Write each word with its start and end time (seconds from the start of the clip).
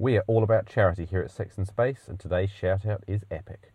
We 0.00 0.16
are 0.16 0.24
all 0.28 0.42
about 0.42 0.64
charity 0.64 1.04
here 1.04 1.20
at 1.20 1.30
Sex 1.30 1.58
in 1.58 1.66
Space, 1.66 2.08
and 2.08 2.18
today's 2.18 2.48
shout 2.48 2.86
out 2.86 3.04
is 3.06 3.20
epic. 3.30 3.70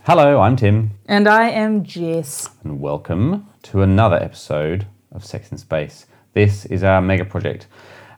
Hello, 0.07 0.39
I'm 0.39 0.55
Tim. 0.55 0.91
And 1.07 1.27
I 1.27 1.49
am 1.49 1.83
Jess. 1.83 2.47
And 2.63 2.79
welcome 2.79 3.47
to 3.63 3.81
another 3.81 4.17
episode 4.17 4.85
of 5.11 5.25
Sex 5.25 5.51
in 5.51 5.57
Space. 5.57 6.05
This 6.33 6.63
is 6.67 6.83
our 6.83 7.01
mega 7.01 7.25
project, 7.25 7.65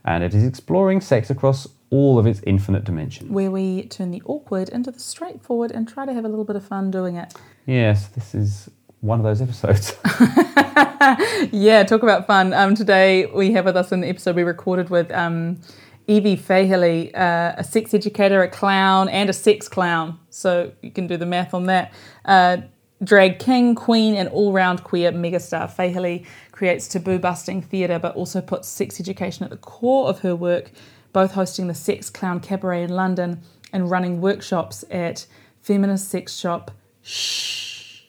and 0.04 0.22
it 0.22 0.36
is 0.36 0.44
exploring 0.44 1.00
sex 1.00 1.30
across 1.30 1.66
all 1.90 2.20
of 2.20 2.28
its 2.28 2.42
infinite 2.46 2.84
dimensions. 2.84 3.32
Where 3.32 3.50
we 3.50 3.84
turn 3.84 4.12
the 4.12 4.22
awkward 4.26 4.68
into 4.68 4.92
the 4.92 5.00
straightforward 5.00 5.72
and 5.72 5.88
try 5.88 6.06
to 6.06 6.12
have 6.12 6.26
a 6.26 6.28
little 6.28 6.44
bit 6.44 6.58
of 6.58 6.66
fun 6.66 6.92
doing 6.92 7.16
it. 7.16 7.34
Yes, 7.66 8.08
this 8.08 8.36
is 8.36 8.70
one 9.00 9.22
of 9.22 9.24
those 9.24 9.42
episodes. 9.42 9.96
yeah, 11.54 11.86
talk 11.86 12.04
about 12.04 12.28
fun. 12.28 12.54
Um, 12.54 12.76
today 12.76 13.28
we 13.28 13.54
have 13.54 13.64
with 13.64 13.78
us 13.78 13.94
an 13.94 14.04
episode 14.04 14.36
we 14.36 14.44
recorded 14.44 14.90
with 14.90 15.10
um, 15.14 15.62
Evie 16.08 16.38
Fahaley, 16.38 17.14
uh, 17.14 17.56
a 17.58 17.64
sex 17.64 17.94
educator, 17.94 18.42
a 18.42 18.50
clown, 18.50 19.10
and 19.10 19.30
a 19.30 19.34
sex 19.34 19.68
clown. 19.68 20.18
So 20.30 20.72
you 20.82 20.92
can 20.92 21.06
do 21.06 21.18
the 21.18 21.26
math 21.26 21.54
on 21.54 21.66
that. 21.66 21.94
Uh, 22.24 22.58
drag 23.04 23.40
king, 23.40 23.76
queen, 23.76 24.16
and 24.16 24.30
all 24.30 24.54
round 24.54 24.84
queer 24.84 25.12
megastar. 25.12 25.70
Fahaley 25.70 26.26
creates 26.52 26.88
taboo 26.88 27.20
busting 27.20 27.62
theatre, 27.62 28.00
but 28.00 28.16
also 28.16 28.42
puts 28.42 28.68
sex 28.68 29.00
education 29.00 29.44
at 29.44 29.50
the 29.50 29.58
core 29.58 30.08
of 30.08 30.20
her 30.20 30.36
work, 30.36 30.72
both 31.12 31.34
hosting 31.34 31.68
the 31.68 31.76
Sex 31.76 32.10
Clown 32.10 32.40
Cabaret 32.40 32.84
in 32.84 32.90
London 32.90 33.42
and 33.74 33.92
running 33.92 34.22
workshops 34.22 34.86
at 34.90 35.26
Feminist 35.62 36.10
Sex 36.10 36.36
Shop. 36.36 36.72
Shh. 37.02 38.04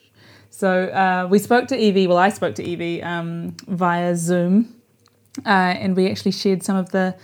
So 0.50 0.84
uh, 0.84 1.28
we 1.30 1.38
spoke 1.38 1.68
to 1.68 1.76
Evie, 1.76 2.06
well, 2.06 2.16
I 2.16 2.30
spoke 2.30 2.54
to 2.56 2.64
Evie 2.64 3.02
um, 3.02 3.56
via 3.66 4.16
Zoom, 4.16 4.74
uh, 5.44 5.48
and 5.48 5.96
we 5.96 6.10
actually 6.10 6.32
shared 6.32 6.62
some 6.62 6.76
of 6.76 6.90
the 6.90 7.16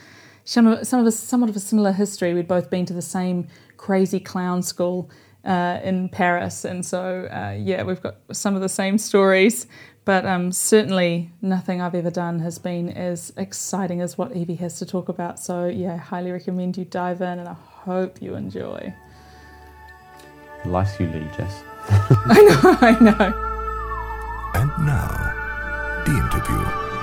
some 0.44 0.66
of, 0.66 0.86
some 0.86 1.00
of 1.00 1.06
us 1.06 1.18
somewhat 1.18 1.50
of 1.50 1.56
a 1.56 1.60
similar 1.60 1.92
history. 1.92 2.34
We'd 2.34 2.48
both 2.48 2.70
been 2.70 2.86
to 2.86 2.92
the 2.92 3.02
same 3.02 3.48
crazy 3.76 4.20
clown 4.20 4.62
school 4.62 5.10
uh, 5.44 5.80
in 5.82 6.08
Paris, 6.08 6.64
and 6.64 6.84
so 6.84 7.28
uh, 7.30 7.56
yeah, 7.58 7.82
we've 7.82 8.02
got 8.02 8.16
some 8.32 8.54
of 8.54 8.60
the 8.60 8.68
same 8.68 8.98
stories. 8.98 9.66
But 10.04 10.26
um, 10.26 10.52
certainly 10.52 11.30
nothing 11.40 11.80
I've 11.80 11.94
ever 11.94 12.10
done 12.10 12.40
has 12.40 12.58
been 12.58 12.90
as 12.90 13.32
exciting 13.38 14.02
as 14.02 14.18
what 14.18 14.36
Evie 14.36 14.56
has 14.56 14.78
to 14.80 14.86
talk 14.86 15.08
about. 15.08 15.38
So 15.38 15.66
yeah, 15.66 15.94
I 15.94 15.96
highly 15.96 16.30
recommend 16.30 16.76
you 16.76 16.84
dive 16.84 17.22
in, 17.22 17.38
and 17.38 17.48
I 17.48 17.54
hope 17.54 18.20
you 18.20 18.34
enjoy. 18.34 18.92
Life 20.66 21.00
you 21.00 21.06
lead, 21.06 21.32
Jess. 21.34 21.62
I 21.88 22.42
know, 22.42 22.78
I 22.80 22.98
know. 23.00 23.50
And 24.54 24.86
now, 24.86 26.02
the 26.04 26.12
interview. 26.12 26.93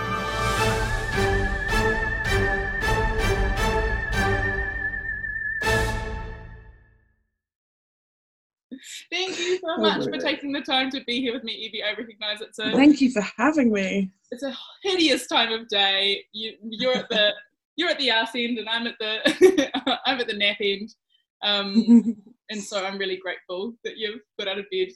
Thank 9.12 9.38
you 9.40 9.60
so 9.60 9.78
much 9.78 10.06
for 10.06 10.18
taking 10.18 10.54
the 10.54 10.62
time 10.62 10.90
to 10.92 11.04
be 11.04 11.20
here 11.20 11.34
with 11.34 11.44
me, 11.44 11.52
Evie. 11.52 11.84
I 11.84 11.90
recognise 11.90 12.40
it's 12.40 12.60
a 12.60 12.72
thank 12.72 13.02
you 13.02 13.12
for 13.12 13.22
having 13.38 13.72
me. 13.72 14.10
It's 14.32 14.44
a 14.44 14.56
hideous 14.84 15.28
time 15.28 15.52
of 15.52 15.68
day. 15.68 16.24
You 16.32 16.54
you're 16.64 16.96
at 16.96 17.10
the 17.10 17.34
you're 17.76 17.90
at 17.90 18.00
the 18.00 18.10
ass 18.10 18.32
end, 18.36 18.58
and 18.58 18.70
I'm 18.70 18.88
at 18.88 18.96
the 19.00 19.70
I'm 20.06 20.20
at 20.20 20.28
the 20.28 20.34
nap 20.34 20.58
end. 20.62 20.96
Um, 21.44 22.16
and 22.50 22.64
so 22.64 22.86
I'm 22.86 22.98
really 22.98 23.18
grateful 23.18 23.74
that 23.84 23.98
you've 23.98 24.22
got 24.40 24.48
out 24.48 24.60
of 24.60 24.66
bed 24.72 24.90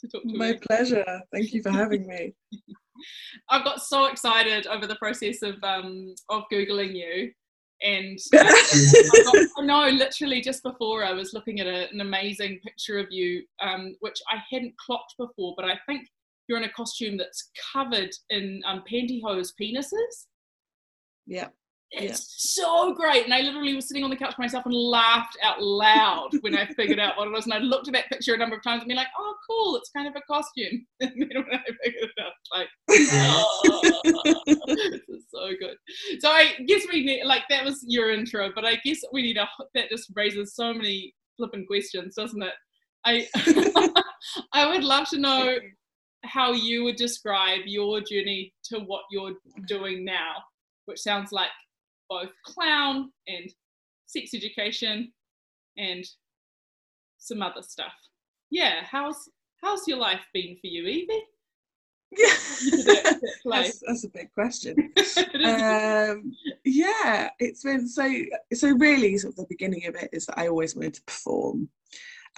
to 0.00 0.08
talk 0.08 0.22
to 0.22 0.28
My 0.28 0.32
me. 0.32 0.52
My 0.52 0.58
pleasure. 0.68 1.04
Thank 1.32 1.52
you 1.52 1.62
for 1.62 1.70
having 1.70 2.08
me. 2.08 2.34
I've 3.48 3.64
got 3.64 3.80
so 3.80 4.06
excited 4.06 4.66
over 4.66 4.88
the 4.88 4.96
process 4.96 5.42
of 5.42 5.62
um, 5.62 6.14
of 6.28 6.42
googling 6.52 6.96
you 6.96 7.30
and 7.82 8.18
I, 8.34 9.62
know 9.62 9.88
literally 9.88 10.40
just 10.40 10.62
before 10.62 11.04
I 11.04 11.12
was 11.12 11.32
looking 11.32 11.60
at 11.60 11.66
a, 11.66 11.88
an 11.90 12.00
amazing 12.00 12.58
picture 12.64 12.98
of 12.98 13.06
you, 13.10 13.44
um, 13.60 13.94
which 14.00 14.18
I 14.32 14.38
hadn't 14.50 14.76
clocked 14.78 15.14
before, 15.18 15.54
but 15.56 15.64
I 15.64 15.78
think 15.86 16.08
you're 16.48 16.58
in 16.58 16.64
a 16.64 16.72
costume 16.72 17.16
that's 17.16 17.50
covered 17.72 18.10
in 18.30 18.62
um, 18.66 18.82
pantyhose 18.90 19.52
penises. 19.60 20.26
Yeah. 21.26 21.48
It's 21.90 22.56
yeah. 22.56 22.64
so 22.64 22.94
great. 22.94 23.24
And 23.24 23.32
I 23.32 23.40
literally 23.40 23.74
was 23.74 23.88
sitting 23.88 24.04
on 24.04 24.10
the 24.10 24.16
couch 24.16 24.34
by 24.36 24.44
myself 24.44 24.66
and 24.66 24.74
laughed 24.74 25.38
out 25.42 25.62
loud 25.62 26.30
when 26.42 26.54
I 26.54 26.66
figured 26.66 26.98
out 26.98 27.16
what 27.16 27.28
it 27.28 27.30
was. 27.30 27.46
And 27.46 27.54
I 27.54 27.58
looked 27.58 27.88
at 27.88 27.94
that 27.94 28.08
picture 28.10 28.34
a 28.34 28.38
number 28.38 28.56
of 28.56 28.62
times 28.62 28.82
and 28.82 28.88
be 28.88 28.94
like, 28.94 29.06
oh, 29.18 29.34
cool, 29.48 29.76
it's 29.76 29.90
kind 29.90 30.06
of 30.06 30.14
a 30.14 30.20
costume. 30.22 30.86
And 31.00 31.12
then 31.18 31.28
when 31.32 31.58
I 31.58 31.64
figured 31.82 32.10
it 32.16 32.22
out, 32.22 32.32
like, 32.54 32.68
oh, 32.90 34.64
this 34.66 35.00
is 35.08 35.24
so 35.30 35.50
good. 35.58 35.76
So 36.20 36.28
I 36.28 36.54
guess 36.66 36.82
we 36.92 37.04
need, 37.04 37.24
like, 37.24 37.44
that 37.48 37.64
was 37.64 37.82
your 37.86 38.12
intro, 38.12 38.50
but 38.54 38.64
I 38.64 38.76
guess 38.84 39.00
we 39.12 39.22
need 39.22 39.38
a, 39.38 39.48
that 39.74 39.88
just 39.88 40.10
raises 40.14 40.54
so 40.54 40.74
many 40.74 41.14
flipping 41.36 41.66
questions, 41.66 42.16
doesn't 42.16 42.42
it? 42.42 42.54
I, 43.04 43.26
I 44.52 44.68
would 44.68 44.84
love 44.84 45.08
to 45.10 45.18
know 45.18 45.56
how 46.24 46.52
you 46.52 46.84
would 46.84 46.96
describe 46.96 47.60
your 47.64 48.00
journey 48.00 48.52
to 48.64 48.80
what 48.80 49.02
you're 49.10 49.34
doing 49.66 50.04
now, 50.04 50.34
which 50.86 50.98
sounds 50.98 51.32
like 51.32 51.48
both 52.08 52.30
clown 52.44 53.10
and 53.26 53.50
sex 54.06 54.34
education 54.34 55.12
and 55.76 56.04
some 57.18 57.42
other 57.42 57.62
stuff. 57.62 57.92
Yeah, 58.50 58.82
how's 58.84 59.28
how's 59.62 59.86
your 59.86 59.98
life 59.98 60.24
been 60.32 60.56
for 60.60 60.66
you, 60.66 60.86
Evie? 60.86 61.24
Yeah, 62.16 62.26
that's, 63.44 63.82
that's, 63.86 64.04
a 64.04 64.08
big 64.08 64.32
question. 64.32 64.92
um, 65.44 66.32
yeah, 66.64 67.28
it's 67.38 67.62
been 67.62 67.86
so 67.86 68.10
so. 68.54 68.70
Really, 68.70 69.18
sort 69.18 69.34
of 69.34 69.36
the 69.36 69.46
beginning 69.48 69.86
of 69.86 69.94
it 69.94 70.08
is 70.12 70.26
that 70.26 70.38
I 70.38 70.48
always 70.48 70.74
wanted 70.74 70.94
to 70.94 71.02
perform, 71.02 71.68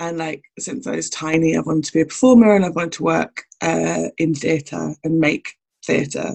and 0.00 0.18
like 0.18 0.42
since 0.58 0.88
I 0.88 0.96
was 0.96 1.08
tiny, 1.08 1.56
I 1.56 1.60
wanted 1.60 1.84
to 1.84 1.92
be 1.92 2.00
a 2.00 2.06
performer, 2.06 2.56
and 2.56 2.64
I 2.64 2.70
wanted 2.70 2.92
to 2.92 3.04
work 3.04 3.44
uh, 3.60 4.08
in 4.18 4.34
theatre 4.34 4.96
and 5.04 5.20
make 5.20 5.54
theatre. 5.84 6.34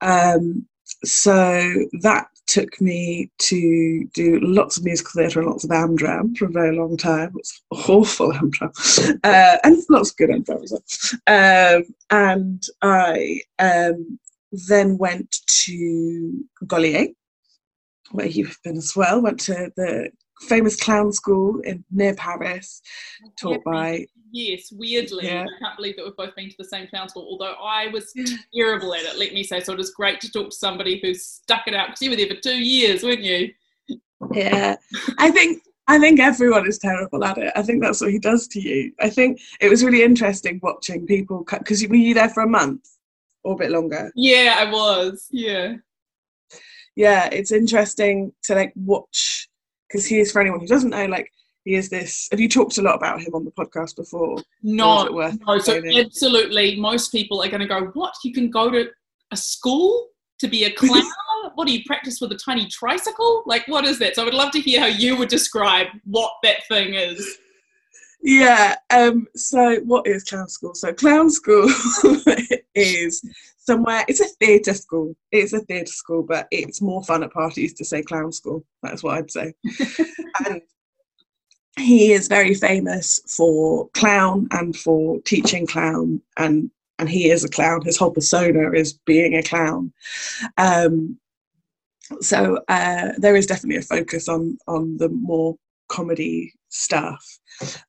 Um, 0.00 0.66
so 1.04 1.86
that 2.02 2.26
took 2.50 2.80
me 2.80 3.30
to 3.38 4.04
do 4.12 4.40
lots 4.40 4.76
of 4.76 4.84
musical 4.84 5.12
theatre 5.14 5.38
and 5.40 5.48
lots 5.48 5.62
of 5.62 5.70
Amdram 5.70 6.36
for 6.36 6.46
a 6.46 6.50
very 6.50 6.76
long 6.76 6.96
time. 6.96 7.32
It's 7.36 7.62
awful 7.88 8.32
Amdram, 8.32 8.72
uh, 9.22 9.58
and 9.62 9.82
lots 9.88 10.10
of 10.10 10.16
good 10.16 10.30
Amdram 10.30 10.64
as 10.64 10.72
well. 10.72 11.76
Um, 11.76 11.84
and 12.10 12.62
I 12.82 13.40
um, 13.60 14.18
then 14.68 14.98
went 14.98 15.38
to 15.46 16.44
Gaulier, 16.64 17.14
where 18.10 18.26
you've 18.26 18.58
been 18.64 18.76
as 18.76 18.96
well. 18.96 19.22
Went 19.22 19.38
to 19.40 19.70
the 19.76 20.10
famous 20.48 20.74
clown 20.74 21.12
school 21.12 21.60
in 21.60 21.84
near 21.92 22.14
Paris, 22.14 22.82
taught 23.38 23.62
by 23.64 24.06
Yes, 24.32 24.70
weirdly, 24.72 25.26
yeah. 25.26 25.42
I 25.42 25.58
can't 25.58 25.76
believe 25.76 25.96
that 25.96 26.04
we've 26.04 26.16
both 26.16 26.34
been 26.36 26.50
to 26.50 26.56
the 26.58 26.64
same 26.64 26.86
clown 26.86 27.08
school. 27.08 27.26
Although 27.28 27.54
I 27.54 27.88
was 27.88 28.12
terrible 28.54 28.94
at 28.94 29.02
it, 29.02 29.18
let 29.18 29.32
me 29.32 29.42
say. 29.42 29.60
So 29.60 29.72
it 29.72 29.78
was 29.78 29.90
great 29.90 30.20
to 30.20 30.30
talk 30.30 30.50
to 30.50 30.56
somebody 30.56 31.00
who's 31.02 31.24
stuck 31.24 31.66
it 31.66 31.74
out 31.74 31.88
because 31.88 32.02
you 32.02 32.10
were 32.10 32.16
there 32.16 32.28
for 32.28 32.40
two 32.40 32.62
years, 32.62 33.02
weren't 33.02 33.20
you? 33.20 33.52
Yeah, 34.32 34.76
I 35.18 35.30
think 35.30 35.62
I 35.90 35.98
think 35.98 36.20
everyone 36.20 36.68
is 36.68 36.78
terrible 36.78 37.24
at 37.24 37.38
it. 37.38 37.52
I 37.56 37.62
think 37.62 37.82
that's 37.82 38.00
what 38.00 38.12
he 38.12 38.18
does 38.20 38.46
to 38.48 38.60
you. 38.60 38.92
I 39.00 39.10
think 39.10 39.40
it 39.60 39.68
was 39.68 39.82
really 39.82 40.04
interesting 40.04 40.60
watching 40.62 41.04
people 41.04 41.44
because 41.44 41.84
were 41.88 41.96
you 41.96 42.14
there 42.14 42.28
for 42.28 42.44
a 42.44 42.48
month 42.48 42.88
or 43.42 43.54
a 43.54 43.56
bit 43.56 43.72
longer? 43.72 44.12
Yeah, 44.14 44.54
I 44.58 44.70
was. 44.70 45.26
Yeah. 45.30 45.76
Yeah, 46.94 47.28
it's 47.32 47.50
interesting 47.50 48.32
to 48.44 48.54
like 48.54 48.72
watch 48.76 49.48
because 49.88 50.06
he 50.06 50.20
is 50.20 50.30
for 50.30 50.40
anyone 50.40 50.60
who 50.60 50.66
doesn't 50.66 50.90
know, 50.90 51.06
like 51.06 51.32
he 51.64 51.74
is 51.74 51.88
this. 51.88 52.28
Have 52.30 52.40
you 52.40 52.48
talked 52.48 52.78
a 52.78 52.82
lot 52.82 52.96
about 52.96 53.20
him 53.20 53.34
on 53.34 53.44
the 53.44 53.50
podcast 53.50 53.96
before? 53.96 54.38
No, 54.62 55.04
no. 55.04 55.58
So 55.58 55.80
absolutely, 55.94 56.76
most 56.76 57.12
people 57.12 57.42
are 57.42 57.48
going 57.48 57.60
to 57.60 57.66
go, 57.66 57.86
"What? 57.94 58.14
You 58.24 58.32
can 58.32 58.50
go 58.50 58.70
to 58.70 58.88
a 59.30 59.36
school 59.36 60.08
to 60.38 60.48
be 60.48 60.64
a 60.64 60.70
clown? 60.74 61.02
what 61.54 61.66
do 61.66 61.72
you 61.72 61.82
practice 61.84 62.20
with 62.20 62.32
a 62.32 62.36
tiny 62.36 62.66
tricycle? 62.66 63.42
Like, 63.46 63.66
what 63.68 63.84
is 63.84 63.98
that? 63.98 64.14
So 64.14 64.22
I 64.22 64.24
would 64.24 64.34
love 64.34 64.52
to 64.52 64.60
hear 64.60 64.80
how 64.80 64.86
you 64.86 65.16
would 65.16 65.28
describe 65.28 65.88
what 66.04 66.32
that 66.42 66.66
thing 66.68 66.94
is. 66.94 67.38
Yeah. 68.22 68.76
Um, 68.90 69.26
so 69.34 69.76
what 69.80 70.06
is 70.06 70.24
clown 70.24 70.48
school? 70.48 70.74
So 70.74 70.92
clown 70.92 71.30
school 71.30 71.68
is 72.74 73.22
somewhere. 73.58 74.04
It's 74.08 74.20
a 74.20 74.28
theatre 74.28 74.74
school. 74.74 75.14
It's 75.32 75.52
a 75.52 75.60
theatre 75.60 75.92
school, 75.92 76.22
but 76.22 76.46
it's 76.50 76.82
more 76.82 77.02
fun 77.04 77.22
at 77.22 77.32
parties 77.32 77.72
to 77.74 77.84
say 77.84 78.02
clown 78.02 78.32
school. 78.32 78.64
That's 78.82 79.02
what 79.02 79.16
I'd 79.16 79.30
say. 79.30 79.54
and 80.46 80.60
he 81.80 82.12
is 82.12 82.28
very 82.28 82.54
famous 82.54 83.20
for 83.26 83.88
clown 83.90 84.48
and 84.52 84.76
for 84.76 85.20
teaching 85.22 85.66
clown 85.66 86.20
and 86.36 86.70
and 86.98 87.08
he 87.08 87.30
is 87.30 87.44
a 87.44 87.48
clown. 87.48 87.80
His 87.82 87.96
whole 87.96 88.10
persona 88.10 88.72
is 88.72 88.92
being 89.06 89.34
a 89.34 89.42
clown. 89.42 89.90
Um, 90.58 91.18
so 92.20 92.58
uh, 92.68 93.12
there 93.16 93.36
is 93.36 93.46
definitely 93.46 93.78
a 93.78 93.82
focus 93.82 94.28
on 94.28 94.58
on 94.68 94.98
the 94.98 95.08
more 95.08 95.56
comedy 95.88 96.52
stuff. 96.68 97.24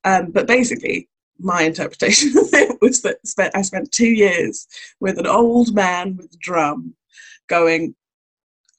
Um, 0.04 0.32
but 0.32 0.48
basically 0.48 1.10
my 1.42 1.64
interpretation 1.64 2.30
of 2.38 2.54
it 2.54 2.78
was 2.82 3.02
that 3.02 3.26
spent, 3.26 3.56
i 3.56 3.62
spent 3.62 3.92
two 3.92 4.10
years 4.10 4.68
with 5.00 5.18
an 5.18 5.28
old 5.28 5.74
man 5.74 6.16
with 6.16 6.34
a 6.34 6.38
drum 6.40 6.94
going 7.48 7.96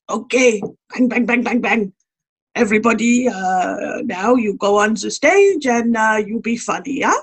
okay 0.08 0.62
bang 0.92 1.08
bang 1.08 1.26
bang 1.26 1.42
bang 1.42 1.60
bang 1.60 1.92
everybody, 2.54 3.28
uh, 3.28 4.02
now 4.04 4.34
you 4.34 4.54
go 4.54 4.78
on 4.78 4.94
the 4.94 5.10
stage 5.10 5.66
and 5.66 5.96
uh, 5.96 6.22
you 6.24 6.40
be 6.40 6.56
funny, 6.56 7.00
yeah? 7.00 7.16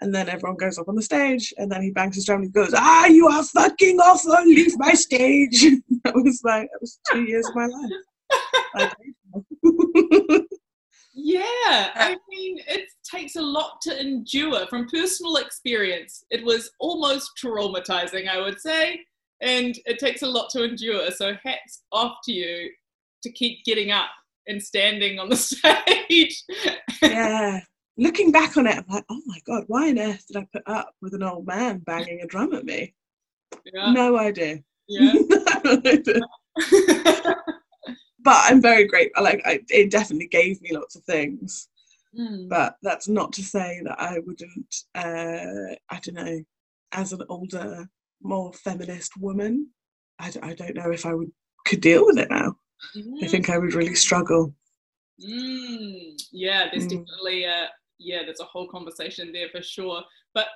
And 0.00 0.14
then 0.14 0.28
everyone 0.28 0.56
goes 0.56 0.78
up 0.78 0.88
on 0.88 0.96
the 0.96 1.02
stage, 1.02 1.54
and 1.56 1.70
then 1.70 1.80
he 1.80 1.90
bangs 1.90 2.16
his 2.16 2.26
drum 2.26 2.42
and 2.42 2.52
goes, 2.52 2.74
"Ah, 2.76 3.06
you 3.06 3.26
are 3.28 3.42
fucking 3.42 3.98
awful! 4.00 4.32
Leave 4.44 4.76
my 4.76 4.92
stage." 4.92 5.62
that 6.04 6.14
was 6.14 6.42
like 6.44 6.68
that 6.72 6.80
was 6.80 6.98
two 7.10 7.22
years 7.22 7.48
of 7.48 7.54
my 7.54 7.66
life. 7.66 8.92
yeah, 11.14 11.90
I 11.94 12.16
mean, 12.28 12.58
it 12.68 12.88
takes 13.08 13.36
a 13.36 13.42
lot 13.42 13.80
to 13.82 13.98
endure. 13.98 14.66
From 14.66 14.88
personal 14.88 15.36
experience, 15.36 16.24
it 16.30 16.44
was 16.44 16.70
almost 16.80 17.30
traumatizing, 17.42 18.28
I 18.28 18.40
would 18.40 18.60
say, 18.60 19.00
and 19.40 19.78
it 19.86 19.98
takes 19.98 20.22
a 20.22 20.26
lot 20.26 20.50
to 20.50 20.64
endure. 20.64 21.10
So 21.12 21.34
hats 21.42 21.82
off 21.92 22.16
to 22.24 22.32
you 22.32 22.70
to 23.22 23.32
keep 23.32 23.64
getting 23.64 23.90
up 23.90 24.10
and 24.46 24.62
standing 24.62 25.18
on 25.18 25.28
the 25.28 25.36
stage. 25.96 26.44
yeah. 27.02 27.60
Looking 27.96 28.32
back 28.32 28.56
on 28.56 28.66
it, 28.66 28.76
I'm 28.76 28.84
like, 28.88 29.04
oh 29.08 29.22
my 29.26 29.38
God, 29.46 29.64
why 29.68 29.90
on 29.90 29.98
earth 29.98 30.24
did 30.26 30.36
I 30.36 30.46
put 30.52 30.62
up 30.66 30.92
with 31.00 31.14
an 31.14 31.22
old 31.22 31.46
man 31.46 31.78
banging 31.78 32.20
a 32.22 32.26
drum 32.26 32.52
at 32.52 32.64
me? 32.64 32.94
Yeah. 33.72 33.92
No 33.92 34.18
idea. 34.18 34.60
Yeah. 34.88 35.12
but 38.24 38.36
I'm 38.46 38.60
very 38.60 38.86
grateful. 38.86 39.22
Like, 39.22 39.42
I, 39.44 39.60
it 39.70 39.90
definitely 39.90 40.26
gave 40.26 40.60
me 40.60 40.74
lots 40.74 40.96
of 40.96 41.04
things. 41.04 41.68
Mm. 42.18 42.48
But 42.48 42.76
that's 42.82 43.08
not 43.08 43.32
to 43.34 43.42
say 43.42 43.80
that 43.84 44.00
I 44.00 44.18
wouldn't, 44.18 44.74
uh, 44.94 45.76
I 45.88 46.00
don't 46.00 46.14
know, 46.14 46.42
as 46.92 47.12
an 47.12 47.22
older, 47.28 47.88
more 48.22 48.52
feminist 48.52 49.16
woman, 49.16 49.68
I, 50.18 50.32
I 50.42 50.54
don't 50.54 50.76
know 50.76 50.90
if 50.90 51.06
I 51.06 51.14
would 51.14 51.30
could 51.64 51.80
deal 51.80 52.04
with 52.04 52.18
it 52.18 52.30
now. 52.30 52.56
Mm. 52.96 53.22
I 53.22 53.28
think 53.28 53.50
I 53.50 53.58
would 53.58 53.74
really 53.74 53.94
struggle. 53.94 54.54
Mm. 55.22 56.20
Yeah, 56.32 56.68
there's 56.70 56.86
mm. 56.86 56.90
definitely 56.90 57.44
a 57.44 57.68
yeah, 57.98 58.22
there's 58.24 58.40
a 58.40 58.44
whole 58.44 58.68
conversation 58.68 59.32
there 59.32 59.48
for 59.50 59.62
sure. 59.62 60.02
But 60.34 60.46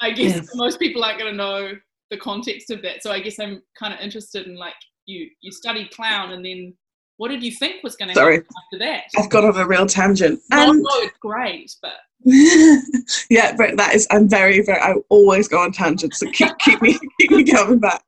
I 0.00 0.10
guess 0.10 0.36
yes. 0.36 0.50
most 0.54 0.78
people 0.78 1.04
aren't 1.04 1.18
going 1.18 1.32
to 1.32 1.36
know 1.36 1.72
the 2.10 2.16
context 2.16 2.70
of 2.70 2.82
that. 2.82 3.02
So 3.02 3.10
I 3.10 3.20
guess 3.20 3.38
I'm 3.40 3.62
kind 3.78 3.92
of 3.92 4.00
interested 4.00 4.46
in 4.46 4.56
like 4.56 4.74
you 5.06 5.28
you 5.40 5.52
studied 5.52 5.90
clown 5.90 6.32
and 6.32 6.44
then 6.44 6.74
what 7.16 7.28
did 7.28 7.42
you 7.44 7.52
think 7.52 7.82
was 7.84 7.94
going 7.96 8.12
to 8.12 8.20
happen 8.20 8.44
after 8.64 8.78
that? 8.80 9.04
I've 9.16 9.30
got 9.30 9.44
on 9.44 9.56
a 9.56 9.66
real 9.66 9.86
tangent. 9.86 10.40
No, 10.50 10.70
um, 10.70 10.82
no, 10.82 10.90
it's 10.96 11.16
great, 11.18 11.72
but 11.80 11.92
yeah, 13.28 13.54
but 13.56 13.76
that 13.76 13.90
is 13.94 14.06
I'm 14.10 14.28
very 14.28 14.62
very 14.62 14.80
I 14.80 14.94
always 15.10 15.46
go 15.46 15.60
on 15.60 15.72
tangents, 15.72 16.20
so 16.20 16.30
keep 16.30 16.56
keep 16.58 16.80
me 16.80 16.98
keep 17.20 17.30
me 17.30 17.44
coming 17.44 17.78
back. 17.78 18.02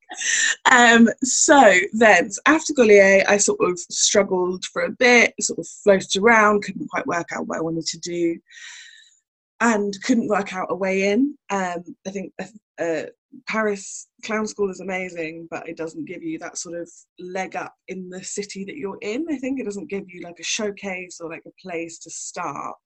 Um, 0.71 1.09
so 1.23 1.79
then 1.93 2.31
after 2.47 2.73
Gaulier, 2.73 3.25
I 3.29 3.37
sort 3.37 3.61
of 3.61 3.79
struggled 3.79 4.65
for 4.73 4.83
a 4.83 4.91
bit, 4.91 5.35
sort 5.41 5.59
of 5.59 5.67
floated 5.67 6.17
around, 6.17 6.63
couldn't 6.63 6.89
quite 6.89 7.07
work 7.07 7.29
out 7.33 7.47
what 7.47 7.59
I 7.59 7.63
wanted 7.63 7.85
to 7.87 7.99
do, 7.99 8.39
and 9.61 9.95
couldn't 10.03 10.29
work 10.29 10.55
out 10.55 10.69
a 10.71 10.75
way 10.75 11.11
in. 11.11 11.37
Um, 11.51 11.85
I 12.07 12.11
think 12.11 12.33
uh, 12.81 13.03
Paris 13.47 14.09
Clown 14.25 14.47
School 14.47 14.71
is 14.71 14.81
amazing, 14.81 15.47
but 15.51 15.69
it 15.69 15.77
doesn't 15.77 16.07
give 16.07 16.23
you 16.23 16.39
that 16.39 16.57
sort 16.57 16.81
of 16.81 16.91
leg 17.19 17.55
up 17.55 17.75
in 17.89 18.09
the 18.09 18.25
city 18.25 18.65
that 18.65 18.77
you're 18.77 18.99
in. 19.03 19.27
I 19.31 19.37
think 19.37 19.61
it 19.61 19.65
doesn't 19.65 19.91
give 19.91 20.05
you 20.09 20.23
like 20.23 20.39
a 20.41 20.45
showcase 20.45 21.21
or 21.21 21.29
like 21.29 21.45
a 21.47 21.63
place 21.63 21.99
to 22.01 22.11
start. 22.11 22.77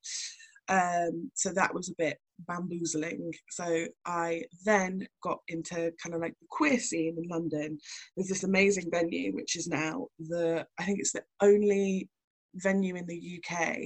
Um, 0.70 1.30
so 1.34 1.52
that 1.52 1.74
was 1.74 1.88
a 1.88 1.94
bit 1.98 2.18
bamboozling. 2.46 3.32
So 3.50 3.86
I 4.06 4.44
then 4.64 5.06
got 5.22 5.40
into 5.48 5.92
kind 6.02 6.14
of 6.14 6.20
like 6.20 6.34
the 6.40 6.46
queer 6.48 6.78
scene 6.78 7.16
in 7.18 7.28
London. 7.28 7.78
There's 8.16 8.28
this 8.28 8.44
amazing 8.44 8.88
venue, 8.90 9.34
which 9.34 9.56
is 9.56 9.66
now 9.66 10.06
the, 10.18 10.64
I 10.78 10.84
think 10.84 11.00
it's 11.00 11.12
the 11.12 11.24
only 11.42 12.08
venue 12.54 12.94
in 12.94 13.06
the 13.06 13.40
UK 13.42 13.78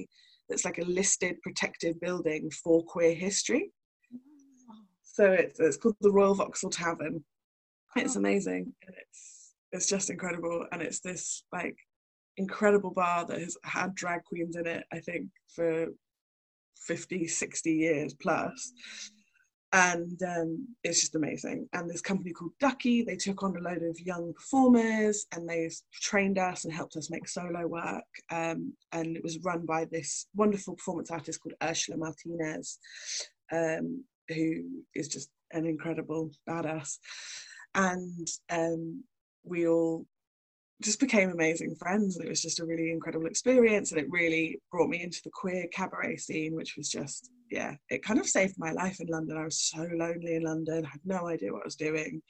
that's 0.48 0.64
like 0.64 0.78
a 0.78 0.84
listed 0.84 1.40
protected 1.42 1.98
building 2.00 2.50
for 2.62 2.84
queer 2.84 3.14
history. 3.14 3.72
So 5.02 5.32
it's, 5.32 5.58
it's 5.58 5.78
called 5.78 5.96
the 6.02 6.12
Royal 6.12 6.34
Vauxhall 6.34 6.70
Tavern. 6.70 7.24
It's 7.96 8.16
amazing 8.16 8.74
and 8.86 8.96
it's 8.96 9.54
it's 9.70 9.88
just 9.88 10.10
incredible 10.10 10.66
and 10.72 10.82
it's 10.82 11.00
this 11.00 11.44
like 11.52 11.76
incredible 12.36 12.90
bar 12.90 13.24
that 13.26 13.40
has 13.40 13.56
had 13.62 13.94
drag 13.94 14.24
queens 14.24 14.56
in 14.56 14.66
it 14.66 14.84
I 14.92 14.98
think 14.98 15.28
for 15.54 15.86
50, 16.86 17.26
60 17.26 17.72
years 17.72 18.14
plus. 18.14 18.72
And 19.72 20.22
um, 20.22 20.68
it's 20.84 21.00
just 21.00 21.16
amazing. 21.16 21.68
And 21.72 21.90
this 21.90 22.00
company 22.00 22.32
called 22.32 22.52
Duckie, 22.60 23.02
they 23.02 23.16
took 23.16 23.42
on 23.42 23.56
a 23.56 23.60
load 23.60 23.82
of 23.82 23.98
young 24.00 24.32
performers 24.32 25.26
and 25.32 25.48
they 25.48 25.68
trained 26.00 26.38
us 26.38 26.64
and 26.64 26.72
helped 26.72 26.94
us 26.94 27.10
make 27.10 27.26
solo 27.26 27.66
work. 27.66 28.04
Um, 28.30 28.74
and 28.92 29.16
it 29.16 29.24
was 29.24 29.40
run 29.42 29.66
by 29.66 29.86
this 29.86 30.28
wonderful 30.36 30.76
performance 30.76 31.10
artist 31.10 31.40
called 31.40 31.56
Ursula 31.60 31.98
Martinez, 31.98 32.78
um, 33.50 34.04
who 34.28 34.62
is 34.94 35.08
just 35.08 35.28
an 35.50 35.66
incredible 35.66 36.30
badass. 36.48 36.98
And 37.74 38.28
um, 38.50 39.02
we 39.42 39.66
all 39.66 40.06
just 40.84 41.00
became 41.00 41.30
amazing 41.30 41.74
friends 41.74 42.18
it 42.18 42.28
was 42.28 42.42
just 42.42 42.60
a 42.60 42.64
really 42.64 42.90
incredible 42.90 43.26
experience 43.26 43.90
and 43.90 44.00
it 44.00 44.06
really 44.10 44.60
brought 44.70 44.88
me 44.88 45.02
into 45.02 45.20
the 45.24 45.30
queer 45.30 45.66
cabaret 45.72 46.16
scene 46.16 46.54
which 46.54 46.76
was 46.76 46.88
just 46.88 47.30
yeah 47.50 47.74
it 47.88 48.04
kind 48.04 48.20
of 48.20 48.26
saved 48.26 48.54
my 48.58 48.70
life 48.72 49.00
in 49.00 49.06
london. 49.08 49.36
I 49.36 49.44
was 49.44 49.60
so 49.60 49.88
lonely 49.94 50.34
in 50.36 50.42
london 50.42 50.84
had 50.84 51.00
no 51.04 51.26
idea 51.26 51.52
what 51.52 51.62
i 51.62 51.66
was 51.66 51.76
doing 51.76 52.20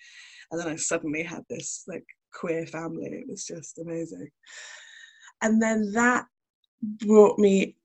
and 0.50 0.61
then 0.61 0.68
i 0.68 0.76
suddenly 0.76 1.23
had 1.23 1.42
this 1.49 1.84
like 1.88 2.04
queer 2.34 2.66
family. 2.66 3.06
It 3.06 3.28
was 3.28 3.46
just 3.46 3.78
amazing. 3.78 4.28
And 5.40 5.62
then 5.62 5.92
that 5.92 6.26
brought 6.82 7.38
me 7.38 7.76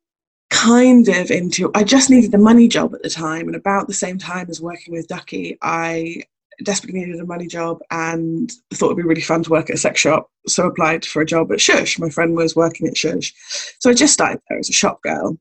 kind 0.49 1.07
of 1.07 1.29
into 1.29 1.69
i 1.75 1.83
just 1.83 2.09
needed 2.09 2.33
a 2.33 2.37
money 2.37 2.67
job 2.67 2.93
at 2.95 3.03
the 3.03 3.09
time 3.09 3.45
and 3.45 3.55
about 3.55 3.87
the 3.87 3.93
same 3.93 4.17
time 4.17 4.47
as 4.49 4.59
working 4.59 4.91
with 4.91 5.07
Duckie 5.07 5.55
i 5.61 6.23
desperately 6.63 6.99
needed 6.99 7.19
a 7.19 7.25
money 7.25 7.47
job 7.47 7.79
and 7.91 8.51
thought 8.73 8.87
it'd 8.87 8.97
be 8.97 9.03
really 9.03 9.21
fun 9.21 9.43
to 9.43 9.49
work 9.49 9.69
at 9.69 9.75
a 9.75 9.79
sex 9.79 9.99
shop. 9.99 10.29
So 10.47 10.67
applied 10.67 11.05
for 11.05 11.21
a 11.21 11.25
job 11.25 11.51
at 11.51 11.61
Shush. 11.61 11.99
My 11.99 12.09
friend 12.09 12.35
was 12.35 12.55
working 12.55 12.87
at 12.87 12.97
Shush. 12.97 13.33
So 13.79 13.89
I 13.89 13.93
just 13.93 14.13
started 14.13 14.41
there 14.49 14.59
as 14.59 14.69
a 14.69 14.73
shop 14.73 15.01
girl. 15.01 15.37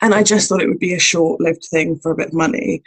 And 0.00 0.14
I 0.14 0.22
just 0.22 0.48
thought 0.48 0.62
it 0.62 0.68
would 0.68 0.78
be 0.78 0.94
a 0.94 0.98
short 0.98 1.40
lived 1.40 1.64
thing 1.64 1.98
for 1.98 2.10
a 2.10 2.16
bit 2.16 2.28
of 2.28 2.34
money. 2.34 2.82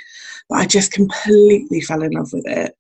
But 0.50 0.60
I 0.60 0.66
just 0.66 0.92
completely 0.92 1.82
fell 1.82 2.04
in 2.04 2.12
love 2.12 2.32
with 2.34 2.48
it. 2.48 2.76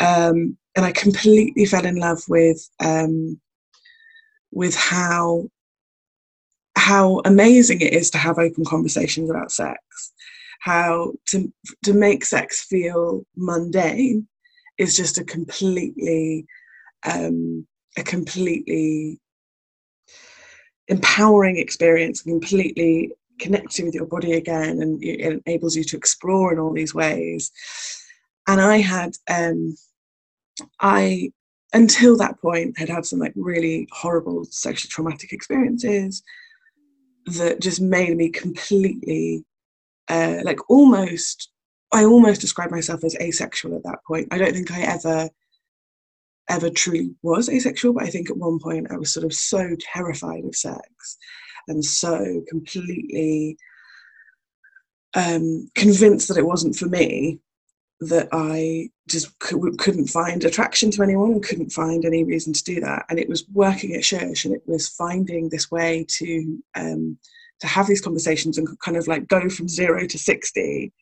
Um, 0.00 0.56
and 0.76 0.84
I 0.84 0.92
completely 0.92 1.66
fell 1.66 1.86
in 1.86 1.96
love 1.96 2.22
with 2.28 2.68
um, 2.80 3.40
with 4.52 4.74
how 4.74 5.48
how 6.76 7.20
amazing 7.24 7.80
it 7.80 7.92
is 7.92 8.10
to 8.10 8.18
have 8.18 8.38
open 8.38 8.64
conversations 8.64 9.30
about 9.30 9.52
sex 9.52 9.78
how 10.64 11.12
to 11.26 11.52
to 11.82 11.92
make 11.92 12.24
sex 12.24 12.64
feel 12.64 13.26
mundane 13.36 14.26
is 14.78 14.96
just 14.96 15.18
a 15.18 15.24
completely 15.24 16.46
um, 17.04 17.66
a 17.98 18.02
completely 18.02 19.20
empowering 20.88 21.58
experience, 21.58 22.22
completely 22.22 23.12
connecting 23.38 23.84
with 23.84 23.94
your 23.94 24.06
body 24.06 24.32
again, 24.32 24.80
and 24.80 25.04
it 25.04 25.42
enables 25.46 25.76
you 25.76 25.84
to 25.84 25.98
explore 25.98 26.50
in 26.50 26.58
all 26.58 26.72
these 26.72 26.94
ways. 26.94 27.52
And 28.46 28.58
I 28.58 28.78
had, 28.78 29.12
um, 29.28 29.76
I 30.80 31.30
until 31.74 32.16
that 32.16 32.40
point 32.40 32.78
had 32.78 32.88
had 32.88 33.04
some 33.04 33.18
like 33.18 33.34
really 33.36 33.86
horrible 33.92 34.46
sexually 34.46 34.88
traumatic 34.90 35.30
experiences 35.32 36.22
that 37.26 37.60
just 37.60 37.82
made 37.82 38.16
me 38.16 38.30
completely 38.30 39.44
uh, 40.08 40.38
like 40.44 40.58
almost 40.70 41.50
I 41.92 42.04
almost 42.04 42.40
describe 42.40 42.70
myself 42.70 43.04
as 43.04 43.14
asexual 43.16 43.76
at 43.76 43.84
that 43.84 44.00
point. 44.06 44.28
I 44.32 44.38
don't 44.38 44.52
think 44.52 44.72
I 44.72 44.80
ever 44.80 45.30
ever 46.48 46.70
truly 46.70 47.14
was 47.22 47.48
asexual, 47.48 47.94
but 47.94 48.04
I 48.04 48.08
think 48.08 48.30
at 48.30 48.36
one 48.36 48.58
point 48.58 48.90
I 48.90 48.96
was 48.96 49.12
sort 49.12 49.24
of 49.24 49.32
so 49.32 49.76
terrified 49.80 50.44
of 50.44 50.54
sex 50.54 51.16
and 51.68 51.84
so 51.84 52.42
completely 52.48 53.56
um, 55.14 55.68
convinced 55.74 56.28
that 56.28 56.36
it 56.36 56.46
wasn't 56.46 56.76
for 56.76 56.86
me 56.86 57.40
that 58.00 58.28
I 58.32 58.90
just 59.08 59.38
couldn't 59.38 60.08
find 60.08 60.44
attraction 60.44 60.90
to 60.90 61.02
anyone 61.02 61.32
and 61.32 61.42
couldn't 61.42 61.70
find 61.70 62.04
any 62.04 62.24
reason 62.24 62.52
to 62.52 62.64
do 62.64 62.80
that. 62.80 63.06
And 63.08 63.18
it 63.18 63.28
was 63.28 63.48
working 63.52 63.94
at 63.94 64.04
Shush 64.04 64.44
and 64.44 64.54
it 64.54 64.62
was 64.66 64.88
finding 64.88 65.48
this 65.48 65.70
way 65.70 66.04
to 66.08 66.62
um, 66.74 67.18
to 67.60 67.66
have 67.66 67.86
these 67.86 68.00
conversations 68.00 68.58
and 68.58 68.68
kind 68.80 68.96
of 68.96 69.06
like 69.06 69.28
go 69.28 69.48
from 69.48 69.68
zero 69.68 70.06
to 70.06 70.18
sixty 70.18 70.92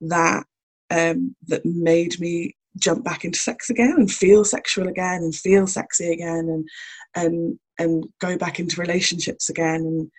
that 0.00 0.44
um, 0.90 1.34
that 1.48 1.64
made 1.64 2.18
me 2.20 2.54
jump 2.78 3.04
back 3.04 3.24
into 3.24 3.38
sex 3.38 3.70
again 3.70 3.94
and 3.96 4.10
feel 4.10 4.44
sexual 4.44 4.88
again 4.88 5.22
and 5.22 5.34
feel 5.34 5.66
sexy 5.66 6.12
again 6.12 6.48
and 6.48 6.68
and 7.14 7.58
and 7.78 8.06
go 8.20 8.36
back 8.36 8.60
into 8.60 8.80
relationships 8.80 9.48
again 9.48 9.80
and 9.80 10.10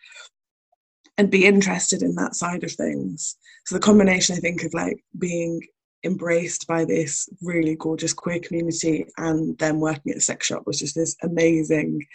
and 1.18 1.32
be 1.32 1.46
interested 1.46 2.04
in 2.04 2.16
that 2.16 2.36
side 2.36 2.64
of 2.64 2.72
things. 2.72 3.36
So 3.66 3.76
the 3.76 3.82
combination, 3.82 4.36
I 4.36 4.40
think, 4.40 4.64
of 4.64 4.74
like 4.74 5.04
being 5.18 5.62
embraced 6.04 6.68
by 6.68 6.86
this 6.86 7.28
really 7.42 7.76
gorgeous 7.76 8.14
queer 8.14 8.40
community 8.40 9.08
and 9.18 9.58
then 9.58 9.80
working 9.80 10.12
at 10.12 10.20
a 10.20 10.22
sex 10.22 10.46
shop 10.46 10.64
was 10.68 10.80
just 10.80 10.96
this 10.96 11.16
amazing 11.24 12.06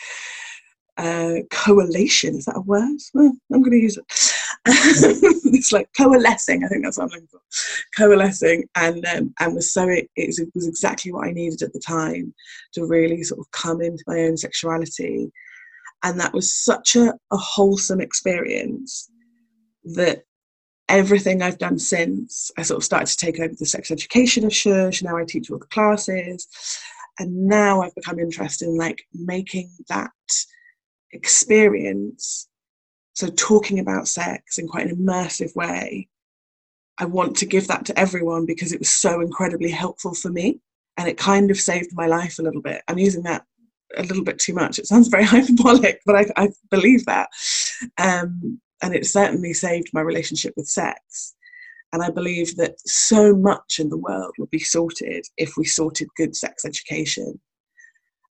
uh, 0.99 1.37
coalition. 1.51 2.37
Is 2.37 2.45
that 2.47 2.57
a 2.57 2.61
word? 2.61 2.99
Well, 3.15 3.33
I'm 3.53 3.63
going 3.63 3.73
to 3.73 3.79
use 3.79 3.97
it. 3.97 4.05
it's 5.55 5.73
like 5.73 5.89
coalescing. 5.97 6.65
I 6.65 6.69
think 6.69 6.85
that's 6.85 6.99
what 6.99 7.05
I'm 7.05 7.11
looking 7.11 7.29
for. 7.29 7.41
Coalescing, 7.97 8.65
and 8.77 9.05
um, 9.07 9.35
and 9.41 9.55
was 9.55 9.73
so 9.73 9.89
it, 9.89 10.09
it 10.17 10.49
was 10.55 10.69
exactly 10.69 11.13
what 11.13 11.27
I 11.27 11.33
needed 11.33 11.63
at 11.63 11.73
the 11.73 11.81
time 11.81 12.35
to 12.75 12.87
really 12.87 13.23
sort 13.23 13.41
of 13.41 13.51
come 13.51 13.81
into 13.81 14.05
my 14.07 14.21
own 14.21 14.37
sexuality, 14.37 15.33
and 16.03 16.21
that 16.21 16.33
was 16.33 16.53
such 16.53 16.97
a, 16.97 17.15
a 17.31 17.37
wholesome 17.37 18.01
experience 18.01 19.11
that 19.85 20.25
everything 20.89 21.43
I've 21.43 21.59
done 21.59 21.79
since, 21.79 22.51
I 22.59 22.63
sort 22.63 22.79
of 22.79 22.85
started 22.85 23.07
to 23.07 23.17
take 23.17 23.41
over 23.41 23.55
the 23.59 23.67
sex 23.67 23.91
education 23.91 24.45
of 24.45 24.55
Shush. 24.55 25.03
Now 25.03 25.17
I 25.17 25.25
teach 25.25 25.51
all 25.51 25.59
the 25.59 25.67
classes. 25.67 26.47
And 27.19 27.47
now 27.47 27.83
I've 27.83 27.95
become 27.95 28.19
interested 28.19 28.69
in 28.69 28.77
like 28.77 29.05
making 29.13 29.71
that 29.89 30.11
experience, 31.13 32.49
so 33.15 33.29
talking 33.29 33.79
about 33.79 34.09
sex 34.09 34.59
in 34.59 34.69
quite 34.69 34.89
an 34.89 34.97
immersive 34.97 35.55
way. 35.55 36.09
I 36.99 37.05
want 37.07 37.37
to 37.39 37.47
give 37.47 37.69
that 37.69 37.85
to 37.87 37.99
everyone 37.99 38.47
because 38.47 38.73
it 38.73 38.79
was 38.79 38.91
so 38.91 39.21
incredibly 39.21 39.71
helpful 39.71 40.15
for 40.15 40.31
me 40.31 40.61
and 40.97 41.09
it 41.09 41.17
kind 41.17 41.51
of 41.51 41.59
saved 41.59 41.91
my 41.95 42.07
life 42.07 42.39
a 42.39 42.43
little 42.43 42.61
bit. 42.61 42.83
I'm 42.89 42.99
using 42.99 43.23
that 43.25 43.45
a 43.97 44.03
little 44.03 44.25
bit 44.25 44.39
too 44.39 44.55
much. 44.55 44.79
It 44.79 44.87
sounds 44.87 45.09
very 45.09 45.25
hyperbolic, 45.35 46.01
but 46.07 46.17
I, 46.17 46.27
I 46.37 46.49
believe 46.71 47.05
that. 47.07 47.29
Um, 47.99 48.61
and 48.83 48.95
it 48.95 49.07
certainly 49.07 49.53
saved 49.53 49.91
my 49.93 50.01
relationship 50.01 50.55
with 50.57 50.67
sex. 50.67 51.35
And 51.93 52.03
I 52.03 52.11
believe 52.11 52.57
that 52.57 52.77
so 52.89 53.35
much 53.35 53.79
in 53.79 53.91
the 53.91 53.99
world 53.99 54.33
would 54.39 54.51
be 54.51 54.59
sorted 54.59 55.27
if 55.37 55.57
we 55.57 55.65
sorted 55.65 56.09
good 56.17 56.35
sex 56.35 56.65
education. 56.65 57.39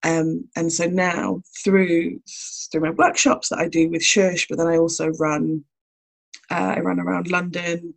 Um, 0.08 0.48
and 0.56 0.72
so 0.72 0.86
now 0.86 1.42
through 1.64 2.22
through 2.72 2.82
my 2.82 2.92
workshops 2.92 3.50
that 3.50 3.60
I 3.60 3.68
do 3.68 3.90
with 3.90 4.04
Shush, 4.04 4.48
but 4.48 4.58
then 4.58 4.68
I 4.68 4.78
also 4.78 5.10
run 5.20 5.66
uh, 6.50 6.76
I 6.78 6.80
run 6.80 7.00
around 7.00 7.30
London, 7.30 7.94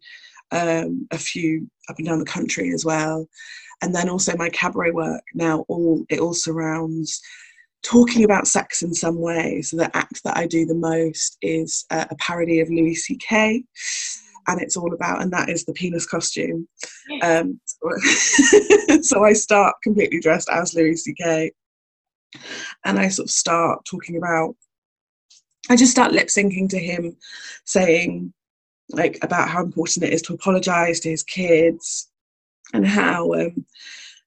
um, 0.51 1.07
a 1.13 1.19
few 1.19 1.71
up 1.89 1.99
and 1.99 2.07
down 2.07 2.19
the 2.19 2.25
country 2.25 2.73
as 2.75 2.85
well, 2.85 3.29
and 3.81 3.95
then 3.95 4.09
also 4.09 4.37
my 4.37 4.49
cabaret 4.49 4.91
work 4.91 5.23
now 5.35 5.65
all 5.69 6.05
it 6.11 6.19
all 6.19 6.35
surrounds 6.35 7.21
talking 7.83 8.25
about 8.25 8.49
sex 8.49 8.83
in 8.83 8.93
some 8.93 9.19
way. 9.21 9.63
So 9.63 9.77
the 9.77 9.97
act 9.97 10.23
that 10.25 10.37
I 10.37 10.47
do 10.47 10.67
the 10.67 10.75
most 10.75 11.39
is 11.43 11.87
a, 11.91 12.09
a 12.11 12.17
parody 12.17 12.61
of 12.61 12.69
Louis 12.69 12.95
C.K. 12.95 13.65
And 14.49 14.61
it's 14.61 14.77
all 14.77 14.93
about, 14.93 15.23
and 15.23 15.33
that 15.33 15.49
is 15.49 15.65
the 15.65 15.73
penis 15.73 16.07
costume. 16.07 16.67
Um, 17.23 17.61
so 19.03 19.25
I 19.25 19.33
start 19.33 19.77
completely 19.83 20.21
dressed 20.21 20.49
as 20.51 20.75
Louis 20.75 20.97
C.K. 20.97 21.53
And 22.85 22.99
I 22.99 23.09
sort 23.09 23.27
of 23.27 23.31
start 23.31 23.85
talking 23.85 24.17
about, 24.17 24.55
I 25.69 25.77
just 25.77 25.93
start 25.93 26.13
lip 26.13 26.29
syncing 26.29 26.69
to 26.71 26.79
him 26.79 27.17
saying, 27.65 28.33
like, 28.91 29.19
about 29.23 29.49
how 29.49 29.63
important 29.63 30.05
it 30.05 30.13
is 30.13 30.23
to 30.23 30.35
apologize 30.35 31.01
to 31.01 31.11
his 31.11 31.23
kids 31.23 32.11
and 32.73 32.87
how 32.87 33.33
um, 33.35 33.65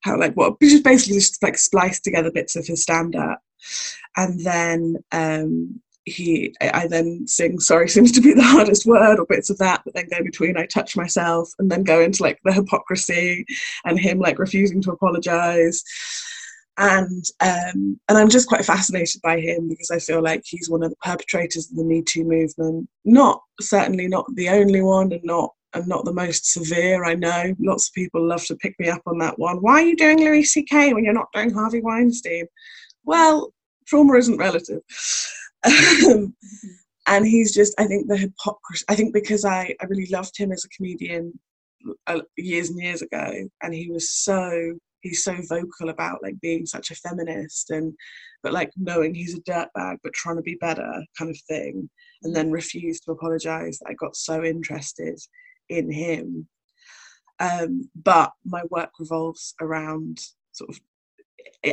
how 0.03 0.17
like 0.19 0.33
what 0.35 0.59
just 0.61 0.83
basically 0.83 1.15
just 1.15 1.41
like 1.41 1.57
spliced 1.57 2.03
together 2.03 2.31
bits 2.31 2.55
of 2.55 2.67
his 2.67 2.81
stand 2.81 3.15
up 3.15 3.41
and 4.17 4.39
then 4.45 4.97
um 5.11 5.81
he 6.05 6.53
I 6.61 6.87
then 6.87 7.25
sing 7.27 7.59
sorry 7.59 7.87
seems 7.87 8.11
to 8.11 8.21
be 8.21 8.33
the 8.33 8.43
hardest 8.43 8.85
word 8.85 9.19
or 9.19 9.25
bits 9.25 9.49
of 9.49 9.57
that 9.59 9.81
but 9.85 9.93
then 9.93 10.09
go 10.09 10.21
between 10.21 10.57
I 10.57 10.65
touch 10.65 10.97
myself 10.97 11.49
and 11.59 11.71
then 11.71 11.83
go 11.83 12.01
into 12.01 12.23
like 12.23 12.39
the 12.43 12.51
hypocrisy 12.51 13.45
and 13.85 13.99
him 13.99 14.19
like 14.19 14.39
refusing 14.39 14.81
to 14.81 14.91
apologize 14.91 15.81
and 16.77 17.23
um 17.39 17.99
and 18.09 18.17
I'm 18.17 18.29
just 18.29 18.47
quite 18.47 18.65
fascinated 18.65 19.21
by 19.21 19.39
him 19.39 19.67
because 19.67 19.91
I 19.91 19.99
feel 19.99 20.23
like 20.23 20.41
he's 20.45 20.69
one 20.69 20.83
of 20.83 20.89
the 20.89 20.95
perpetrators 21.03 21.69
of 21.69 21.77
the 21.77 21.83
Me 21.83 22.01
Too 22.01 22.23
movement 22.23 22.89
not 23.05 23.41
certainly 23.61 24.07
not 24.07 24.25
the 24.35 24.49
only 24.49 24.81
one 24.81 25.11
and 25.11 25.23
not 25.23 25.51
I'm 25.73 25.87
not 25.87 26.05
the 26.05 26.13
most 26.13 26.51
severe, 26.51 27.03
I 27.03 27.15
know. 27.15 27.53
Lots 27.59 27.87
of 27.87 27.93
people 27.93 28.25
love 28.25 28.45
to 28.45 28.55
pick 28.55 28.79
me 28.79 28.89
up 28.89 29.01
on 29.07 29.17
that 29.19 29.39
one. 29.39 29.57
Why 29.57 29.81
are 29.81 29.85
you 29.85 29.95
doing 29.95 30.19
Louis 30.19 30.43
C.K. 30.43 30.93
when 30.93 31.03
you're 31.03 31.13
not 31.13 31.31
doing 31.33 31.51
Harvey 31.51 31.81
Weinstein? 31.81 32.45
Well, 33.03 33.51
trauma 33.87 34.15
isn't 34.17 34.37
relative. 34.37 34.81
Um, 35.65 36.35
and 37.07 37.25
he's 37.25 37.53
just, 37.53 37.73
I 37.79 37.85
think, 37.85 38.09
the 38.09 38.17
hypocrisy. 38.17 38.83
I 38.89 38.95
think 38.95 39.13
because 39.13 39.45
I, 39.45 39.73
I 39.79 39.85
really 39.85 40.09
loved 40.11 40.37
him 40.37 40.51
as 40.51 40.65
a 40.65 40.69
comedian 40.75 41.39
uh, 42.05 42.19
years 42.35 42.69
and 42.69 42.81
years 42.81 43.01
ago, 43.01 43.47
and 43.61 43.73
he 43.73 43.89
was 43.89 44.11
so 44.11 44.77
he's 45.03 45.23
so 45.23 45.37
vocal 45.47 45.89
about 45.89 46.23
like 46.23 46.39
being 46.41 46.65
such 46.65 46.89
a 46.89 46.95
feminist 46.95 47.69
and 47.69 47.93
but 48.41 48.53
like 48.53 48.71
knowing 48.75 49.13
he's 49.13 49.37
a 49.37 49.41
dirtbag 49.41 49.97
but 50.03 50.13
trying 50.13 50.35
to 50.35 50.41
be 50.41 50.55
better 50.55 50.91
kind 51.17 51.29
of 51.29 51.37
thing 51.47 51.87
and 52.23 52.35
then 52.35 52.49
refused 52.49 53.03
to 53.03 53.11
apologize 53.11 53.79
i 53.87 53.93
got 53.93 54.15
so 54.15 54.43
interested 54.43 55.19
in 55.69 55.91
him. 55.91 56.47
Um, 57.39 57.89
but 57.95 58.31
my 58.45 58.63
work 58.69 58.91
revolves 58.99 59.55
around 59.59 60.19
sort 60.51 60.69
of 60.69 60.79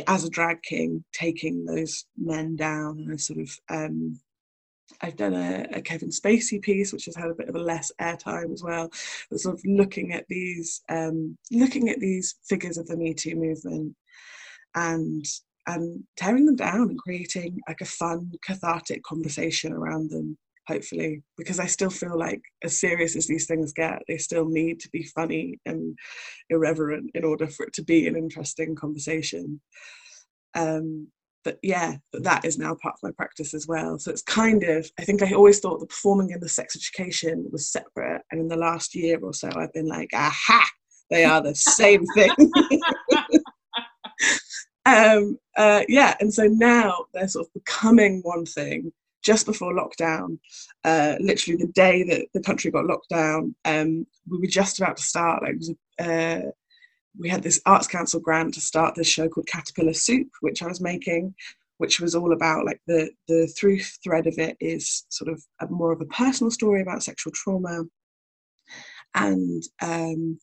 as 0.07 0.23
a 0.23 0.29
drag 0.29 0.61
king 0.63 1.03
taking 1.13 1.65
those 1.65 2.05
men 2.17 2.55
down 2.55 3.05
and 3.09 3.21
sort 3.21 3.39
of 3.39 3.49
um, 3.69 4.19
I've 5.01 5.15
done 5.15 5.33
a, 5.33 5.65
a, 5.73 5.81
Kevin 5.81 6.09
Spacey 6.09 6.61
piece, 6.61 6.91
which 6.91 7.05
has 7.05 7.15
had 7.15 7.29
a 7.29 7.35
bit 7.35 7.49
of 7.49 7.55
a 7.55 7.59
less 7.59 7.91
airtime 8.01 8.53
as 8.53 8.63
well, 8.63 8.89
but 9.29 9.39
sort 9.39 9.55
of 9.55 9.61
looking 9.65 10.13
at 10.13 10.25
these, 10.27 10.81
um, 10.89 11.37
looking 11.51 11.89
at 11.89 11.99
these 11.99 12.35
figures 12.47 12.77
of 12.77 12.87
the 12.87 12.97
Me 12.97 13.13
Too 13.13 13.35
movement, 13.35 13.95
and 14.75 15.25
and 15.67 16.03
tearing 16.17 16.45
them 16.45 16.55
down 16.55 16.89
and 16.89 16.97
creating 16.97 17.59
like 17.67 17.81
a 17.81 17.85
fun, 17.85 18.31
cathartic 18.43 19.03
conversation 19.03 19.73
around 19.73 20.09
them 20.09 20.37
hopefully 20.67 21.23
because 21.37 21.59
i 21.59 21.65
still 21.65 21.89
feel 21.89 22.17
like 22.17 22.39
as 22.63 22.79
serious 22.79 23.15
as 23.15 23.25
these 23.25 23.47
things 23.47 23.73
get 23.73 23.99
they 24.07 24.17
still 24.17 24.47
need 24.47 24.79
to 24.79 24.87
be 24.89 25.03
funny 25.03 25.59
and 25.65 25.97
irreverent 26.51 27.09
in 27.15 27.23
order 27.23 27.47
for 27.47 27.65
it 27.65 27.73
to 27.73 27.83
be 27.83 28.07
an 28.07 28.15
interesting 28.15 28.75
conversation. 28.75 29.61
Um, 30.53 31.07
but 31.43 31.57
yeah 31.61 31.95
that 32.13 32.43
is 32.45 32.57
now 32.57 32.75
part 32.81 32.95
of 32.95 33.03
my 33.03 33.11
practice 33.11 33.53
as 33.53 33.67
well 33.67 33.97
so 33.97 34.11
it's 34.11 34.21
kind 34.23 34.63
of 34.63 34.89
i 34.99 35.03
think 35.03 35.21
i 35.21 35.31
always 35.33 35.59
thought 35.59 35.79
the 35.79 35.85
performing 35.85 36.31
and 36.33 36.41
the 36.41 36.49
sex 36.49 36.75
education 36.75 37.47
was 37.51 37.71
separate 37.71 38.21
and 38.31 38.41
in 38.41 38.47
the 38.47 38.55
last 38.55 38.95
year 38.95 39.19
or 39.21 39.33
so 39.33 39.49
i've 39.55 39.73
been 39.73 39.87
like 39.87 40.09
aha 40.13 40.67
they 41.09 41.23
are 41.23 41.41
the 41.41 41.55
same 41.55 42.05
thing 42.15 42.29
um, 44.85 45.37
uh, 45.57 45.81
yeah 45.87 46.15
and 46.19 46.33
so 46.33 46.43
now 46.45 47.05
they're 47.13 47.27
sort 47.27 47.45
of 47.45 47.53
becoming 47.53 48.21
one 48.23 48.45
thing 48.45 48.91
just 49.21 49.45
before 49.45 49.73
lockdown, 49.73 50.39
uh, 50.83 51.15
literally 51.19 51.57
the 51.57 51.71
day 51.73 52.03
that 52.03 52.27
the 52.33 52.41
country 52.41 52.71
got 52.71 52.85
locked 52.85 53.09
down, 53.09 53.55
um, 53.65 54.05
we 54.29 54.39
were 54.39 54.47
just 54.47 54.79
about 54.79 54.97
to 54.97 55.03
start. 55.03 55.43
Like, 55.43 55.55
it 55.61 55.77
uh, 55.99 56.49
we 57.17 57.29
had 57.29 57.43
this 57.43 57.61
Arts 57.65 57.87
Council 57.87 58.19
grant 58.19 58.53
to 58.55 58.61
start 58.61 58.95
this 58.95 59.07
show 59.07 59.27
called 59.27 59.47
Caterpillar 59.47 59.93
Soup, 59.93 60.27
which 60.41 60.61
I 60.61 60.67
was 60.67 60.81
making, 60.81 61.35
which 61.77 61.99
was 61.99 62.15
all 62.15 62.33
about 62.33 62.65
like 62.65 62.81
the 62.87 63.11
the 63.27 63.47
through 63.57 63.79
thread 63.79 64.27
of 64.27 64.37
it 64.37 64.57
is 64.59 65.05
sort 65.09 65.31
of 65.31 65.43
a, 65.59 65.67
more 65.67 65.91
of 65.91 66.01
a 66.01 66.05
personal 66.05 66.51
story 66.51 66.81
about 66.81 67.03
sexual 67.03 67.33
trauma. 67.33 67.83
And 69.13 69.63
um, 69.81 70.39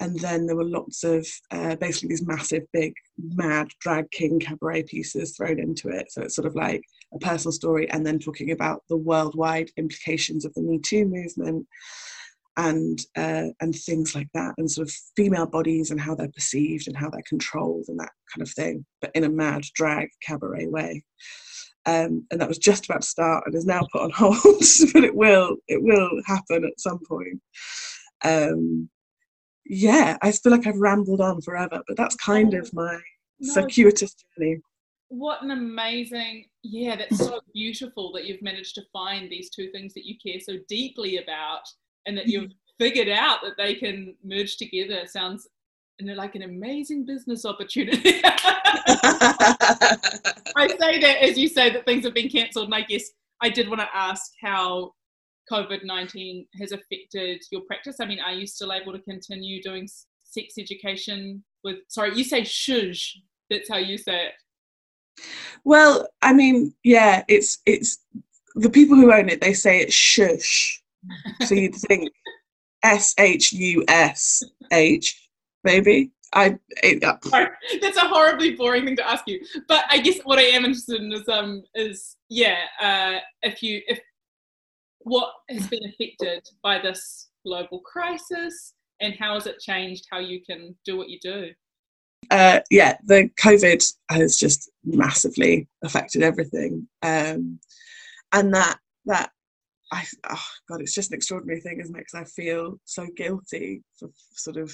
and 0.00 0.18
then 0.20 0.46
there 0.46 0.56
were 0.56 0.64
lots 0.64 1.04
of 1.04 1.26
uh, 1.50 1.76
basically 1.76 2.10
these 2.10 2.26
massive 2.26 2.64
big 2.72 2.94
mad 3.18 3.68
drag 3.80 4.10
king 4.10 4.38
cabaret 4.38 4.84
pieces 4.84 5.36
thrown 5.36 5.58
into 5.58 5.88
it. 5.88 6.12
So 6.12 6.22
it's 6.22 6.36
sort 6.36 6.46
of 6.46 6.54
like 6.54 6.82
a 7.14 7.18
personal 7.18 7.52
story 7.52 7.90
and 7.90 8.04
then 8.04 8.18
talking 8.18 8.50
about 8.50 8.82
the 8.88 8.96
worldwide 8.96 9.70
implications 9.76 10.44
of 10.44 10.52
the 10.54 10.62
me 10.62 10.78
too 10.80 11.06
movement 11.06 11.66
and 12.56 13.00
uh, 13.16 13.48
and 13.60 13.74
things 13.74 14.14
like 14.14 14.28
that 14.32 14.54
and 14.58 14.70
sort 14.70 14.88
of 14.88 14.94
female 15.16 15.46
bodies 15.46 15.90
and 15.90 16.00
how 16.00 16.14
they're 16.14 16.28
perceived 16.28 16.88
and 16.88 16.96
how 16.96 17.10
they're 17.10 17.22
controlled 17.28 17.84
and 17.88 17.98
that 17.98 18.12
kind 18.34 18.42
of 18.42 18.50
thing 18.50 18.84
but 19.00 19.10
in 19.14 19.24
a 19.24 19.28
mad 19.28 19.62
drag 19.74 20.08
cabaret 20.22 20.66
way. 20.66 21.04
Um, 21.84 22.26
and 22.32 22.40
that 22.40 22.48
was 22.48 22.58
just 22.58 22.86
about 22.86 23.02
to 23.02 23.06
start 23.06 23.44
and 23.46 23.54
is 23.54 23.64
now 23.64 23.86
put 23.92 24.02
on 24.02 24.10
hold 24.14 24.40
but 24.92 25.04
it 25.04 25.14
will 25.14 25.56
it 25.68 25.82
will 25.82 26.10
happen 26.26 26.64
at 26.64 26.80
some 26.80 27.00
point. 27.06 27.40
Um, 28.24 28.88
yeah, 29.68 30.16
I 30.22 30.32
feel 30.32 30.52
like 30.52 30.66
I've 30.66 30.80
rambled 30.80 31.20
on 31.20 31.40
forever, 31.42 31.82
but 31.86 31.96
that's 31.96 32.16
kind 32.16 32.54
of 32.54 32.72
my 32.72 32.98
no, 33.40 33.52
circuitous 33.52 34.14
journey. 34.38 34.58
What 35.08 35.42
an 35.42 35.52
amazing, 35.52 36.46
yeah, 36.62 36.96
that's 36.96 37.18
so 37.18 37.40
beautiful 37.54 38.12
that 38.12 38.26
you've 38.26 38.42
managed 38.42 38.74
to 38.76 38.82
find 38.92 39.30
these 39.30 39.50
two 39.50 39.70
things 39.70 39.94
that 39.94 40.04
you 40.04 40.16
care 40.24 40.40
so 40.40 40.54
deeply 40.68 41.18
about 41.18 41.62
and 42.06 42.16
that 42.16 42.26
mm-hmm. 42.26 42.42
you've 42.42 42.52
figured 42.78 43.08
out 43.08 43.38
that 43.42 43.56
they 43.56 43.74
can 43.74 44.14
merge 44.24 44.56
together. 44.56 45.06
Sounds 45.06 45.48
like 46.00 46.34
an 46.34 46.42
amazing 46.42 47.06
business 47.06 47.44
opportunity. 47.44 48.20
I 50.54 50.68
say 50.78 50.98
that 51.00 51.22
as 51.22 51.38
you 51.38 51.48
say 51.48 51.70
that 51.70 51.86
things 51.86 52.04
have 52.04 52.14
been 52.14 52.28
cancelled, 52.28 52.66
and 52.66 52.74
I 52.74 52.82
guess 52.82 53.04
I 53.40 53.48
did 53.48 53.68
want 53.68 53.80
to 53.80 53.88
ask 53.94 54.32
how 54.40 54.92
COVID 55.50 55.84
19 55.84 56.46
has 56.58 56.72
affected 56.72 57.42
your 57.50 57.62
practice? 57.62 57.96
I 58.00 58.06
mean, 58.06 58.20
are 58.20 58.32
you 58.32 58.46
still 58.46 58.72
able 58.72 58.92
to 58.92 58.98
continue 59.00 59.62
doing 59.62 59.88
sex 60.24 60.54
education 60.58 61.44
with, 61.64 61.76
sorry, 61.88 62.16
you 62.16 62.24
say 62.24 62.44
shush, 62.44 63.18
that's 63.50 63.68
how 63.68 63.78
you 63.78 63.96
say 63.96 64.26
it. 64.26 64.32
Well, 65.64 66.08
I 66.22 66.32
mean, 66.32 66.74
yeah, 66.84 67.24
it's, 67.28 67.58
it's 67.64 67.98
the 68.54 68.70
people 68.70 68.96
who 68.96 69.12
own 69.12 69.28
it, 69.28 69.40
they 69.40 69.54
say 69.54 69.80
it's 69.80 69.94
shush. 69.94 70.82
So 71.44 71.54
you'd 71.54 71.74
think 71.74 72.10
S 72.82 73.14
H 73.18 73.52
U 73.52 73.84
S 73.88 74.42
H, 74.72 75.28
maybe. 75.64 76.10
I 76.34 76.58
it, 76.82 77.04
uh, 77.04 77.16
that's 77.80 77.96
a 77.96 78.08
horribly 78.08 78.56
boring 78.56 78.84
thing 78.84 78.96
to 78.96 79.08
ask 79.08 79.24
you, 79.26 79.40
but 79.68 79.84
I 79.90 79.98
guess 79.98 80.18
what 80.24 80.38
I 80.38 80.42
am 80.42 80.64
interested 80.64 81.00
in 81.00 81.12
is 81.12 81.28
um 81.28 81.62
is 81.74 82.16
yeah 82.28 82.58
uh, 82.80 83.18
if 83.42 83.62
you 83.62 83.80
if 83.86 84.00
what 84.98 85.30
has 85.48 85.66
been 85.68 85.84
affected 85.84 86.42
by 86.62 86.80
this 86.80 87.28
global 87.44 87.78
crisis 87.80 88.74
and 89.00 89.14
how 89.18 89.34
has 89.34 89.46
it 89.46 89.60
changed 89.60 90.06
how 90.10 90.18
you 90.18 90.40
can 90.44 90.74
do 90.84 90.96
what 90.96 91.08
you 91.08 91.18
do? 91.22 91.50
Uh, 92.30 92.58
yeah, 92.70 92.96
the 93.04 93.30
COVID 93.40 93.84
has 94.10 94.36
just 94.36 94.68
massively 94.84 95.68
affected 95.84 96.22
everything, 96.22 96.88
um, 97.02 97.60
and 98.32 98.52
that 98.52 98.78
that 99.04 99.30
I 99.92 100.04
oh 100.30 100.44
god, 100.68 100.80
it's 100.80 100.94
just 100.94 101.12
an 101.12 101.16
extraordinary 101.16 101.60
thing, 101.60 101.80
isn't 101.80 101.94
it? 101.94 101.98
Because 101.98 102.20
I 102.20 102.24
feel 102.24 102.80
so 102.84 103.06
guilty 103.16 103.82
for 103.98 104.08
sort 104.32 104.56
of. 104.56 104.72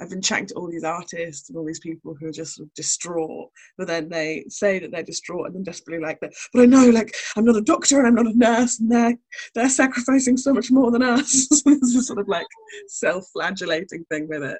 I've 0.00 0.08
been 0.08 0.22
chatting 0.22 0.46
to 0.46 0.54
all 0.54 0.70
these 0.70 0.84
artists 0.84 1.48
and 1.48 1.58
all 1.58 1.64
these 1.66 1.80
people 1.80 2.14
who 2.18 2.26
are 2.26 2.32
just 2.32 2.54
sort 2.54 2.66
of 2.66 2.74
distraught, 2.74 3.50
but 3.76 3.86
then 3.86 4.08
they 4.08 4.46
say 4.48 4.78
that 4.78 4.90
they're 4.90 5.02
distraught 5.02 5.46
and 5.46 5.54
then 5.54 5.62
desperately 5.62 6.02
like 6.02 6.18
that. 6.20 6.32
But 6.54 6.62
I 6.62 6.66
know, 6.66 6.88
like, 6.88 7.14
I'm 7.36 7.44
not 7.44 7.56
a 7.56 7.62
doctor 7.62 7.98
and 7.98 8.06
I'm 8.06 8.14
not 8.14 8.34
a 8.34 8.38
nurse, 8.38 8.80
and 8.80 8.90
they're 8.90 9.14
they're 9.54 9.68
sacrificing 9.68 10.38
so 10.38 10.54
much 10.54 10.70
more 10.70 10.90
than 10.90 11.02
us. 11.02 11.48
so 11.52 11.62
there's 11.66 11.94
a 11.94 12.02
sort 12.02 12.18
of 12.18 12.28
like 12.28 12.46
self-flagellating 12.88 14.04
thing 14.10 14.26
with 14.28 14.42
it. 14.42 14.58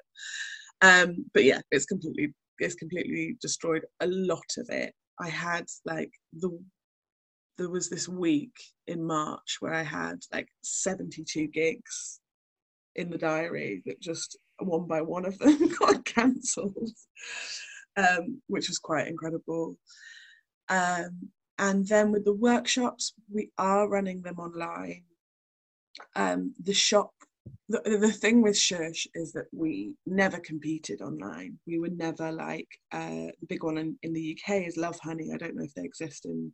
Um, 0.82 1.24
but 1.32 1.44
yeah, 1.44 1.60
it's 1.70 1.86
completely 1.86 2.34
it's 2.58 2.74
completely 2.74 3.36
destroyed 3.40 3.84
a 4.00 4.06
lot 4.06 4.44
of 4.58 4.68
it. 4.68 4.92
I 5.20 5.28
had 5.28 5.64
like 5.86 6.10
the 6.34 6.50
there 7.58 7.70
was 7.70 7.88
this 7.88 8.08
week 8.08 8.54
in 8.86 9.04
March 9.04 9.56
where 9.60 9.74
I 9.74 9.82
had 9.82 10.20
like 10.32 10.48
72 10.62 11.48
gigs 11.48 12.20
in 12.94 13.10
the 13.10 13.18
diary 13.18 13.82
that 13.86 14.00
just 14.00 14.36
one 14.58 14.86
by 14.86 15.02
one 15.02 15.24
of 15.24 15.38
them 15.38 15.68
got 15.78 16.04
cancelled, 16.04 16.90
um, 17.96 18.40
which 18.46 18.68
was 18.68 18.78
quite 18.78 19.06
incredible. 19.06 19.76
Um, 20.68 21.30
and 21.58 21.86
then 21.86 22.12
with 22.12 22.24
the 22.24 22.34
workshops, 22.34 23.14
we 23.32 23.50
are 23.58 23.88
running 23.88 24.22
them 24.22 24.38
online. 24.38 25.04
Um, 26.14 26.54
the 26.62 26.74
shop, 26.74 27.12
the, 27.68 27.80
the 27.98 28.12
thing 28.12 28.42
with 28.42 28.58
Shush 28.58 29.06
is 29.14 29.32
that 29.32 29.46
we 29.52 29.94
never 30.04 30.38
competed 30.38 31.00
online. 31.00 31.58
We 31.66 31.78
were 31.78 31.88
never 31.88 32.30
like 32.30 32.68
uh, 32.92 33.32
the 33.40 33.46
big 33.48 33.64
one 33.64 33.78
in, 33.78 33.98
in 34.02 34.12
the 34.12 34.36
UK 34.38 34.66
is 34.66 34.76
Lovehoney. 34.76 35.32
I 35.32 35.38
don't 35.38 35.56
know 35.56 35.64
if 35.64 35.74
they 35.74 35.84
exist 35.84 36.26
in 36.26 36.52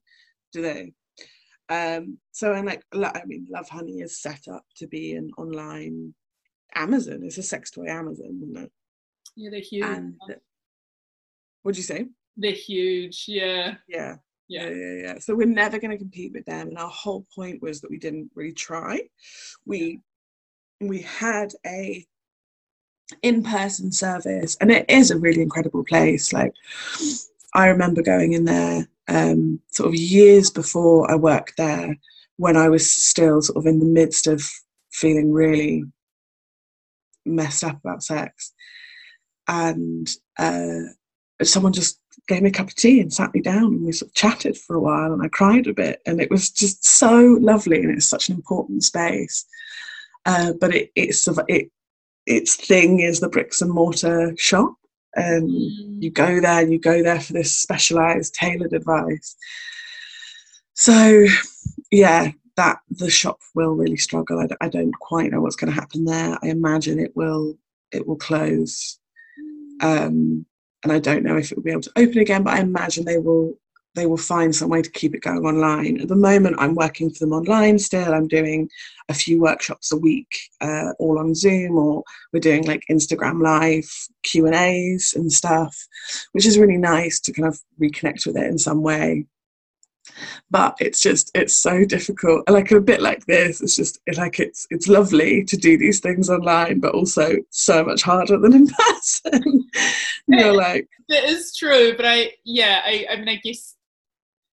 do 0.53 0.63
they? 0.63 0.93
Um, 1.69 2.19
so 2.33 2.53
and 2.53 2.67
like 2.67 2.83
I 2.95 3.23
mean, 3.27 3.47
Lovehoney 3.53 4.03
is 4.03 4.21
set 4.21 4.49
up 4.49 4.65
to 4.77 4.87
be 4.87 5.15
an 5.15 5.31
online 5.39 6.15
Amazon. 6.75 7.21
It's 7.23 7.39
a 7.39 7.43
sex 7.43 7.71
toy 7.71 7.87
Amazon, 7.87 8.41
isn't 8.43 8.65
it? 8.65 8.73
Yeah, 9.37 9.51
they're 9.51 9.61
huge. 9.61 9.85
And, 9.85 10.15
what'd 11.63 11.77
you 11.77 11.83
say? 11.83 12.07
They're 12.37 12.53
huge. 12.53 13.25
Yeah. 13.29 13.75
Yeah. 13.89 14.17
Yeah. 14.49 14.69
yeah, 14.69 14.75
yeah, 14.75 15.03
yeah. 15.03 15.19
So 15.19 15.35
we're 15.35 15.47
never 15.47 15.79
going 15.79 15.93
to 15.93 15.99
compete 15.99 16.33
with 16.33 16.45
them, 16.45 16.69
and 16.69 16.79
our 16.79 16.91
whole 16.91 17.25
point 17.35 17.63
was 17.63 17.81
that 17.81 17.91
we 17.91 17.99
didn't 17.99 18.31
really 18.35 18.53
try. 18.53 19.01
We 19.65 20.01
we 20.81 21.03
had 21.03 21.55
a 21.65 22.05
in-person 23.23 23.93
service, 23.93 24.57
and 24.61 24.71
it 24.71 24.85
is 24.89 25.11
a 25.11 25.19
really 25.19 25.41
incredible 25.41 25.85
place. 25.85 26.33
Like 26.33 26.53
I 27.55 27.69
remember 27.69 28.03
going 28.03 28.33
in 28.35 28.45
there 28.45 28.89
um, 29.09 29.61
sort 29.71 29.89
of 29.89 29.95
years 29.95 30.51
before 30.51 31.11
I 31.11 31.15
worked 31.15 31.57
there, 31.57 31.97
when 32.37 32.57
I 32.57 32.69
was 32.69 32.91
still 32.91 33.43
sort 33.43 33.59
of 33.59 33.67
in 33.67 33.79
the 33.79 33.87
midst 33.87 34.27
of 34.27 34.43
feeling 34.91 35.33
really 35.33 35.85
messed 37.25 37.65
up 37.65 37.79
about 37.79 38.03
sex. 38.03 38.53
And 39.49 40.09
uh, 40.39 40.93
someone 41.43 41.73
just 41.73 41.99
gave 42.29 42.43
me 42.43 42.51
a 42.51 42.53
cup 42.53 42.69
of 42.69 42.75
tea 42.75 43.01
and 43.01 43.13
sat 43.13 43.35
me 43.35 43.41
down 43.41 43.65
and 43.65 43.85
we 43.85 43.93
sort 43.93 44.11
of 44.11 44.15
chatted 44.15 44.57
for 44.57 44.77
a 44.77 44.81
while 44.81 45.13
and 45.13 45.23
I 45.23 45.29
cried 45.29 45.67
a 45.67 45.75
bit 45.75 46.01
and 46.07 46.21
it 46.21 46.31
was 46.31 46.51
just 46.51 46.85
so 46.85 47.37
lovely 47.41 47.83
and 47.83 47.91
it's 47.91 48.07
such 48.07 48.29
an 48.29 48.35
important 48.37 48.85
space. 48.85 49.45
Uh, 50.25 50.53
but 50.61 50.75
it, 50.75 50.91
it's 50.95 51.29
it, 51.49 51.71
its 52.27 52.55
thing 52.55 53.01
is 53.01 53.19
the 53.19 53.29
bricks 53.29 53.61
and 53.61 53.71
mortar 53.71 54.35
shop 54.37 54.75
and 55.15 55.51
mm. 55.51 56.03
you 56.03 56.11
go 56.11 56.41
there 56.41 56.63
and 56.63 56.73
you 56.73 56.79
go 56.79 57.03
there 57.03 57.21
for 57.21 57.33
this 57.33 57.55
specialized 57.55 58.35
tailored 58.35 58.73
advice. 58.73 59.37
So 60.75 61.27
yeah 61.91 62.33
that 62.57 62.79
the 62.91 63.09
shop 63.09 63.39
will 63.55 63.73
really 63.73 63.97
struggle. 63.97 64.39
I, 64.39 64.47
I 64.65 64.69
don't 64.69 64.93
quite 65.01 65.31
know 65.31 65.41
what's 65.41 65.57
going 65.57 65.73
to 65.73 65.81
happen 65.81 66.05
there. 66.05 66.39
I 66.43 66.49
imagine 66.49 66.99
it 66.99 67.17
will 67.17 67.57
it 67.93 68.07
will 68.07 68.17
close. 68.17 68.99
Um, 69.81 70.47
and 70.83 70.93
i 70.93 70.99
don't 70.99 71.23
know 71.23 71.37
if 71.37 71.51
it 71.51 71.57
will 71.57 71.63
be 71.63 71.71
able 71.71 71.83
to 71.83 71.93
open 71.97 72.19
again 72.19 72.43
but 72.43 72.55
i 72.55 72.61
imagine 72.61 73.05
they 73.05 73.19
will 73.19 73.55
they 73.95 74.07
will 74.07 74.17
find 74.17 74.55
some 74.55 74.71
way 74.71 74.83
to 74.83 74.91
keep 74.91 75.15
it 75.15 75.23
going 75.23 75.45
online. 75.45 76.01
At 76.01 76.09
the 76.09 76.17
moment, 76.17 76.57
I'm 76.59 76.75
working 76.75 77.11
for 77.11 77.19
them 77.21 77.33
online 77.33 77.79
still. 77.79 78.15
I'm 78.15 78.29
doing 78.29 78.69
a 79.09 79.15
few 79.15 79.41
workshops 79.41 79.93
a 79.93 79.97
week, 79.97 80.29
uh, 80.61 80.93
all 80.99 81.19
on 81.19 81.35
Zoom, 81.35 81.77
or 81.77 82.03
we're 82.33 82.41
doing 82.41 82.65
like 82.65 82.85
Instagram 82.91 83.43
live 83.43 83.91
Q 84.25 84.47
and 84.47 84.55
A's 84.55 85.13
and 85.15 85.31
stuff, 85.31 85.77
which 86.33 86.47
is 86.47 86.59
really 86.59 86.79
nice 86.79 87.21
to 87.21 87.33
kind 87.33 87.49
of 87.49 87.61
reconnect 87.81 88.27
with 88.27 88.37
it 88.37 88.47
in 88.47 88.59
some 88.59 88.83
way. 88.83 89.27
But 90.51 90.77
it's 90.81 91.01
just 91.01 91.31
it's 91.35 91.55
so 91.55 91.85
difficult. 91.85 92.49
Like 92.49 92.71
a 92.73 92.81
bit 92.81 93.01
like 93.01 93.25
this, 93.27 93.61
it's 93.61 93.77
just 93.77 94.01
like 94.17 94.41
it's 94.41 94.67
it's 94.71 94.89
lovely 94.89 95.45
to 95.45 95.57
do 95.57 95.79
these 95.79 96.01
things 96.01 96.29
online, 96.29 96.81
but 96.81 96.95
also 96.95 97.37
so 97.51 97.85
much 97.85 98.03
harder 98.03 98.39
than 98.39 98.55
in 98.55 98.67
person. 98.79 99.65
You're 100.29 100.55
like 100.55 100.89
it 101.09 101.31
is 101.31 101.55
true, 101.57 101.95
but 101.97 102.07
I 102.07 102.33
yeah 102.45 102.81
I 102.85 103.07
I 103.11 103.17
mean 103.17 103.29
I 103.29 103.37
guess 103.37 103.77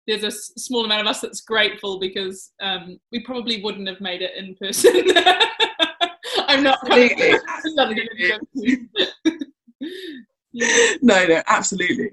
there's 0.08 0.24
a 0.24 0.32
small 0.32 0.86
amount 0.86 1.02
of 1.02 1.08
us 1.08 1.22
that's 1.22 1.42
grateful 1.42 2.00
because 2.00 2.52
um, 2.62 3.00
we 3.12 3.22
probably 3.22 3.62
wouldn't 3.62 3.88
have 3.88 4.02
made 4.02 4.22
it 4.22 4.32
in 4.38 4.56
person. 4.56 4.94
I'm 6.48 6.64
not. 6.64 6.80
Absolutely. 6.90 7.34
no, 11.02 11.26
no, 11.26 11.42
absolutely. 11.48 12.12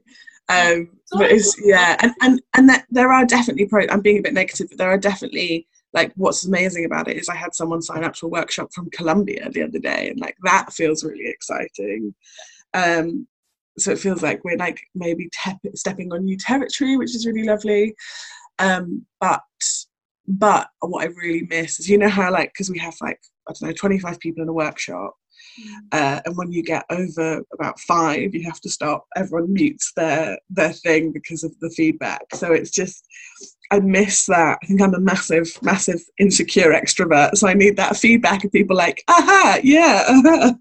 Um, 0.49 0.91
but 1.13 1.31
it's 1.31 1.57
yeah, 1.65 1.97
and 2.01 2.13
and 2.23 2.43
and 2.57 2.69
that, 2.69 2.87
there 2.91 3.13
are 3.13 3.25
definitely 3.25 3.67
pro. 3.67 3.87
I'm 3.91 4.01
being 4.01 4.19
a 4.19 4.23
bit 4.23 4.35
negative, 4.35 4.69
but 4.71 4.79
there 4.79 4.91
are 4.91 4.99
definitely 4.99 5.69
like 5.93 6.13
what's 6.17 6.47
amazing 6.47 6.85
about 6.85 7.09
it 7.09 7.17
is 7.17 7.29
I 7.29 7.37
had 7.37 7.55
someone 7.55 7.83
sign 7.83 8.05
up 8.05 8.15
to 8.15 8.27
a 8.27 8.31
workshop 8.31 8.73
from 8.73 8.91
Colombia 8.91 9.49
the 9.51 9.63
other 9.63 9.79
day, 9.79 10.09
and 10.09 10.21
like 10.21 10.37
that 10.45 10.73
feels 10.73 11.05
really 11.05 11.29
exciting. 11.29 12.15
Um, 12.75 13.27
so 13.79 13.93
it 13.93 13.99
feels 13.99 14.23
like 14.23 14.45
we're 14.45 14.57
like 14.57 14.81
maybe 14.95 15.29
te- 15.45 15.71
stepping 15.75 16.13
on 16.13 16.25
new 16.25 16.37
territory, 16.37 16.97
which 16.97 17.15
is 17.15 17.27
really 17.27 17.45
lovely. 17.45 17.95
Um, 18.59 19.07
but 19.21 19.43
but 20.27 20.69
what 20.81 21.05
I 21.05 21.07
really 21.07 21.47
miss 21.49 21.81
is 21.81 21.89
you 21.89 21.99
know 21.99 22.09
how 22.09 22.31
like 22.31 22.53
because 22.53 22.71
we 22.71 22.79
have 22.79 22.95
like 23.01 23.21
I 23.49 23.53
don't 23.53 23.71
know 23.71 23.75
25 23.75 24.21
people 24.21 24.43
in 24.43 24.49
a 24.49 24.53
workshop. 24.53 25.15
Mm. 25.61 25.75
Uh, 25.93 26.21
and 26.25 26.37
when 26.37 26.53
you 26.53 26.63
get 26.63 26.85
over 26.91 27.43
about 27.55 27.81
five, 27.81 28.35
you 28.35 28.45
have 28.45 28.61
to 28.61 28.69
stop. 28.69 29.07
Everyone 29.17 29.53
mutes 29.53 29.93
their 29.97 30.39
their 30.51 30.73
thing 30.73 31.13
because 31.13 31.45
of 31.45 31.59
the 31.61 31.71
feedback. 31.71 32.23
So 32.35 32.53
it's 32.53 32.71
just 32.71 33.05
I 33.73 33.79
miss 33.79 34.27
that. 34.27 34.59
I 34.63 34.67
think 34.67 34.83
I'm 34.83 34.95
a 34.95 35.01
massive, 35.01 35.57
massive 35.63 36.01
insecure 36.19 36.73
extrovert, 36.73 37.37
so 37.37 37.47
I 37.47 37.55
need 37.55 37.77
that 37.77 37.97
feedback 37.97 38.45
of 38.45 38.51
people 38.51 38.77
like, 38.77 39.03
aha, 39.09 39.59
yeah. 39.63 40.53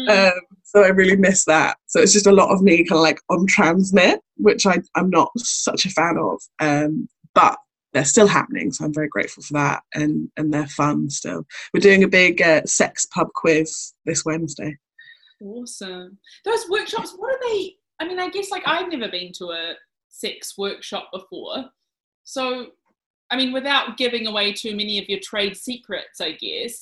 Mm. 0.00 0.32
Um, 0.32 0.40
so 0.70 0.84
I 0.84 0.88
really 0.88 1.16
miss 1.16 1.44
that. 1.46 1.76
So 1.86 2.00
it's 2.00 2.12
just 2.12 2.28
a 2.28 2.32
lot 2.32 2.50
of 2.50 2.62
me 2.62 2.84
kind 2.84 2.98
of 2.98 3.02
like 3.02 3.20
on 3.28 3.46
transmit, 3.46 4.20
which 4.36 4.66
I, 4.66 4.78
I'm 4.94 5.10
not 5.10 5.30
such 5.36 5.84
a 5.84 5.90
fan 5.90 6.16
of. 6.16 6.40
Um, 6.60 7.08
but 7.34 7.56
they're 7.92 8.04
still 8.04 8.28
happening, 8.28 8.70
so 8.70 8.84
I'm 8.84 8.94
very 8.94 9.08
grateful 9.08 9.42
for 9.42 9.54
that, 9.54 9.82
and 9.94 10.28
and 10.36 10.54
they're 10.54 10.68
fun 10.68 11.10
still. 11.10 11.44
We're 11.74 11.80
doing 11.80 12.04
a 12.04 12.08
big 12.08 12.40
uh, 12.40 12.62
sex 12.64 13.06
pub 13.06 13.28
quiz 13.34 13.94
this 14.06 14.24
Wednesday. 14.24 14.76
Awesome. 15.42 16.18
Those 16.44 16.68
workshops, 16.68 17.14
what 17.16 17.34
are 17.34 17.40
they? 17.48 17.74
I 17.98 18.06
mean, 18.06 18.20
I 18.20 18.28
guess 18.30 18.50
like 18.50 18.62
I've 18.64 18.92
never 18.92 19.08
been 19.10 19.32
to 19.38 19.46
a 19.46 19.74
sex 20.08 20.56
workshop 20.56 21.10
before, 21.12 21.64
so 22.22 22.68
I 23.32 23.36
mean, 23.36 23.52
without 23.52 23.96
giving 23.96 24.28
away 24.28 24.52
too 24.52 24.76
many 24.76 24.98
of 24.98 25.08
your 25.08 25.20
trade 25.20 25.56
secrets, 25.56 26.20
I 26.20 26.32
guess. 26.32 26.80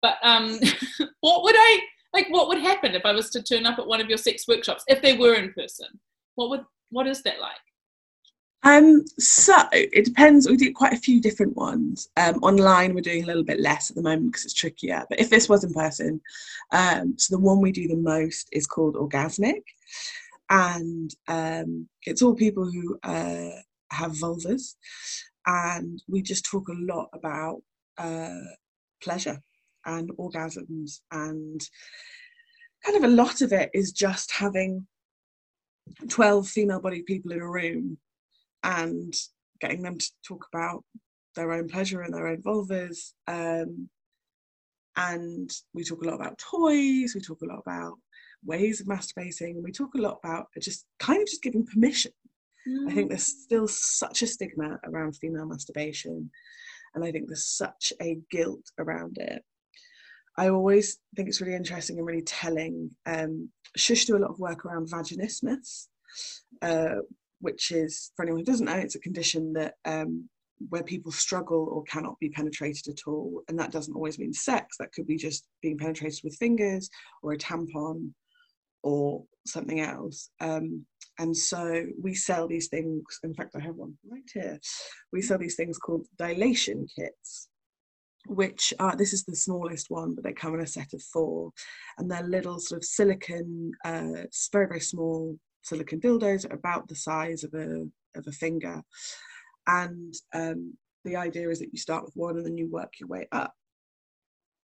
But 0.00 0.16
um, 0.22 0.58
what 1.20 1.42
would 1.42 1.56
I 1.56 1.80
like? 2.16 2.28
What 2.30 2.48
would 2.48 2.58
happen 2.58 2.94
if 2.94 3.04
I 3.04 3.12
was 3.12 3.30
to 3.30 3.42
turn 3.42 3.66
up 3.66 3.78
at 3.78 3.86
one 3.86 4.00
of 4.00 4.08
your 4.08 4.18
sex 4.18 4.48
workshops 4.48 4.84
if 4.88 5.02
they 5.02 5.16
were 5.16 5.34
in 5.34 5.52
person? 5.52 5.88
What 6.34 6.50
would 6.50 6.64
what 6.90 7.06
is 7.06 7.22
that 7.22 7.40
like? 7.40 7.56
Um, 8.62 9.04
so 9.18 9.54
it 9.72 10.04
depends. 10.04 10.48
We 10.48 10.56
do 10.56 10.72
quite 10.72 10.92
a 10.92 10.98
few 10.98 11.20
different 11.20 11.56
ones. 11.56 12.08
Um, 12.16 12.36
online, 12.42 12.94
we're 12.94 13.00
doing 13.00 13.22
a 13.22 13.26
little 13.26 13.44
bit 13.44 13.60
less 13.60 13.90
at 13.90 13.96
the 13.96 14.02
moment 14.02 14.32
because 14.32 14.44
it's 14.44 14.54
trickier. 14.54 15.04
But 15.08 15.20
if 15.20 15.30
this 15.30 15.48
was 15.48 15.62
in 15.62 15.72
person, 15.72 16.20
um, 16.72 17.14
so 17.16 17.36
the 17.36 17.42
one 17.42 17.60
we 17.60 17.70
do 17.70 17.86
the 17.86 17.96
most 17.96 18.48
is 18.52 18.66
called 18.66 18.96
Orgasmic, 18.96 19.62
and 20.50 21.14
um, 21.28 21.88
it's 22.06 22.22
all 22.22 22.34
people 22.34 22.64
who 22.64 22.98
uh, 23.04 23.50
have 23.92 24.12
vulvas, 24.12 24.74
and 25.46 26.02
we 26.08 26.20
just 26.20 26.44
talk 26.44 26.68
a 26.68 26.92
lot 26.92 27.08
about 27.12 27.62
uh, 27.98 28.40
pleasure 29.00 29.40
and 29.86 30.10
orgasms, 30.18 31.00
and 31.10 31.60
kind 32.84 32.96
of 32.96 33.04
a 33.04 33.14
lot 33.14 33.40
of 33.40 33.52
it 33.52 33.70
is 33.72 33.92
just 33.92 34.32
having 34.32 34.86
12 36.08 36.48
female-bodied 36.48 37.06
people 37.06 37.32
in 37.32 37.40
a 37.40 37.48
room 37.48 37.98
and 38.62 39.14
getting 39.60 39.82
them 39.82 39.98
to 39.98 40.10
talk 40.26 40.46
about 40.52 40.84
their 41.34 41.52
own 41.52 41.68
pleasure 41.68 42.02
and 42.02 42.12
their 42.12 42.26
own 42.26 42.42
vulvas. 42.42 43.12
Um, 43.28 43.88
and 44.96 45.50
we 45.74 45.84
talk 45.84 46.02
a 46.02 46.06
lot 46.06 46.14
about 46.14 46.38
toys, 46.38 47.14
we 47.14 47.20
talk 47.20 47.42
a 47.42 47.46
lot 47.46 47.62
about 47.64 47.94
ways 48.44 48.80
of 48.80 48.86
masturbating, 48.86 49.62
we 49.62 49.70
talk 49.70 49.94
a 49.94 50.00
lot 50.00 50.18
about 50.24 50.46
just 50.60 50.86
kind 50.98 51.20
of 51.20 51.28
just 51.28 51.42
giving 51.42 51.66
permission. 51.66 52.12
Mm. 52.66 52.90
I 52.90 52.94
think 52.94 53.08
there's 53.08 53.28
mm. 53.28 53.44
still 53.44 53.68
such 53.68 54.22
a 54.22 54.26
stigma 54.26 54.78
around 54.84 55.16
female 55.16 55.46
masturbation, 55.46 56.30
and 56.94 57.04
I 57.04 57.12
think 57.12 57.28
there's 57.28 57.46
such 57.46 57.92
a 58.00 58.18
guilt 58.30 58.64
around 58.78 59.18
it. 59.18 59.44
I 60.38 60.48
always 60.48 60.98
think 61.14 61.28
it's 61.28 61.40
really 61.40 61.54
interesting 61.54 61.98
and 61.98 62.06
really 62.06 62.22
telling. 62.22 62.90
Um, 63.06 63.50
Shush 63.76 64.04
do 64.04 64.16
a 64.16 64.18
lot 64.18 64.30
of 64.30 64.38
work 64.38 64.64
around 64.64 64.90
vaginismus, 64.90 65.86
uh, 66.62 66.96
which 67.40 67.70
is, 67.70 68.12
for 68.16 68.22
anyone 68.22 68.40
who 68.40 68.44
doesn't 68.44 68.66
know, 68.66 68.74
it's 68.76 68.94
a 68.94 69.00
condition 69.00 69.52
that 69.54 69.74
um, 69.84 70.28
where 70.68 70.82
people 70.82 71.12
struggle 71.12 71.68
or 71.70 71.84
cannot 71.84 72.18
be 72.18 72.30
penetrated 72.30 72.88
at 72.88 73.06
all. 73.06 73.42
And 73.48 73.58
that 73.58 73.72
doesn't 73.72 73.94
always 73.94 74.18
mean 74.18 74.32
sex, 74.32 74.76
that 74.78 74.92
could 74.92 75.06
be 75.06 75.16
just 75.16 75.46
being 75.62 75.78
penetrated 75.78 76.20
with 76.24 76.36
fingers 76.36 76.88
or 77.22 77.32
a 77.32 77.38
tampon 77.38 78.10
or 78.82 79.24
something 79.46 79.80
else. 79.80 80.30
Um, 80.40 80.86
and 81.18 81.36
so 81.36 81.86
we 82.00 82.14
sell 82.14 82.46
these 82.46 82.68
things, 82.68 83.02
in 83.22 83.34
fact, 83.34 83.56
I 83.56 83.60
have 83.60 83.76
one 83.76 83.94
right 84.10 84.28
here. 84.32 84.60
We 85.12 85.22
sell 85.22 85.38
these 85.38 85.56
things 85.56 85.78
called 85.78 86.06
dilation 86.18 86.86
kits. 86.94 87.48
Which 88.28 88.74
are 88.78 88.96
this 88.96 89.12
is 89.12 89.24
the 89.24 89.36
smallest 89.36 89.90
one, 89.90 90.14
but 90.14 90.24
they 90.24 90.32
come 90.32 90.54
in 90.54 90.60
a 90.60 90.66
set 90.66 90.92
of 90.92 91.02
four, 91.02 91.52
and 91.98 92.10
they're 92.10 92.22
little 92.22 92.58
sort 92.58 92.80
of 92.80 92.84
silicon, 92.84 93.72
uh, 93.84 94.26
very 94.52 94.66
very 94.66 94.80
small 94.80 95.38
silicon 95.62 96.00
dildos 96.00 96.50
about 96.52 96.88
the 96.88 96.94
size 96.94 97.44
of 97.44 97.52
a, 97.54 97.86
of 98.16 98.26
a 98.26 98.32
finger. 98.32 98.82
And 99.66 100.14
um, 100.32 100.74
the 101.04 101.16
idea 101.16 101.50
is 101.50 101.58
that 101.58 101.72
you 101.72 101.78
start 101.78 102.04
with 102.04 102.14
one 102.14 102.36
and 102.36 102.46
then 102.46 102.56
you 102.56 102.68
work 102.70 102.94
your 103.00 103.08
way 103.08 103.26
up. 103.32 103.52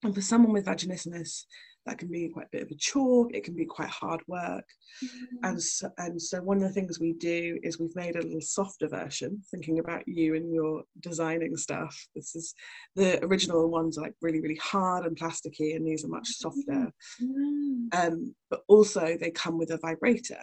And 0.04 0.13
for 0.13 0.22
someone 0.22 0.54
with 0.54 0.65
vaginismus, 0.65 1.46
that 1.88 1.97
can 1.97 2.10
be 2.10 2.30
quite 2.30 2.47
a 2.47 2.50
bit 2.52 2.63
of 2.63 2.71
a 2.71 2.76
chore. 2.76 3.28
It 3.34 3.43
can 3.43 3.56
be 3.56 3.65
quite 3.65 3.89
hard 3.89 4.21
work. 4.28 4.65
Mm-hmm. 5.04 5.45
And, 5.45 5.62
so, 5.62 5.89
and 5.97 6.21
so 6.21 6.41
one 6.41 6.58
of 6.58 6.63
the 6.63 6.69
things 6.69 7.00
we 7.00 7.13
do 7.13 7.58
is 7.63 7.80
we've 7.80 7.95
made 7.95 8.15
a 8.15 8.21
little 8.21 8.41
softer 8.41 8.88
version, 8.88 9.41
thinking 9.50 9.80
about 9.80 10.08
you 10.08 10.36
and 10.36 10.54
your 10.54 10.84
designing 11.02 11.56
stuff. 11.58 11.97
This 12.15 12.36
is 12.36 12.54
the 12.95 13.23
original 13.26 13.69
ones 13.69 13.97
are 13.97 14.02
like 14.02 14.15
really, 14.21 14.41
really 14.41 14.60
hard 14.62 15.06
and 15.06 15.17
plasticky, 15.17 15.76
and 15.76 15.88
these 15.88 16.04
are 16.04 16.10
much 16.10 16.28
softer. 16.28 16.91
Mm-hmm. 17.21 17.88
Um, 17.93 18.36
but 18.50 18.62
also 18.67 19.17
they 19.19 19.32
come 19.32 19.58
with 19.58 19.71
a 19.71 19.78
vibrator. 19.78 20.41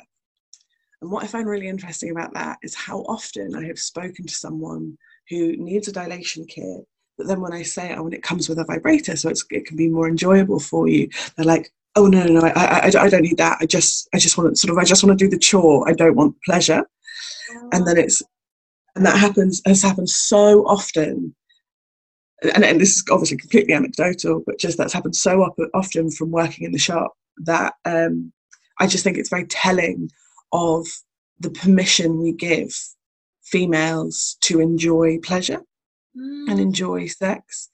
And 1.03 1.11
what 1.11 1.23
I 1.23 1.27
find 1.27 1.47
really 1.47 1.69
interesting 1.69 2.11
about 2.11 2.33
that 2.33 2.59
is 2.63 2.75
how 2.75 3.01
often 3.01 3.55
I 3.55 3.67
have 3.67 3.79
spoken 3.79 4.27
to 4.27 4.35
someone 4.35 4.97
who 5.29 5.57
needs 5.57 5.89
a 5.89 5.93
dilation 5.93 6.47
kit, 6.47 6.87
but 7.17 7.27
then 7.27 7.41
when 7.41 7.53
I 7.53 7.63
say, 7.63 7.95
oh, 7.95 8.05
and 8.05 8.15
it 8.15 8.23
comes 8.23 8.49
with 8.49 8.59
a 8.59 8.65
vibrator, 8.65 9.17
so 9.17 9.33
it 9.51 9.67
can 9.67 9.77
be 9.77 9.89
more 9.89 10.09
enjoyable 10.09 10.59
for 10.59 10.89
you, 10.89 11.09
they're 11.37 11.45
like, 11.45 11.71
oh 11.97 12.07
no, 12.07 12.25
no, 12.25 12.41
no, 12.41 12.41
I, 12.41 12.51
I, 12.55 12.87
I 12.87 13.09
don't 13.09 13.23
need 13.23 13.37
that. 13.39 13.59
I 13.61 13.67
just, 13.67 14.09
I 14.13 14.19
just 14.19 14.37
want 14.37 14.51
to 14.51 14.57
sort 14.57 14.73
of, 14.73 14.79
I 14.79 14.85
just 14.85 15.05
want 15.05 15.17
to 15.17 15.25
do 15.25 15.31
the 15.31 15.39
chore. 15.39 15.89
I 15.89 15.93
don't 15.93 16.17
want 16.17 16.37
pleasure. 16.45 16.85
And 17.73 17.87
then 17.87 17.97
it's, 17.99 18.23
and 18.97 19.07
that 19.07 19.17
happens, 19.17 19.63
has 19.67 19.83
happened 19.83 20.11
so 20.11 20.65
often. 20.67 21.35
And, 22.55 22.65
and 22.65 22.81
this 22.81 22.97
is 22.97 23.05
obviously 23.11 23.37
completely 23.37 23.75
anecdotal, 23.75 24.43
but 24.45 24.59
just 24.59 24.77
that's 24.77 24.93
happened 24.93 25.17
so 25.17 25.43
often 25.73 26.11
from 26.11 26.31
working 26.31 26.67
in 26.67 26.73
the 26.73 26.79
shop 26.79 27.15
that 27.45 27.75
um, 27.85 28.33
I 28.81 28.87
just 28.87 29.05
think 29.05 29.17
it's 29.17 29.31
very 29.31 29.47
telling 29.47 30.11
of 30.53 30.87
the 31.39 31.51
permission 31.51 32.21
we 32.21 32.33
give 32.33 32.77
females 33.45 34.37
to 34.41 34.61
enjoy 34.61 35.19
pleasure 35.19 35.63
mm. 36.17 36.51
and 36.51 36.61
enjoy 36.61 37.07
sex 37.07 37.71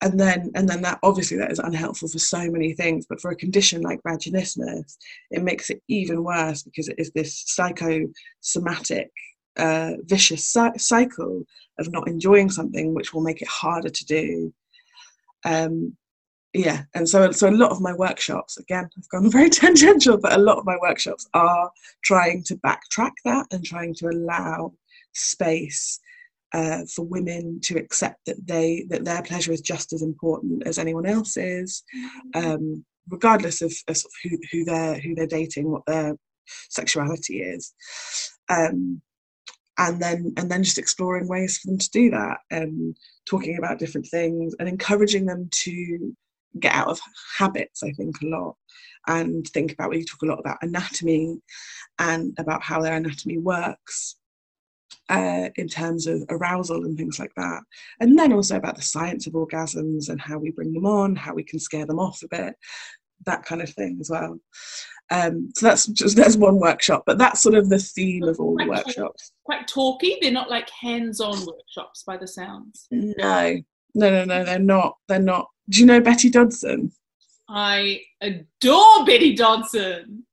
and 0.00 0.18
then 0.18 0.50
and 0.54 0.68
then 0.68 0.82
that 0.82 0.98
obviously 1.02 1.36
that 1.36 1.50
is 1.50 1.58
unhelpful 1.58 2.08
for 2.08 2.18
so 2.18 2.50
many 2.50 2.72
things 2.72 3.06
but 3.08 3.20
for 3.20 3.30
a 3.30 3.36
condition 3.36 3.82
like 3.82 4.02
vaginismus 4.02 4.96
it 5.30 5.42
makes 5.42 5.70
it 5.70 5.82
even 5.88 6.22
worse 6.22 6.62
because 6.62 6.88
it 6.88 6.96
is 6.98 7.10
this 7.12 7.44
psychosomatic 7.46 9.10
uh, 9.56 9.92
vicious 10.04 10.56
cycle 10.76 11.42
of 11.80 11.90
not 11.90 12.06
enjoying 12.06 12.48
something 12.48 12.94
which 12.94 13.12
will 13.12 13.22
make 13.22 13.42
it 13.42 13.48
harder 13.48 13.88
to 13.88 14.04
do 14.06 14.52
um, 15.44 15.96
yeah 16.52 16.82
and 16.94 17.08
so 17.08 17.30
so 17.32 17.48
a 17.48 17.50
lot 17.50 17.70
of 17.70 17.80
my 17.80 17.92
workshops 17.92 18.56
again 18.56 18.88
i've 18.96 19.08
gone 19.08 19.30
very 19.30 19.50
tangential 19.50 20.16
but 20.16 20.32
a 20.32 20.40
lot 20.40 20.58
of 20.58 20.64
my 20.64 20.76
workshops 20.80 21.28
are 21.34 21.70
trying 22.04 22.42
to 22.42 22.56
backtrack 22.56 23.12
that 23.24 23.46
and 23.50 23.64
trying 23.64 23.92
to 23.92 24.08
allow 24.08 24.72
space 25.12 25.98
uh, 26.52 26.80
for 26.94 27.04
women 27.04 27.60
to 27.60 27.76
accept 27.76 28.20
that 28.26 28.46
they 28.46 28.86
that 28.88 29.04
their 29.04 29.22
pleasure 29.22 29.52
is 29.52 29.60
just 29.60 29.92
as 29.92 30.02
important 30.02 30.66
as 30.66 30.78
anyone 30.78 31.06
else's 31.06 31.82
mm-hmm. 31.94 32.46
um, 32.46 32.84
regardless 33.10 33.62
of, 33.62 33.72
of, 33.88 33.96
who, 34.22 34.30
who 34.52 34.64
they're 34.64 34.98
who 35.00 35.14
they're 35.14 35.26
dating 35.26 35.70
what 35.70 35.84
their 35.86 36.16
sexuality 36.70 37.40
is. 37.42 37.72
Um, 38.48 39.02
and 39.78 40.02
then 40.02 40.32
and 40.36 40.50
then 40.50 40.64
just 40.64 40.78
exploring 40.78 41.28
ways 41.28 41.58
for 41.58 41.68
them 41.68 41.78
to 41.78 41.90
do 41.90 42.10
that 42.10 42.38
and 42.50 42.96
talking 43.28 43.58
about 43.58 43.78
different 43.78 44.06
things 44.08 44.54
and 44.58 44.68
encouraging 44.68 45.24
them 45.24 45.48
to 45.52 46.14
get 46.58 46.74
out 46.74 46.88
of 46.88 46.98
habits, 47.36 47.82
I 47.82 47.92
think, 47.92 48.16
a 48.22 48.26
lot, 48.26 48.56
and 49.06 49.46
think 49.46 49.72
about 49.72 49.90
we 49.90 50.04
talk 50.04 50.22
a 50.22 50.26
lot 50.26 50.40
about 50.40 50.58
anatomy 50.62 51.38
and 51.98 52.34
about 52.38 52.62
how 52.62 52.80
their 52.80 52.96
anatomy 52.96 53.38
works 53.38 54.16
uh, 55.08 55.48
in 55.56 55.68
terms 55.68 56.06
of 56.06 56.24
arousal 56.28 56.84
and 56.84 56.96
things 56.96 57.18
like 57.18 57.32
that. 57.36 57.60
And 58.00 58.18
then 58.18 58.32
also 58.32 58.56
about 58.56 58.76
the 58.76 58.82
science 58.82 59.26
of 59.26 59.32
orgasms 59.32 60.08
and 60.08 60.20
how 60.20 60.38
we 60.38 60.50
bring 60.50 60.72
them 60.72 60.86
on, 60.86 61.16
how 61.16 61.34
we 61.34 61.44
can 61.44 61.58
scare 61.58 61.86
them 61.86 61.98
off 61.98 62.22
a 62.22 62.28
bit, 62.28 62.54
that 63.26 63.44
kind 63.44 63.62
of 63.62 63.70
thing 63.70 63.98
as 64.00 64.10
well. 64.10 64.38
Um, 65.10 65.50
so 65.56 65.66
that's 65.66 65.86
just 65.86 66.16
that's 66.16 66.36
one 66.36 66.60
workshop, 66.60 67.04
but 67.06 67.16
that's 67.16 67.40
sort 67.40 67.54
of 67.54 67.70
the 67.70 67.78
theme 67.78 68.24
of 68.24 68.38
all 68.38 68.56
the 68.56 68.66
workshops. 68.66 69.32
Quite 69.44 69.66
talky. 69.66 70.18
They're 70.20 70.30
not 70.30 70.50
like 70.50 70.68
hands-on 70.68 71.46
workshops 71.46 72.02
by 72.06 72.18
the 72.18 72.28
sounds. 72.28 72.86
No, 72.90 73.56
no, 73.94 74.10
no, 74.10 74.24
no. 74.24 74.44
They're 74.44 74.58
not. 74.58 74.96
They're 75.08 75.18
not. 75.18 75.48
Do 75.70 75.80
you 75.80 75.86
know 75.86 76.00
Betty 76.02 76.28
Dodson? 76.28 76.92
I 77.48 78.02
adore 78.20 79.06
Betty 79.06 79.34
Dodson. 79.34 80.26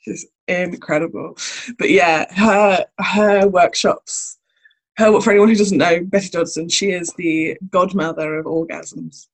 She's 0.00 0.26
incredible. 0.48 1.36
But 1.78 1.90
yeah, 1.90 2.32
her 2.34 2.86
her 2.98 3.48
workshops. 3.48 4.38
Her, 4.96 5.18
for 5.20 5.30
anyone 5.30 5.48
who 5.48 5.54
doesn't 5.54 5.78
know, 5.78 6.02
Betty 6.04 6.28
Dodson, 6.28 6.68
she 6.68 6.90
is 6.90 7.12
the 7.16 7.56
godmother 7.70 8.38
of 8.38 8.44
orgasms. 8.44 9.28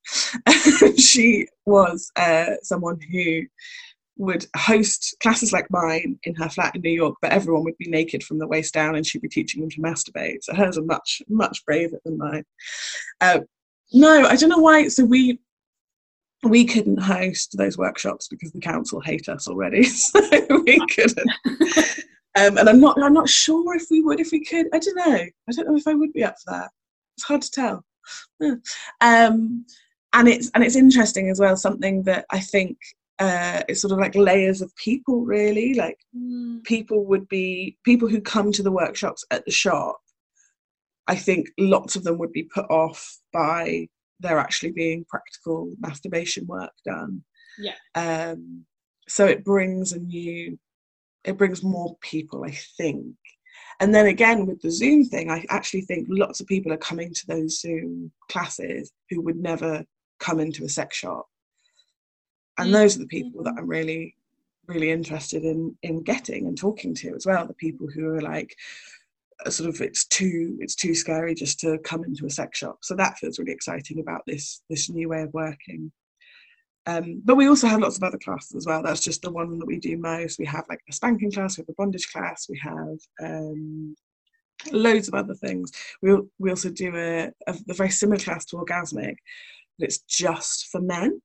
she 0.99 1.49
was 1.65 2.13
uh, 2.15 2.55
someone 2.63 3.01
who 3.01 3.43
would 4.19 4.47
host 4.57 5.17
classes 5.21 5.53
like 5.53 5.67
mine 5.71 6.19
in 6.25 6.35
her 6.37 6.49
flat 6.49 6.75
in 6.75 6.83
New 6.83 6.91
York, 6.91 7.17
but 7.21 7.33
everyone 7.33 7.65
would 7.65 7.77
be 7.79 7.89
naked 7.89 8.23
from 8.23 8.39
the 8.39 8.47
waist 8.47 8.75
down 8.75 8.95
and 8.95 9.05
she'd 9.05 9.23
be 9.23 9.29
teaching 9.29 9.61
them 9.61 9.71
to 9.71 9.81
masturbate. 9.81 10.43
So 10.43 10.55
hers 10.55 10.79
are 10.79 10.85
much, 10.85 11.21
much 11.29 11.65
braver 11.67 11.99
than 12.05 12.19
mine. 12.19 12.45
Uh, 13.21 13.41
no, 13.93 14.25
I 14.25 14.37
don't 14.37 14.49
know 14.49 14.59
why. 14.59 14.89
So 14.89 15.05
we 15.05 15.39
we 16.43 16.65
couldn't 16.65 17.01
host 17.01 17.57
those 17.57 17.79
workshops 17.79 18.29
because 18.29 18.53
the 18.53 18.61
council 18.61 19.01
hate 19.01 19.29
us 19.29 19.49
already, 19.49 19.85
so 19.85 20.21
we 20.65 20.79
couldn't. 20.89 21.31
Um, 22.39 22.59
and 22.59 22.69
I'm 22.69 22.81
not 22.81 23.03
I'm 23.03 23.15
not 23.15 23.29
sure 23.29 23.75
if 23.75 23.87
we 23.91 24.03
would 24.03 24.21
if 24.21 24.31
we 24.31 24.45
could. 24.45 24.67
I 24.73 24.79
don't 24.79 24.97
know. 24.97 25.25
I 25.49 25.53
don't 25.53 25.69
know 25.69 25.77
if 25.77 25.87
I 25.87 25.95
would 25.95 26.13
be 26.13 26.25
up 26.25 26.37
for 26.45 26.53
that. 26.53 26.71
It's 27.17 27.25
hard 27.25 27.43
to 27.43 27.51
tell. 27.51 27.85
Um, 29.01 29.65
and 30.13 30.29
it's 30.29 30.51
and 30.55 30.63
it's 30.63 30.77
interesting 30.77 31.29
as 31.31 31.41
well. 31.41 31.57
Something 31.57 32.03
that 32.05 32.25
I 32.31 32.41
think 32.41 32.79
uh, 33.19 33.63
it's 33.69 33.81
sort 33.81 33.93
of 33.93 33.99
like 33.99 34.15
layers 34.15 34.61
of 34.61 34.75
people 34.77 35.25
really. 35.25 35.75
Like 35.75 35.99
mm. 36.17 36.63
people 36.65 37.05
would 37.07 37.29
be 37.29 37.77
people 37.85 38.09
who 38.09 38.21
come 38.21 38.53
to 38.53 38.63
the 38.63 38.71
workshops 38.71 39.25
at 39.31 39.45
the 39.45 39.51
shop. 39.51 39.99
I 41.09 41.17
think 41.17 41.49
lots 41.59 41.97
of 41.97 42.05
them 42.05 42.19
would 42.19 42.33
be 42.33 42.45
put 42.45 42.69
off 42.71 43.19
by 43.33 43.89
there 44.21 44.39
actually 44.39 44.73
being 44.73 45.05
practical 45.09 45.73
masturbation 45.79 46.47
work 46.47 46.73
done. 46.85 47.23
Yeah. 47.59 47.75
Um, 47.95 48.65
so 49.09 49.27
it 49.27 49.45
brings 49.45 49.93
a 49.93 49.99
new, 49.99 50.59
it 51.25 51.39
brings 51.39 51.63
more 51.63 51.97
people, 52.01 52.45
I 52.45 52.51
think. 52.77 53.15
And 53.81 53.95
then 53.95 54.07
again 54.07 54.47
with 54.47 54.61
the 54.63 54.71
Zoom 54.71 55.05
thing, 55.05 55.31
I 55.31 55.45
actually 55.51 55.83
think 55.83 56.07
lots 56.11 56.41
of 56.41 56.47
people 56.47 56.73
are 56.73 56.79
coming 56.79 57.13
to 57.13 57.27
those 57.27 57.61
Zoom 57.61 58.11
classes 58.31 58.93
who 59.11 59.21
would 59.23 59.37
never 59.37 59.85
come 60.19 60.41
into 60.41 60.65
a 60.65 60.69
sex 60.69 60.97
shop. 60.97 61.27
And 62.59 62.75
those 62.75 62.97
are 62.97 63.01
the 63.01 63.07
people 63.07 63.43
that 63.45 63.55
I'm 63.59 63.69
really, 63.69 64.15
really 64.67 64.91
interested 64.91 65.45
in 65.45 65.77
in 65.83 66.03
getting 66.03 66.47
and 66.47 66.57
talking 66.57 66.95
to 66.95 67.15
as 67.15 67.27
well. 67.27 67.47
The 67.47 67.53
people 67.55 67.87
who 67.95 68.09
are 68.15 68.23
like, 68.23 68.57
sort 69.49 69.69
of 69.69 69.81
it's 69.81 70.07
too 70.07 70.57
it's 70.61 70.75
too 70.75 70.95
scary 70.95 71.35
just 71.35 71.61
to 71.61 71.79
come 71.79 72.05
into 72.05 72.27
a 72.27 72.31
sex 72.31 72.59
shop. 72.59 72.79
So 72.83 72.95
that 72.97 73.19
feels 73.19 73.39
really 73.39 73.53
exciting 73.53 74.01
about 74.01 74.23
this 74.27 74.63
this 74.71 74.91
new 74.91 75.09
way 75.09 75.23
of 75.23 75.35
working. 75.35 75.93
Um, 76.89 77.21
but 77.25 77.35
we 77.35 77.49
also 77.49 77.67
have 77.67 77.81
lots 77.81 77.97
of 77.97 78.05
other 78.05 78.19
classes 78.19 78.55
as 78.55 78.67
well. 78.67 78.81
That's 78.81 79.03
just 79.03 79.23
the 79.23 79.33
one 79.33 79.59
that 79.59 79.67
we 79.67 79.79
do 79.79 79.97
most. 79.97 80.39
We 80.39 80.47
have 80.47 80.65
like 80.69 80.81
a 80.89 80.93
spanking 80.93 81.33
class 81.33 81.59
we 81.59 81.63
have 81.63 81.69
a 81.69 81.75
bondage 81.75 82.11
class 82.13 82.47
we 82.49 82.59
have 82.59 82.99
um, 83.23 83.97
loads 84.73 85.09
of 85.09 85.15
other 85.15 85.35
things. 85.35 85.73
We, 86.01 86.17
we 86.39 86.51
also 86.51 86.71
do 86.71 86.97
a, 86.97 87.33
a, 87.47 87.57
a 87.69 87.75
very 87.75 87.91
similar 87.91 88.19
class 88.19 88.45
to 88.47 88.57
orgasmic 88.57 89.17
but 89.79 89.89
it's 89.89 89.99
just 89.99 90.69
for 90.69 90.81
men 90.81 91.21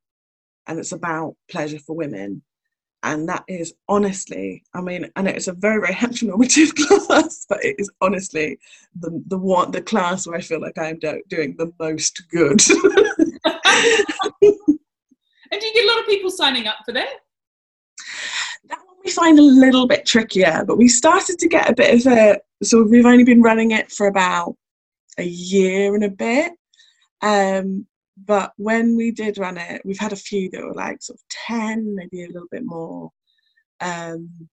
and 0.68 0.80
it's 0.80 0.92
about 0.92 1.36
pleasure 1.50 1.80
for 1.80 1.96
women 1.96 2.44
and 3.04 3.28
that 3.28 3.44
is 3.48 3.74
honestly 3.88 4.64
i 4.74 4.82
mean 4.82 5.10
and 5.16 5.28
it's 5.28 5.48
a 5.48 5.54
very 5.54 5.82
very 5.82 5.94
heteronormative 6.02 6.76
class 6.76 7.46
but 7.50 7.64
it 7.64 7.76
is 7.80 7.90
honestly 8.02 8.60
the 9.00 9.24
the 9.28 9.38
one 9.38 9.72
the 9.72 9.82
class 9.82 10.28
where 10.28 10.38
i 10.38 10.42
feel 10.42 10.62
like 10.62 10.78
i'm 10.78 11.00
do- 11.00 11.24
doing 11.30 11.56
the 11.58 11.72
most 11.80 12.22
good. 12.30 12.62
And 15.52 15.60
do 15.60 15.68
you 15.68 15.74
get 15.74 15.86
a 15.86 15.88
lot 15.88 16.00
of 16.00 16.06
people 16.06 16.32
signing 16.32 16.68
up 16.68 16.78
for 16.86 16.94
that? 16.94 17.10
That 18.70 18.80
one 18.86 18.96
we 19.04 19.12
find 19.12 19.38
a 19.38 19.44
little 19.44 19.86
bit 19.86 20.06
trickier 20.06 20.64
but 20.66 20.78
we 20.78 20.88
started 20.88 21.38
to 21.40 21.50
get 21.50 21.70
a 21.70 21.76
bit 21.76 22.06
of 22.06 22.12
a 22.12 22.40
so 22.64 22.84
we've 22.84 23.06
only 23.06 23.24
been 23.24 23.42
running 23.42 23.72
it 23.72 23.92
for 23.92 24.08
about 24.08 24.56
a 25.18 25.24
year 25.24 25.94
and 25.94 26.04
a 26.04 26.10
bit. 26.10 26.54
Um, 27.22 27.86
but 28.26 28.54
when 28.58 28.96
we 28.96 29.12
did 29.12 29.38
run 29.38 29.58
it, 29.58 29.82
we've 29.86 30.00
had 30.00 30.14
a 30.14 30.18
few 30.18 30.50
that 30.52 30.64
were 30.64 30.74
like 30.74 31.02
sort 31.02 31.20
of 31.20 31.24
10, 31.48 31.96
maybe 31.96 32.24
a 32.24 32.28
little 32.28 32.48
bit 32.52 32.64
more. 32.66 33.12
Um, 33.80 34.50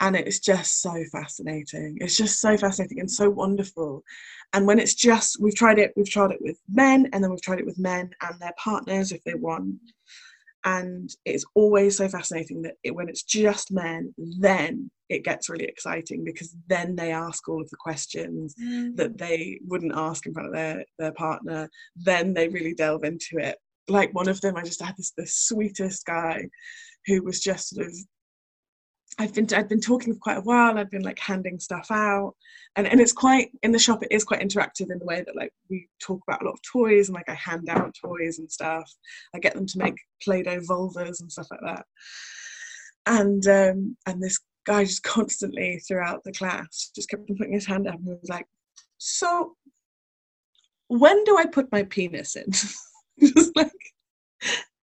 and 0.00 0.16
it's 0.16 0.40
just 0.40 0.82
so 0.82 1.02
fascinating. 1.12 1.98
It's 2.00 2.16
just 2.16 2.40
so 2.40 2.56
fascinating 2.56 3.00
and 3.00 3.10
so 3.10 3.30
wonderful. 3.30 4.02
And 4.52 4.66
when 4.66 4.80
it's 4.80 4.94
just, 4.94 5.40
we've 5.40 5.54
tried 5.54 5.78
it, 5.78 5.92
we've 5.96 6.10
tried 6.10 6.32
it 6.32 6.42
with 6.42 6.58
men, 6.68 7.08
and 7.12 7.22
then 7.22 7.30
we've 7.30 7.42
tried 7.42 7.60
it 7.60 7.66
with 7.66 7.78
men 7.78 8.10
and 8.20 8.40
their 8.40 8.52
partners 8.58 9.12
if 9.12 9.22
they 9.24 9.34
want 9.34 9.76
and 10.64 11.10
it's 11.24 11.44
always 11.54 11.96
so 11.96 12.08
fascinating 12.08 12.62
that 12.62 12.74
it, 12.84 12.94
when 12.94 13.08
it's 13.08 13.22
just 13.22 13.72
men 13.72 14.14
then 14.38 14.90
it 15.08 15.24
gets 15.24 15.48
really 15.48 15.64
exciting 15.64 16.24
because 16.24 16.56
then 16.68 16.96
they 16.96 17.12
ask 17.12 17.48
all 17.48 17.60
of 17.60 17.68
the 17.70 17.76
questions 17.76 18.54
mm. 18.62 18.94
that 18.96 19.18
they 19.18 19.58
wouldn't 19.66 19.94
ask 19.94 20.26
in 20.26 20.32
front 20.32 20.48
of 20.48 20.54
their, 20.54 20.84
their 20.98 21.12
partner 21.12 21.68
then 21.96 22.32
they 22.34 22.48
really 22.48 22.74
delve 22.74 23.04
into 23.04 23.36
it 23.38 23.56
like 23.88 24.14
one 24.14 24.28
of 24.28 24.40
them 24.40 24.56
i 24.56 24.62
just 24.62 24.82
had 24.82 24.96
this 24.96 25.12
the 25.16 25.26
sweetest 25.26 26.06
guy 26.06 26.42
who 27.06 27.22
was 27.22 27.40
just 27.40 27.70
sort 27.70 27.86
of 27.86 27.92
I've 29.18 29.34
been 29.34 29.46
I've 29.54 29.68
been 29.68 29.80
talking 29.80 30.14
for 30.14 30.20
quite 30.20 30.38
a 30.38 30.42
while. 30.42 30.78
I've 30.78 30.90
been 30.90 31.02
like 31.02 31.18
handing 31.18 31.58
stuff 31.58 31.90
out, 31.90 32.34
and 32.76 32.86
and 32.86 33.00
it's 33.00 33.12
quite 33.12 33.50
in 33.62 33.72
the 33.72 33.78
shop. 33.78 34.02
It 34.02 34.12
is 34.12 34.24
quite 34.24 34.40
interactive 34.40 34.90
in 34.90 34.98
the 34.98 35.04
way 35.04 35.22
that 35.24 35.36
like 35.36 35.52
we 35.68 35.88
talk 36.00 36.20
about 36.26 36.42
a 36.42 36.46
lot 36.46 36.54
of 36.54 36.62
toys 36.62 37.08
and 37.08 37.14
like 37.14 37.28
I 37.28 37.34
hand 37.34 37.68
out 37.68 37.94
toys 37.94 38.38
and 38.38 38.50
stuff. 38.50 38.90
I 39.34 39.38
get 39.38 39.54
them 39.54 39.66
to 39.66 39.78
make 39.78 39.96
Play-Doh 40.22 40.60
vulvas 40.60 41.20
and 41.20 41.30
stuff 41.30 41.48
like 41.50 41.60
that. 41.62 41.84
And 43.06 43.46
um, 43.46 43.96
and 44.06 44.22
this 44.22 44.40
guy 44.64 44.84
just 44.84 45.02
constantly 45.02 45.78
throughout 45.86 46.24
the 46.24 46.32
class 46.32 46.90
just 46.94 47.10
kept 47.10 47.28
putting 47.28 47.52
his 47.52 47.66
hand 47.66 47.88
up 47.88 47.96
and 47.96 48.06
was 48.06 48.30
like, 48.30 48.46
"So, 48.96 49.56
when 50.88 51.22
do 51.24 51.36
I 51.36 51.46
put 51.46 51.70
my 51.70 51.82
penis 51.82 52.34
in?" 52.34 52.50
just 53.20 53.54
like 53.56 53.72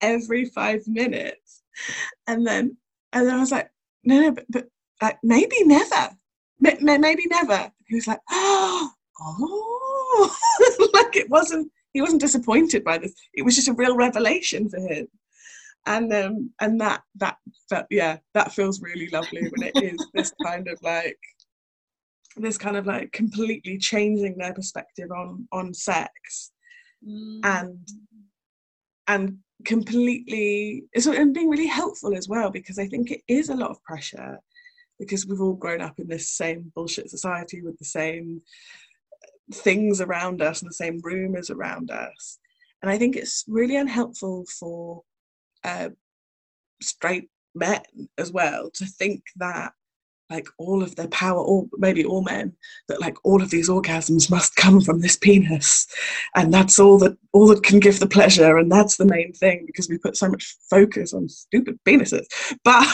every 0.01 0.45
five 0.45 0.87
minutes, 0.87 1.63
and 2.27 2.45
then 2.45 2.77
and 3.11 3.27
then 3.27 3.35
I 3.35 3.39
was 3.39 3.51
like 3.51 3.71
no, 4.09 4.19
no, 4.21 4.31
but, 4.31 4.45
but 4.49 4.65
like 5.01 5.17
maybe 5.23 5.63
never, 5.63 6.09
maybe 6.59 7.25
never. 7.27 7.71
He 7.87 7.95
was 7.95 8.07
like, 8.07 8.19
oh, 8.29 8.91
oh, 9.21 10.89
like 10.93 11.15
it 11.15 11.29
wasn't. 11.29 11.71
He 11.93 12.01
wasn't 12.01 12.21
disappointed 12.21 12.83
by 12.83 12.99
this. 12.99 13.13
It 13.33 13.43
was 13.43 13.55
just 13.55 13.67
a 13.67 13.73
real 13.73 13.95
revelation 13.95 14.69
for 14.69 14.79
him, 14.79 15.07
and 15.85 16.13
um, 16.13 16.51
and 16.59 16.79
that 16.81 17.01
that 17.15 17.37
that 17.69 17.87
yeah, 17.89 18.17
that 18.33 18.51
feels 18.51 18.81
really 18.81 19.09
lovely 19.09 19.41
when 19.41 19.71
it 19.73 19.83
is 19.83 20.07
this 20.13 20.33
kind 20.43 20.67
of 20.67 20.79
like 20.81 21.17
this 22.37 22.57
kind 22.57 22.77
of 22.77 22.85
like 22.85 23.11
completely 23.11 23.77
changing 23.77 24.37
their 24.37 24.53
perspective 24.53 25.11
on 25.11 25.47
on 25.51 25.73
sex 25.73 26.51
mm. 27.05 27.39
and 27.43 27.87
and 29.07 29.37
completely 29.65 30.85
and 30.93 31.33
being 31.33 31.49
really 31.49 31.67
helpful 31.67 32.15
as 32.15 32.29
well 32.29 32.49
because 32.49 32.79
I 32.79 32.87
think 32.87 33.11
it 33.11 33.21
is 33.27 33.49
a 33.49 33.55
lot 33.55 33.71
of 33.71 33.83
pressure 33.83 34.39
because 34.99 35.25
we've 35.25 35.41
all 35.41 35.53
grown 35.53 35.81
up 35.81 35.99
in 35.99 36.07
this 36.07 36.29
same 36.29 36.71
bullshit 36.75 37.09
society 37.09 37.61
with 37.61 37.77
the 37.77 37.85
same 37.85 38.41
things 39.53 40.01
around 40.01 40.41
us 40.41 40.61
and 40.61 40.69
the 40.69 40.75
same 40.75 40.99
rumors 41.03 41.49
around 41.49 41.91
us. 41.91 42.39
And 42.81 42.91
I 42.91 42.97
think 42.97 43.15
it's 43.15 43.43
really 43.47 43.75
unhelpful 43.75 44.45
for 44.59 45.03
uh, 45.63 45.89
straight 46.81 47.29
men 47.55 47.81
as 48.17 48.31
well 48.31 48.69
to 48.75 48.85
think 48.85 49.23
that 49.37 49.73
like 50.29 50.47
all 50.57 50.83
of 50.83 50.95
their 50.95 51.07
power, 51.07 51.39
or 51.39 51.67
maybe 51.77 52.05
all 52.05 52.21
men, 52.21 52.53
that 52.87 53.01
like 53.01 53.17
all 53.23 53.41
of 53.41 53.49
these 53.49 53.69
orgasms 53.69 54.29
must 54.29 54.55
come 54.55 54.79
from 54.79 55.01
this 55.01 55.15
penis, 55.15 55.87
and 56.35 56.53
that's 56.53 56.79
all 56.79 56.99
that 56.99 57.17
all 57.33 57.47
that 57.47 57.63
can 57.63 57.79
give 57.79 57.99
the 57.99 58.07
pleasure, 58.07 58.57
and 58.57 58.71
that's 58.71 58.97
the 58.97 59.05
main 59.05 59.33
thing 59.33 59.65
because 59.65 59.89
we 59.89 59.97
put 59.97 60.17
so 60.17 60.29
much 60.29 60.55
focus 60.69 61.13
on 61.13 61.27
stupid 61.29 61.79
penises. 61.87 62.25
But 62.63 62.87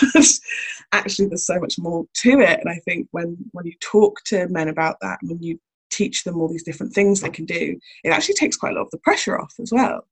actually, 0.91 1.28
there's 1.28 1.45
so 1.45 1.60
much 1.60 1.78
more 1.78 2.06
to 2.21 2.39
it, 2.39 2.60
and 2.60 2.69
I 2.69 2.80
think 2.86 3.08
when 3.12 3.38
when 3.52 3.65
you 3.65 3.74
talk 3.82 4.24
to 4.26 4.48
men 4.48 4.69
about 4.69 4.98
that, 5.02 5.19
when 5.24 5.41
you 5.41 5.60
teach 5.91 6.24
them 6.24 6.39
all 6.39 6.48
these 6.48 6.63
different 6.63 6.93
things 6.93 7.21
they 7.21 7.30
can 7.30 7.45
do, 7.45 7.78
it 8.04 8.10
actually 8.10 8.36
takes 8.36 8.58
quite 8.58 8.71
a 8.74 8.76
lot 8.76 8.86
of 8.86 8.91
the 8.91 8.98
pressure 9.00 9.39
off 9.39 9.54
as 9.62 9.71
well. 9.71 10.08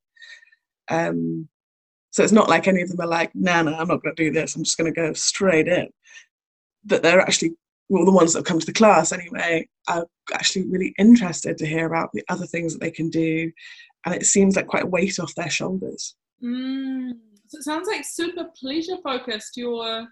Um, 0.89 1.47
so 2.11 2.23
it's 2.23 2.31
not 2.31 2.47
like 2.49 2.67
any 2.67 2.81
of 2.81 2.89
them 2.89 3.01
are 3.01 3.07
like, 3.07 3.33
nah, 3.33 3.63
nah, 3.63 3.79
I'm 3.79 3.87
not 3.87 4.03
going 4.03 4.15
to 4.15 4.23
do 4.23 4.31
this. 4.31 4.55
I'm 4.55 4.63
just 4.63 4.77
going 4.77 4.93
to 4.93 4.95
go 4.95 5.13
straight 5.13 5.67
in 5.67 5.87
that 6.85 7.03
they're 7.03 7.21
actually 7.21 7.51
well 7.89 8.05
the 8.05 8.11
ones 8.11 8.33
that 8.33 8.39
have 8.39 8.45
come 8.45 8.59
to 8.59 8.65
the 8.65 8.73
class 8.73 9.11
anyway 9.11 9.67
are 9.87 10.05
actually 10.33 10.67
really 10.69 10.93
interested 10.97 11.57
to 11.57 11.65
hear 11.65 11.85
about 11.85 12.09
the 12.13 12.23
other 12.29 12.45
things 12.45 12.73
that 12.73 12.79
they 12.79 12.91
can 12.91 13.09
do 13.09 13.51
and 14.05 14.15
it 14.15 14.25
seems 14.25 14.55
like 14.55 14.67
quite 14.67 14.83
a 14.83 14.87
weight 14.87 15.19
off 15.19 15.35
their 15.35 15.49
shoulders 15.49 16.15
mm. 16.43 17.11
so 17.47 17.57
it 17.57 17.63
sounds 17.63 17.87
like 17.87 18.03
super 18.05 18.45
pleasure 18.59 18.97
focused 19.03 19.57
your 19.57 20.07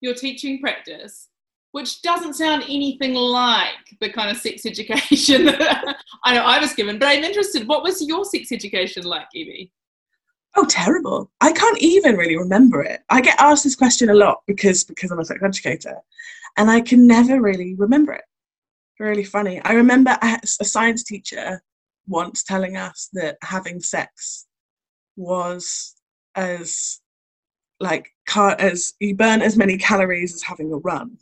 your 0.00 0.14
teaching 0.14 0.60
practice 0.60 1.28
which 1.76 2.00
doesn't 2.00 2.32
sound 2.32 2.62
anything 2.62 3.12
like 3.12 3.74
the 4.00 4.08
kind 4.08 4.30
of 4.30 4.38
sex 4.38 4.64
education 4.66 5.44
that 5.44 5.96
I 6.24 6.32
know 6.32 6.42
I 6.42 6.58
was 6.58 6.72
given. 6.72 6.98
But 6.98 7.08
I'm 7.08 7.22
interested, 7.22 7.68
what 7.68 7.82
was 7.82 8.00
your 8.00 8.24
sex 8.24 8.50
education 8.50 9.02
like, 9.02 9.26
Evie? 9.34 9.70
Oh, 10.56 10.64
terrible! 10.64 11.30
I 11.40 11.52
can't 11.52 11.78
even 11.82 12.16
really 12.16 12.36
remember 12.36 12.82
it. 12.82 13.00
I 13.10 13.20
get 13.20 13.38
asked 13.38 13.64
this 13.64 13.76
question 13.76 14.08
a 14.08 14.14
lot 14.14 14.42
because 14.46 14.84
because 14.84 15.10
I'm 15.10 15.18
a 15.18 15.24
sex 15.24 15.40
educator, 15.42 15.96
and 16.56 16.70
I 16.70 16.80
can 16.80 17.06
never 17.06 17.40
really 17.40 17.74
remember 17.74 18.12
it. 18.12 18.24
Really 18.98 19.24
funny. 19.24 19.60
I 19.62 19.72
remember 19.74 20.16
a 20.22 20.46
science 20.46 21.04
teacher 21.04 21.62
once 22.06 22.42
telling 22.42 22.76
us 22.76 23.10
that 23.12 23.36
having 23.42 23.80
sex 23.80 24.46
was 25.16 25.94
as 26.34 27.00
like 27.78 28.08
car 28.26 28.56
as 28.58 28.94
you 29.00 29.14
burn 29.14 29.42
as 29.42 29.56
many 29.56 29.76
calories 29.76 30.34
as 30.34 30.42
having 30.42 30.72
a 30.72 30.76
run. 30.78 31.18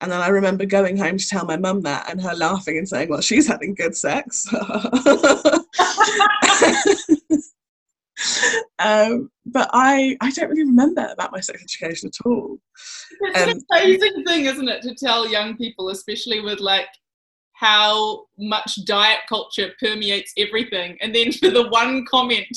And 0.00 0.10
then 0.12 0.20
I 0.20 0.28
remember 0.28 0.66
going 0.66 0.96
home 0.96 1.16
to 1.16 1.28
tell 1.28 1.46
my 1.46 1.56
mum 1.56 1.82
that 1.82 2.10
and 2.10 2.20
her 2.20 2.34
laughing 2.34 2.76
and 2.78 2.88
saying, 2.88 3.08
Well, 3.08 3.20
she's 3.20 3.46
having 3.46 3.74
good 3.74 3.96
sex. 3.96 4.46
um, 8.78 9.30
but 9.44 9.68
I, 9.72 10.16
I 10.20 10.30
don't 10.30 10.48
really 10.48 10.64
remember 10.64 11.08
about 11.12 11.32
my 11.32 11.40
sex 11.40 11.62
education 11.62 12.08
at 12.08 12.26
all. 12.26 12.58
It's 13.20 13.42
um, 13.42 13.48
an 13.50 13.62
amazing 13.72 14.24
thing, 14.24 14.46
isn't 14.46 14.68
it, 14.68 14.82
to 14.82 14.94
tell 14.94 15.28
young 15.28 15.56
people, 15.56 15.90
especially 15.90 16.40
with 16.40 16.60
like 16.60 16.88
how 17.52 18.24
much 18.38 18.84
diet 18.84 19.20
culture 19.28 19.72
permeates 19.80 20.32
everything, 20.38 20.96
and 21.00 21.14
then 21.14 21.32
for 21.32 21.50
the 21.50 21.68
one 21.68 22.04
comment 22.06 22.56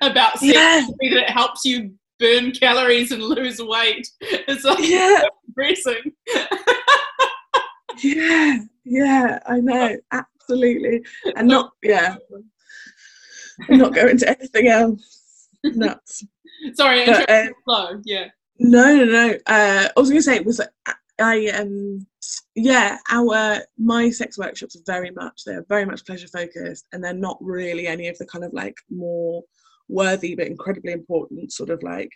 about 0.00 0.38
sex 0.38 0.54
yeah. 0.54 0.86
that 0.86 1.12
it 1.12 1.30
helps 1.30 1.64
you 1.64 1.92
burn 2.18 2.50
calories 2.52 3.12
and 3.12 3.22
lose 3.22 3.60
weight. 3.60 4.08
It's 4.20 4.64
like 4.64 4.78
yeah. 4.80 5.22
depressing. 5.46 6.12
yeah, 8.02 8.58
yeah, 8.84 9.38
I 9.46 9.60
know, 9.60 9.96
absolutely. 10.12 11.04
And 11.36 11.48
not 11.48 11.72
yeah. 11.82 12.16
I'm 13.68 13.78
not 13.78 13.94
going 13.94 14.18
to 14.18 14.28
anything 14.28 14.68
else. 14.68 15.48
Nuts. 15.64 16.24
Sorry, 16.74 17.06
but, 17.06 17.30
uh, 17.30 17.46
flow. 17.64 18.00
Yeah. 18.04 18.26
No, 18.58 18.96
no, 18.96 19.04
no. 19.04 19.30
Uh, 19.46 19.88
I 19.96 20.00
was 20.00 20.08
going 20.08 20.18
to 20.18 20.22
say 20.22 20.36
it 20.36 20.46
was 20.46 20.60
I 21.20 21.48
um 21.48 22.06
yeah 22.54 22.98
our 23.10 23.58
my 23.76 24.10
sex 24.10 24.38
workshops 24.38 24.76
are 24.76 24.82
very 24.86 25.10
much 25.10 25.42
they're 25.44 25.64
very 25.68 25.84
much 25.84 26.06
pleasure 26.06 26.28
focused 26.28 26.86
and 26.92 27.02
they're 27.02 27.12
not 27.12 27.38
really 27.40 27.86
any 27.86 28.08
of 28.08 28.16
the 28.18 28.26
kind 28.26 28.44
of 28.44 28.52
like 28.52 28.76
more 28.90 29.42
worthy 29.88 30.34
but 30.34 30.46
incredibly 30.46 30.92
important 30.92 31.52
sort 31.52 31.70
of 31.70 31.82
like 31.82 32.10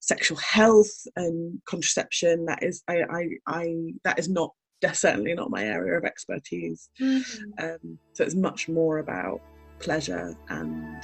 sexual 0.00 0.38
health 0.38 1.06
and 1.16 1.60
contraception 1.66 2.44
that 2.46 2.62
is 2.62 2.82
i 2.88 3.02
i, 3.10 3.28
I 3.46 3.74
that 4.04 4.18
is 4.18 4.28
not 4.28 4.52
that's 4.80 5.00
certainly 5.00 5.34
not 5.34 5.50
my 5.50 5.64
area 5.64 5.98
of 5.98 6.04
expertise 6.04 6.88
mm-hmm. 7.00 7.64
um, 7.64 7.98
so 8.14 8.24
it's 8.24 8.36
much 8.36 8.68
more 8.68 8.98
about 8.98 9.40
pleasure 9.78 10.36
and 10.48 11.02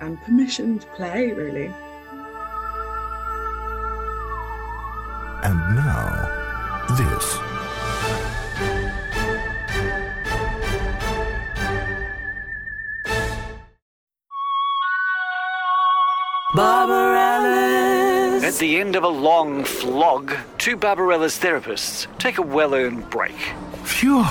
and 0.00 0.20
permission 0.22 0.78
to 0.78 0.86
play 0.88 1.32
really 1.32 1.72
and 5.44 5.58
now 5.76 6.42
this 6.96 7.38
Barbarella's. 16.54 18.44
At 18.44 18.54
the 18.56 18.78
end 18.78 18.94
of 18.94 19.04
a 19.04 19.08
long 19.08 19.64
flog, 19.64 20.34
two 20.58 20.76
Barbarella's 20.76 21.38
therapists 21.38 22.06
take 22.18 22.36
a 22.36 22.42
well 22.42 22.74
earned 22.74 23.08
break. 23.08 23.38
Phew. 23.84 24.22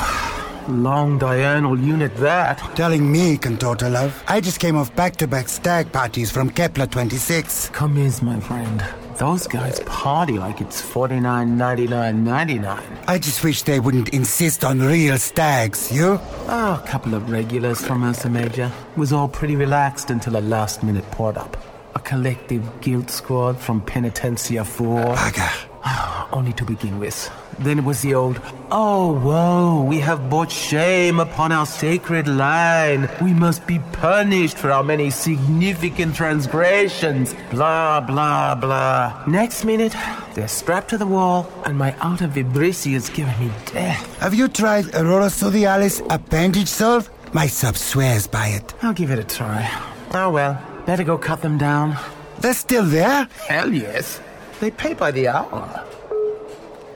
Long 0.68 1.18
diurnal 1.18 1.80
unit 1.80 2.16
that. 2.18 2.58
Telling 2.76 3.12
me, 3.12 3.38
Contorta 3.38 3.92
love. 3.92 4.24
I 4.28 4.40
just 4.42 4.60
came 4.60 4.76
off 4.76 4.96
back 4.96 5.16
to 5.18 5.28
back 5.28 5.50
stag 5.50 5.92
parties 5.92 6.32
from 6.32 6.50
Kepler 6.50 6.88
26. 6.88 7.70
Come 7.70 7.98
in, 7.98 8.12
my 8.22 8.40
friend. 8.40 8.84
Those 9.18 9.46
guys 9.48 9.80
party 9.82 10.40
like 10.40 10.62
it's 10.62 10.82
forty 10.82 11.20
nine 11.20 11.56
ninety 11.58 11.88
nine 11.88 12.24
ninety 12.24 12.58
nine. 12.58 12.84
I 13.08 13.20
just 13.20 13.44
wish 13.44 13.62
they 13.62 13.80
wouldn't 13.80 14.10
insist 14.10 14.64
on 14.64 14.80
real 14.80 15.18
stags, 15.20 15.92
you? 15.92 16.20
Oh, 16.48 16.82
a 16.84 16.88
couple 16.88 17.14
of 17.14 17.30
regulars 17.30 17.86
from 17.86 18.04
Ursa 18.04 18.30
Major. 18.30 18.72
Was 18.98 19.14
all 19.14 19.28
pretty 19.28 19.56
relaxed 19.56 20.10
until 20.10 20.38
a 20.38 20.42
last 20.42 20.82
minute 20.82 21.06
poured 21.12 21.38
up. 21.38 21.56
A 21.94 22.00
collective 22.00 22.82
guilt 22.82 23.12
squad 23.12 23.60
from 23.60 23.82
Penitencia 23.82 24.66
4. 24.66 25.14
Bugger. 25.16 26.30
Only 26.34 26.54
to 26.54 26.66
begin 26.66 26.98
with. 26.98 27.30
Then 27.60 27.80
it 27.80 27.84
was 27.84 28.02
the 28.02 28.16
old, 28.16 28.42
oh, 28.72 29.14
woe, 29.14 29.84
we 29.84 30.00
have 30.00 30.30
brought 30.30 30.52
shame 30.52 31.20
upon 31.20 31.52
our 31.52 31.66
sacred 31.66 32.28
line. 32.28 33.10
We 33.22 33.34
must 33.34 33.68
be 33.68 33.80
punished 33.94 34.58
for 34.58 34.72
our 34.72 34.84
many 34.84 35.10
significant 35.10 36.16
transgressions. 36.16 37.36
Blah, 37.52 38.02
blah, 38.02 38.56
blah. 38.56 39.24
Next 39.28 39.64
minute, 39.66 39.96
they're 40.34 40.48
strapped 40.48 40.90
to 40.90 40.98
the 40.98 41.06
wall, 41.06 41.48
and 41.66 41.78
my 41.78 41.96
outer 42.00 42.28
vibrissi 42.28 42.94
is 42.96 43.10
giving 43.10 43.38
me 43.40 43.52
death. 43.66 44.20
Have 44.20 44.34
you 44.34 44.48
tried 44.48 44.94
Aurora 44.96 45.28
Sodialis 45.28 46.02
appendage 46.10 46.68
salve? 46.68 47.10
My 47.34 47.48
sub 47.48 47.78
swears 47.78 48.28
by 48.28 48.48
it. 48.48 48.74
I'll 48.82 48.94
give 48.94 49.12
it 49.12 49.20
a 49.20 49.24
try. 49.24 49.70
Oh 50.14 50.30
well, 50.32 50.62
better 50.86 51.04
go 51.04 51.18
cut 51.18 51.42
them 51.42 51.58
down. 51.58 51.96
They're 52.40 52.54
still 52.54 52.84
there? 52.84 53.30
Hell 53.48 53.72
yes. 53.72 54.20
They 54.60 54.72
pay 54.72 54.94
by 54.94 55.12
the 55.12 55.28
hour. 55.28 55.86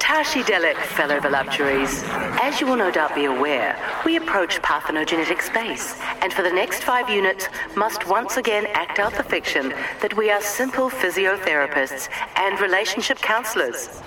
Tashi 0.06 0.44
Delek, 0.44 0.78
fellow 0.78 1.20
voluptuaries. 1.20 2.04
As 2.40 2.62
you 2.62 2.68
will 2.68 2.76
no 2.76 2.92
doubt 2.92 3.16
be 3.16 3.26
aware, 3.26 3.76
we 4.06 4.18
approach 4.18 4.62
parthenogenetic 4.62 5.42
space, 5.42 6.00
and 6.22 6.32
for 6.32 6.44
the 6.44 6.52
next 6.52 6.84
five 6.84 7.10
units, 7.10 7.48
must 7.76 8.06
once 8.06 8.38
again 8.38 8.68
act 8.74 9.00
out 9.00 9.16
the 9.16 9.24
fiction 9.24 9.70
that 10.04 10.16
we 10.16 10.30
are 10.30 10.40
simple 10.42 10.92
physiotherapists 10.92 12.08
and 12.36 12.60
relationship 12.60 13.18
counselors. 13.18 14.00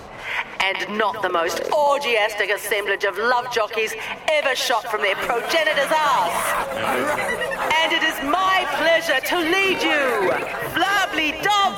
And 0.60 0.96
not 0.96 1.20
the 1.20 1.30
most 1.30 1.62
orgiastic 1.72 2.54
assemblage 2.54 3.02
of 3.02 3.18
love 3.18 3.52
jockeys 3.52 3.92
ever 4.28 4.54
shot 4.54 4.84
from 4.84 5.02
their 5.02 5.16
progenitor's 5.16 5.90
ass. 5.90 7.72
And 7.74 7.92
it 7.92 8.04
is 8.04 8.14
my 8.22 8.66
pleasure 8.78 9.18
to 9.18 9.36
lead 9.36 9.82
you, 9.82 10.30
Flably 10.74 11.32
Dom 11.42 11.74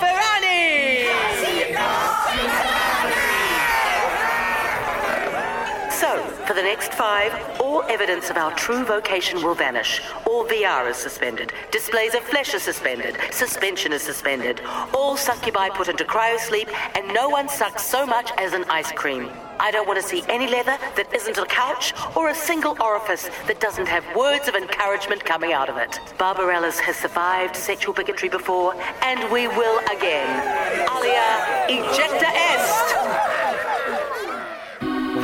for 6.50 6.56
the 6.56 6.62
next 6.62 6.92
five, 6.94 7.32
all 7.60 7.84
evidence 7.84 8.28
of 8.28 8.36
our 8.36 8.52
true 8.56 8.84
vocation 8.84 9.40
will 9.40 9.54
vanish. 9.54 10.00
All 10.26 10.44
VR 10.44 10.90
is 10.90 10.96
suspended. 10.96 11.52
Displays 11.70 12.16
of 12.16 12.22
flesh 12.22 12.52
are 12.54 12.58
suspended. 12.58 13.16
Suspension 13.30 13.92
is 13.92 14.02
suspended. 14.02 14.60
All 14.92 15.16
succubi 15.16 15.68
put 15.68 15.86
into 15.86 16.02
cryosleep, 16.02 16.68
and 16.96 17.06
no 17.14 17.28
one 17.28 17.48
sucks 17.48 17.86
so 17.86 18.04
much 18.04 18.32
as 18.36 18.52
an 18.52 18.64
ice 18.64 18.90
cream. 18.90 19.30
I 19.60 19.70
don't 19.70 19.86
want 19.86 20.00
to 20.00 20.08
see 20.08 20.24
any 20.28 20.48
leather 20.48 20.76
that 20.96 21.14
isn't 21.14 21.38
a 21.38 21.44
couch 21.44 21.94
or 22.16 22.30
a 22.30 22.34
single 22.34 22.76
orifice 22.82 23.30
that 23.46 23.60
doesn't 23.60 23.86
have 23.86 24.04
words 24.16 24.48
of 24.48 24.56
encouragement 24.56 25.24
coming 25.24 25.52
out 25.52 25.68
of 25.68 25.76
it. 25.76 26.00
Barbarella's 26.18 26.80
has 26.80 26.96
survived 26.96 27.54
sexual 27.54 27.94
bigotry 27.94 28.28
before, 28.28 28.74
and 29.02 29.20
we 29.30 29.46
will 29.46 29.78
again. 29.86 30.28
Alia 30.90 31.68
ejecta 31.68 32.26
est! 32.34 33.39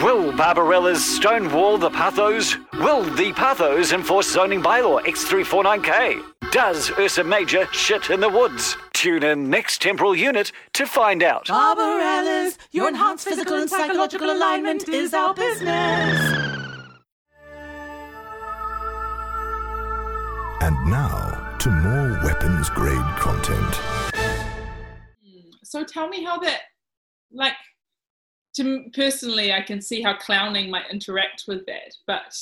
Will 0.02 0.30
Barbarella's 0.30 1.02
stonewall 1.02 1.78
the 1.78 1.88
pathos? 1.88 2.54
Will 2.74 3.02
the 3.02 3.32
pathos 3.32 3.92
enforce 3.92 4.30
zoning 4.30 4.62
bylaw 4.62 5.00
X349K? 5.04 6.22
Does 6.52 6.90
Ursa 6.98 7.24
Major 7.24 7.66
shit 7.72 8.10
in 8.10 8.20
the 8.20 8.28
woods? 8.28 8.76
Tune 8.92 9.22
in 9.22 9.48
next 9.48 9.80
temporal 9.80 10.14
unit 10.14 10.52
to 10.74 10.84
find 10.86 11.22
out. 11.22 11.46
Barbarella's, 11.46 12.58
your 12.72 12.88
enhanced 12.88 13.26
physical 13.26 13.56
and 13.56 13.70
psychological 13.70 14.30
alignment 14.30 14.86
is 14.86 15.14
our 15.14 15.32
business. 15.32 16.20
And 20.60 20.76
now 20.90 21.56
to 21.60 21.70
more 21.70 22.20
weapons 22.22 22.68
grade 22.68 22.98
content. 23.16 23.80
So 25.64 25.84
tell 25.84 26.08
me 26.08 26.22
how 26.22 26.38
that, 26.40 26.60
like, 27.32 27.54
to 28.56 28.84
personally, 28.94 29.52
I 29.52 29.62
can 29.62 29.80
see 29.80 30.02
how 30.02 30.16
clowning 30.16 30.70
might 30.70 30.90
interact 30.90 31.44
with 31.46 31.66
that. 31.66 31.94
But 32.06 32.36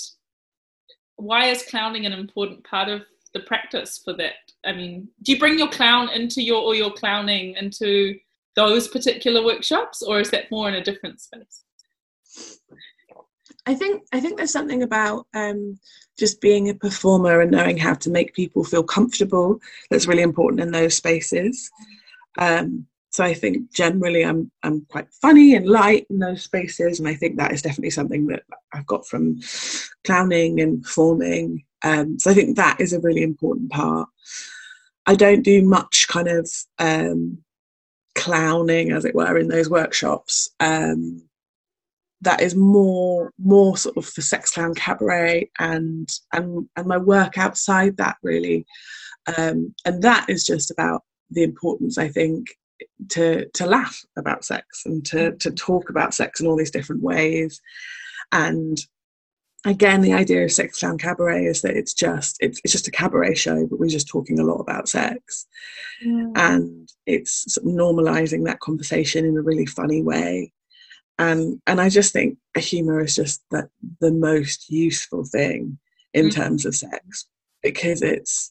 why 1.16 1.46
is 1.46 1.62
clowning 1.64 2.06
an 2.06 2.12
important 2.12 2.64
part 2.64 2.88
of 2.88 3.02
the 3.32 3.40
practice 3.40 4.00
for 4.04 4.14
that? 4.14 4.52
I 4.64 4.72
mean, 4.72 5.08
do 5.22 5.32
you 5.32 5.38
bring 5.38 5.58
your 5.58 5.68
clown 5.68 6.08
into 6.10 6.42
your 6.42 6.62
or 6.62 6.74
your 6.74 6.92
clowning 6.92 7.54
into 7.54 8.18
those 8.56 8.88
particular 8.88 9.44
workshops, 9.44 10.02
or 10.02 10.20
is 10.20 10.30
that 10.30 10.50
more 10.50 10.68
in 10.68 10.74
a 10.74 10.84
different 10.84 11.20
space? 11.20 11.64
I 13.66 13.74
think 13.74 14.04
I 14.12 14.20
think 14.20 14.36
there's 14.36 14.52
something 14.52 14.82
about 14.82 15.26
um, 15.34 15.78
just 16.18 16.40
being 16.40 16.68
a 16.68 16.74
performer 16.74 17.40
and 17.40 17.50
knowing 17.50 17.78
how 17.78 17.94
to 17.94 18.10
make 18.10 18.34
people 18.34 18.62
feel 18.62 18.82
comfortable 18.82 19.58
that's 19.90 20.06
really 20.06 20.22
important 20.22 20.60
in 20.60 20.70
those 20.70 20.94
spaces. 20.94 21.70
Um, 22.38 22.86
so 23.14 23.22
I 23.22 23.32
think 23.32 23.72
generally 23.72 24.24
I'm 24.24 24.50
I'm 24.64 24.84
quite 24.86 25.06
funny 25.22 25.54
and 25.54 25.68
light 25.68 26.04
in 26.10 26.18
those 26.18 26.42
spaces, 26.42 26.98
and 26.98 27.08
I 27.08 27.14
think 27.14 27.36
that 27.36 27.52
is 27.52 27.62
definitely 27.62 27.90
something 27.90 28.26
that 28.26 28.42
I've 28.72 28.88
got 28.88 29.06
from 29.06 29.38
clowning 30.04 30.60
and 30.60 30.82
performing. 30.82 31.62
Um, 31.84 32.18
so 32.18 32.32
I 32.32 32.34
think 32.34 32.56
that 32.56 32.80
is 32.80 32.92
a 32.92 32.98
really 32.98 33.22
important 33.22 33.70
part. 33.70 34.08
I 35.06 35.14
don't 35.14 35.44
do 35.44 35.62
much 35.62 36.08
kind 36.08 36.26
of 36.26 36.50
um, 36.80 37.38
clowning, 38.16 38.90
as 38.90 39.04
it 39.04 39.14
were, 39.14 39.38
in 39.38 39.46
those 39.46 39.70
workshops. 39.70 40.50
Um, 40.58 41.22
that 42.22 42.40
is 42.40 42.56
more 42.56 43.30
more 43.38 43.76
sort 43.76 43.96
of 43.96 44.06
for 44.06 44.22
sex 44.22 44.50
clown 44.50 44.74
cabaret 44.74 45.48
and 45.60 46.08
and 46.32 46.68
and 46.74 46.86
my 46.88 46.98
work 46.98 47.38
outside 47.38 47.96
that 47.96 48.16
really 48.24 48.66
um, 49.38 49.72
and 49.84 50.02
that 50.02 50.28
is 50.28 50.44
just 50.44 50.70
about 50.72 51.02
the 51.30 51.42
importance 51.42 51.98
i 51.98 52.08
think 52.08 52.48
to 53.10 53.46
to 53.50 53.66
laugh 53.66 54.04
about 54.16 54.44
sex 54.44 54.82
and 54.84 55.04
to 55.04 55.32
to 55.36 55.50
talk 55.50 55.90
about 55.90 56.14
sex 56.14 56.40
in 56.40 56.46
all 56.46 56.56
these 56.56 56.70
different 56.70 57.02
ways 57.02 57.60
and 58.32 58.78
again 59.64 60.00
the 60.00 60.12
idea 60.12 60.44
of 60.44 60.52
sex 60.52 60.78
clown 60.78 60.98
cabaret 60.98 61.44
is 61.44 61.62
that 61.62 61.76
it's 61.76 61.94
just 61.94 62.36
it's, 62.40 62.60
it's 62.64 62.72
just 62.72 62.88
a 62.88 62.90
cabaret 62.90 63.34
show 63.34 63.66
but 63.66 63.78
we're 63.78 63.88
just 63.88 64.08
talking 64.08 64.38
a 64.38 64.44
lot 64.44 64.58
about 64.58 64.88
sex 64.88 65.46
mm. 66.04 66.32
and 66.36 66.92
it's 67.06 67.52
sort 67.52 67.66
of 67.66 67.72
normalizing 67.72 68.44
that 68.44 68.60
conversation 68.60 69.24
in 69.24 69.36
a 69.36 69.42
really 69.42 69.66
funny 69.66 70.02
way 70.02 70.52
and 71.18 71.60
and 71.66 71.80
i 71.80 71.88
just 71.88 72.12
think 72.12 72.36
a 72.56 72.60
humor 72.60 73.00
is 73.00 73.14
just 73.14 73.42
that 73.50 73.68
the 74.00 74.12
most 74.12 74.68
useful 74.68 75.24
thing 75.24 75.78
in 76.12 76.26
mm. 76.26 76.32
terms 76.32 76.66
of 76.66 76.74
sex 76.74 77.26
because 77.62 78.02
it's 78.02 78.50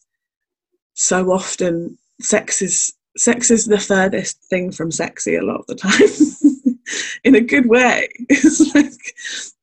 so 0.94 1.32
often 1.32 1.98
sex 2.22 2.62
is 2.62 2.94
sex 3.18 3.52
is 3.52 3.66
the 3.66 3.80
furthest 3.80 4.44
thing 4.46 4.72
from 4.72 4.92
sexy 4.92 5.36
a 5.36 5.44
lot 5.44 5.60
of 5.62 5.68
the 5.68 5.76
time. 5.76 6.78
In 7.24 7.36
a 7.36 7.42
good 7.42 7.68
way. 7.68 8.10
It's 8.30 8.76
like 8.76 9.16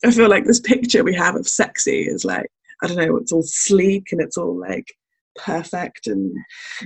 i 0.04 0.10
feel 0.10 0.30
like 0.30 0.44
this 0.44 0.60
picture 0.60 1.04
we 1.04 1.14
have 1.14 1.36
of 1.36 1.46
sexy 1.46 2.00
is 2.02 2.24
like 2.24 2.50
i 2.82 2.86
don't 2.86 2.96
know 2.96 3.16
it's 3.16 3.32
all 3.32 3.42
sleek 3.42 4.12
and 4.12 4.20
it's 4.20 4.38
all 4.38 4.58
like 4.58 4.86
perfect 5.36 6.06
and 6.06 6.36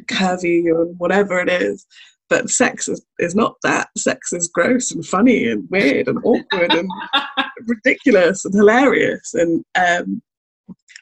curvy 0.07 0.67
or 0.67 0.87
whatever 0.99 1.41
it 1.41 1.49
is. 1.49 1.87
But 2.31 2.51
sex 2.51 2.89
is, 2.89 3.05
is 3.19 3.35
not 3.35 3.57
that. 3.63 3.89
Sex 3.97 4.33
is 4.33 4.49
gross 4.49 4.91
and 4.91 5.05
funny 5.05 5.47
and 5.47 5.69
weird 5.71 6.09
and 6.09 6.19
awkward 6.25 6.73
and 6.73 6.89
ridiculous 7.67 8.45
and 8.45 8.55
hilarious. 8.55 9.35
And 9.35 9.65
um, 9.77 10.23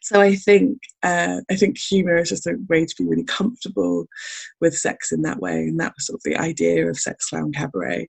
so 0.03 0.21
I 0.21 0.35
think 0.35 0.83
uh, 1.03 1.41
I 1.51 1.57
think 1.57 1.79
humor 1.79 2.17
is 2.17 2.29
just 2.29 2.47
a 2.47 2.57
way 2.69 2.85
to 2.85 2.95
be 2.99 3.05
really 3.05 3.25
comfortable 3.25 4.07
with 4.61 4.77
sex 4.77 5.13
in 5.13 5.23
that 5.23 5.41
way, 5.41 5.69
and 5.69 5.79
that 5.81 5.95
was 5.97 6.07
sort 6.07 6.19
of 6.19 6.23
the 6.25 6.37
idea 6.37 6.89
of 6.89 6.99
Sex 6.99 7.29
Clown 7.29 7.53
Cabaret. 7.53 8.09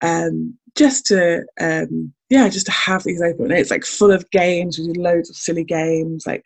Um, 0.00 0.58
just 0.74 1.06
to 1.06 1.44
um, 1.60 2.12
yeah, 2.30 2.48
just 2.48 2.66
to 2.66 2.72
have 2.72 3.04
these 3.04 3.20
open. 3.20 3.50
It's 3.50 3.70
like 3.70 3.84
full 3.84 4.10
of 4.10 4.30
games. 4.30 4.78
We 4.78 4.92
do 4.92 5.00
loads 5.00 5.28
of 5.28 5.36
silly 5.36 5.64
games 5.64 6.26
like 6.26 6.44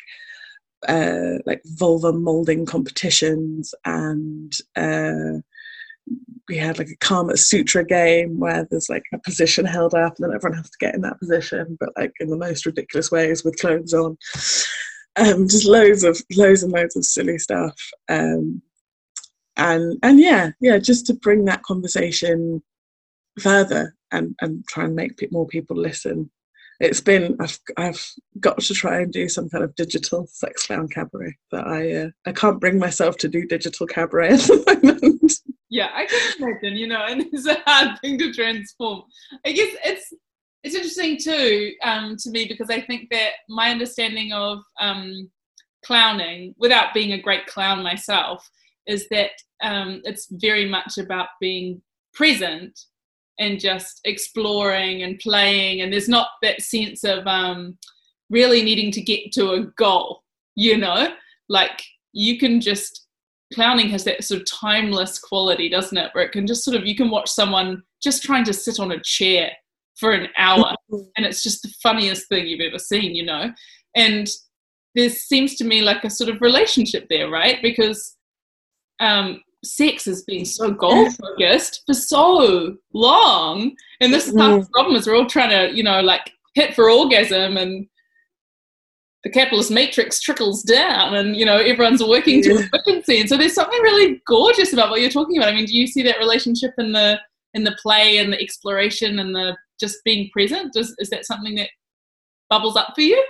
uh, 0.88 1.38
like 1.46 1.62
vulva 1.64 2.12
molding 2.12 2.66
competitions 2.66 3.72
and 3.84 4.52
uh, 4.76 5.40
we 6.48 6.57
had 6.57 6.78
like 6.78 6.88
a 6.88 6.96
Kama 6.96 7.36
Sutra 7.36 7.84
game 7.84 8.38
where 8.38 8.66
there's 8.70 8.88
like 8.88 9.04
a 9.12 9.18
position 9.18 9.64
held 9.64 9.94
up 9.94 10.14
and 10.16 10.24
then 10.24 10.34
everyone 10.34 10.57
has 10.59 10.70
to 10.70 10.78
get 10.78 10.94
in 10.94 11.00
that 11.02 11.18
position, 11.18 11.76
but 11.80 11.90
like 11.96 12.12
in 12.20 12.30
the 12.30 12.36
most 12.36 12.66
ridiculous 12.66 13.11
ways 13.11 13.44
with 13.44 13.59
clothes 13.59 13.94
on. 13.94 14.16
Um, 15.16 15.48
just 15.48 15.66
loads 15.66 16.04
of 16.04 16.20
loads 16.36 16.62
and 16.62 16.72
loads 16.72 16.94
of 16.94 17.04
silly 17.04 17.38
stuff. 17.38 17.74
Um, 18.09 18.62
and 19.57 19.98
and 20.02 20.20
yeah, 20.20 20.50
yeah, 20.61 20.78
just 20.78 21.07
to 21.07 21.14
bring 21.14 21.46
that 21.46 21.62
conversation 21.62 22.62
further 23.40 23.94
and 24.12 24.34
and 24.40 24.66
try 24.68 24.84
and 24.84 24.94
make 24.94 25.26
more 25.32 25.46
people 25.46 25.76
listen. 25.76 26.30
It's 26.78 27.00
been 27.00 27.36
I've 27.40 27.59
I've 27.78 28.07
got 28.38 28.61
to 28.61 28.74
try 28.74 29.00
and 29.00 29.12
do 29.12 29.28
some 29.28 29.48
kind 29.48 29.64
of 29.64 29.74
digital 29.74 30.26
sex 30.30 30.66
clown 30.66 30.88
cabaret, 30.88 31.36
but 31.50 31.66
I 31.66 31.92
uh, 31.92 32.09
I 32.26 32.32
can't 32.32 32.61
bring 32.61 32.78
myself 32.78 33.16
to 33.18 33.28
do 33.28 33.46
digital 33.46 33.86
cabaret 33.86 34.34
at 34.34 34.40
the 34.40 34.80
moment. 35.02 35.36
Yeah, 35.68 35.88
I 35.94 36.06
can 36.06 36.20
imagine, 36.38 36.76
you 36.76 36.86
know, 36.86 37.04
and 37.08 37.22
it's 37.32 37.46
a 37.46 37.62
hard 37.66 37.98
thing 38.00 38.18
to 38.18 38.32
transform. 38.32 39.02
I 39.44 39.52
guess 39.52 39.74
it's 39.84 40.12
it's 40.62 40.74
interesting 40.74 41.16
too 41.18 41.72
um, 41.84 42.16
to 42.16 42.30
me 42.30 42.46
because 42.48 42.70
I 42.70 42.80
think 42.80 43.08
that 43.10 43.30
my 43.48 43.70
understanding 43.70 44.32
of 44.32 44.58
um, 44.80 45.30
clowning, 45.84 46.54
without 46.58 46.92
being 46.92 47.12
a 47.12 47.22
great 47.22 47.46
clown 47.46 47.84
myself, 47.84 48.48
is 48.86 49.08
that 49.10 49.30
um, 49.62 50.00
it's 50.04 50.26
very 50.30 50.68
much 50.68 50.98
about 50.98 51.28
being 51.40 51.80
present 52.14 52.78
and 53.38 53.60
just 53.60 54.00
exploring 54.04 55.02
and 55.02 55.18
playing, 55.20 55.82
and 55.82 55.92
there's 55.92 56.08
not 56.08 56.28
that 56.42 56.62
sense 56.62 57.04
of 57.04 57.26
um, 57.26 57.76
really 58.30 58.62
needing 58.62 58.90
to 58.92 59.02
get 59.02 59.32
to 59.32 59.52
a 59.52 59.66
goal. 59.76 60.22
You 60.56 60.78
know, 60.78 61.14
like 61.48 61.82
you 62.12 62.38
can 62.38 62.60
just 62.60 63.05
clowning 63.55 63.88
has 63.90 64.05
that 64.05 64.24
sort 64.24 64.40
of 64.40 64.47
timeless 64.47 65.18
quality, 65.18 65.68
doesn't 65.68 65.97
it? 65.97 66.11
Where 66.12 66.24
it 66.24 66.32
can 66.32 66.47
just 66.47 66.64
sort 66.64 66.76
of 66.76 66.86
you 66.86 66.97
can 66.97 67.11
watch 67.11 67.30
someone 67.30 67.82
just 68.03 68.22
trying 68.22 68.44
to 68.44 68.53
sit 68.53 68.80
on 68.80 68.92
a 68.92 69.01
chair 69.01 69.51
for 69.99 70.12
an 70.12 70.28
hour, 70.36 70.74
and 71.16 71.24
it's 71.24 71.42
just 71.42 71.62
the 71.62 71.72
funniest 71.82 72.28
thing 72.28 72.47
you've 72.47 72.61
ever 72.61 72.78
seen, 72.78 73.14
you 73.14 73.24
know. 73.24 73.53
And 73.94 74.28
there 74.94 75.11
seems 75.11 75.57
to 75.57 75.64
me 75.64 75.82
like 75.82 76.05
a 76.05 76.11
sort 76.11 76.30
of 76.30 76.40
relationship 76.40 77.07
there, 77.09 77.30
right? 77.30 77.59
Because 77.62 78.16
um, 79.01 79.42
sex 79.64 80.05
has 80.05 80.22
been 80.24 80.44
so 80.44 80.70
goal 80.72 81.11
focused 81.11 81.82
for 81.86 81.94
so 81.94 82.76
long, 82.92 83.74
and 84.01 84.12
this 84.12 84.28
is 84.28 84.34
part 84.34 84.53
of 84.53 84.64
the 84.64 84.70
problem 84.72 84.97
is 84.97 85.07
we're 85.07 85.16
all 85.16 85.26
trying 85.26 85.51
to, 85.51 85.74
you 85.74 85.82
know, 85.82 86.01
like 86.01 86.30
hit 86.55 86.74
for 86.74 86.90
orgasm 86.90 87.57
and 87.57 87.86
the 89.26 89.32
capitalist 89.32 89.72
matrix 89.72 90.20
trickles 90.20 90.62
down 90.62 91.16
and 91.16 91.36
you 91.36 91.44
know 91.44 91.56
everyone's 91.56 92.00
working 92.00 92.40
to 92.40 92.50
efficiency 92.72 93.18
and 93.18 93.28
so 93.28 93.36
there's 93.36 93.54
something 93.54 93.82
really 93.82 94.22
gorgeous 94.24 94.72
about 94.72 94.88
what 94.88 95.00
you're 95.00 95.10
talking 95.10 95.36
about. 95.36 95.48
I 95.48 95.52
mean 95.52 95.66
do 95.66 95.76
you 95.76 95.88
see 95.88 96.04
that 96.04 96.20
relationship 96.20 96.72
in 96.78 96.92
the 96.92 97.18
in 97.54 97.64
the 97.64 97.76
play 97.82 98.18
and 98.18 98.32
the 98.32 98.40
exploration 98.40 99.18
and 99.18 99.34
the 99.34 99.56
just 99.80 99.96
being 100.04 100.30
present? 100.32 100.72
Does, 100.72 100.94
is 100.98 101.10
that 101.10 101.26
something 101.26 101.56
that 101.56 101.70
bubbles 102.48 102.76
up 102.76 102.92
for 102.94 103.00
you? 103.00 103.20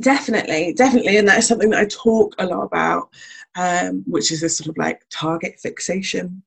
Definitely 0.00 0.74
definitely. 0.74 1.16
And 1.16 1.28
that 1.28 1.38
is 1.38 1.46
something 1.46 1.70
that 1.70 1.80
i 1.80 1.84
talk 1.84 2.34
a 2.40 2.46
lot 2.46 2.64
about 2.64 3.10
um, 3.54 4.02
which 4.08 4.32
is 4.32 4.40
this 4.40 4.56
sort 4.56 4.70
of 4.70 4.76
like 4.76 5.02
target 5.10 5.60
fixation 5.60 6.42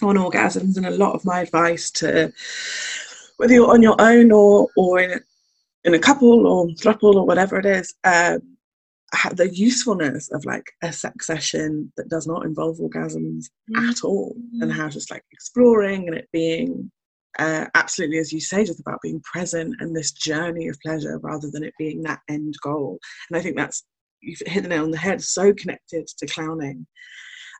on 0.00 0.16
orgasms. 0.16 0.78
And 0.78 0.86
a 0.86 0.90
lot 0.90 1.14
of 1.14 1.26
my 1.26 1.40
advice 1.40 1.90
to 1.92 2.32
whether 3.36 3.52
you're 3.52 3.74
on 3.74 3.82
your 3.82 3.96
own 4.00 4.32
or 4.32 4.68
or 4.74 5.00
in 5.00 5.20
in 5.84 5.94
a 5.94 5.98
couple 5.98 6.46
or 6.46 6.66
throuple 6.68 7.14
or 7.14 7.26
whatever 7.26 7.58
it 7.58 7.66
is, 7.66 7.94
um, 8.04 8.40
the 9.32 9.48
usefulness 9.52 10.30
of 10.32 10.44
like 10.44 10.70
a 10.82 10.92
sex 10.92 11.26
session 11.26 11.92
that 11.96 12.08
does 12.08 12.26
not 12.26 12.44
involve 12.44 12.78
orgasms 12.78 13.46
mm-hmm. 13.70 13.88
at 13.88 14.04
all, 14.04 14.36
and 14.60 14.72
how 14.72 14.88
just 14.88 15.10
like 15.10 15.24
exploring 15.32 16.08
and 16.08 16.16
it 16.16 16.28
being 16.32 16.90
uh, 17.38 17.66
absolutely, 17.74 18.18
as 18.18 18.32
you 18.32 18.40
say, 18.40 18.64
just 18.64 18.80
about 18.80 19.00
being 19.02 19.20
present 19.20 19.74
and 19.80 19.94
this 19.94 20.12
journey 20.12 20.68
of 20.68 20.76
pleasure 20.84 21.18
rather 21.18 21.48
than 21.50 21.62
it 21.62 21.74
being 21.78 22.02
that 22.02 22.20
end 22.28 22.54
goal. 22.62 22.98
And 23.30 23.38
I 23.38 23.42
think 23.42 23.56
that's 23.56 23.84
you've 24.20 24.40
hit 24.46 24.62
the 24.62 24.68
nail 24.68 24.84
on 24.84 24.90
the 24.90 24.98
head. 24.98 25.22
So 25.22 25.52
connected 25.54 26.08
to 26.18 26.26
clowning. 26.26 26.86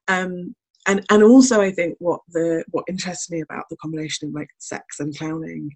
Um, 0.08 0.54
and 0.86 1.04
and 1.10 1.22
also 1.22 1.60
I 1.60 1.70
think 1.70 1.96
what 1.98 2.20
the 2.28 2.64
what 2.70 2.84
interests 2.88 3.30
me 3.30 3.40
about 3.40 3.64
the 3.70 3.76
combination 3.76 4.28
of 4.28 4.34
like 4.34 4.48
sex 4.58 5.00
and 5.00 5.16
clowning 5.16 5.70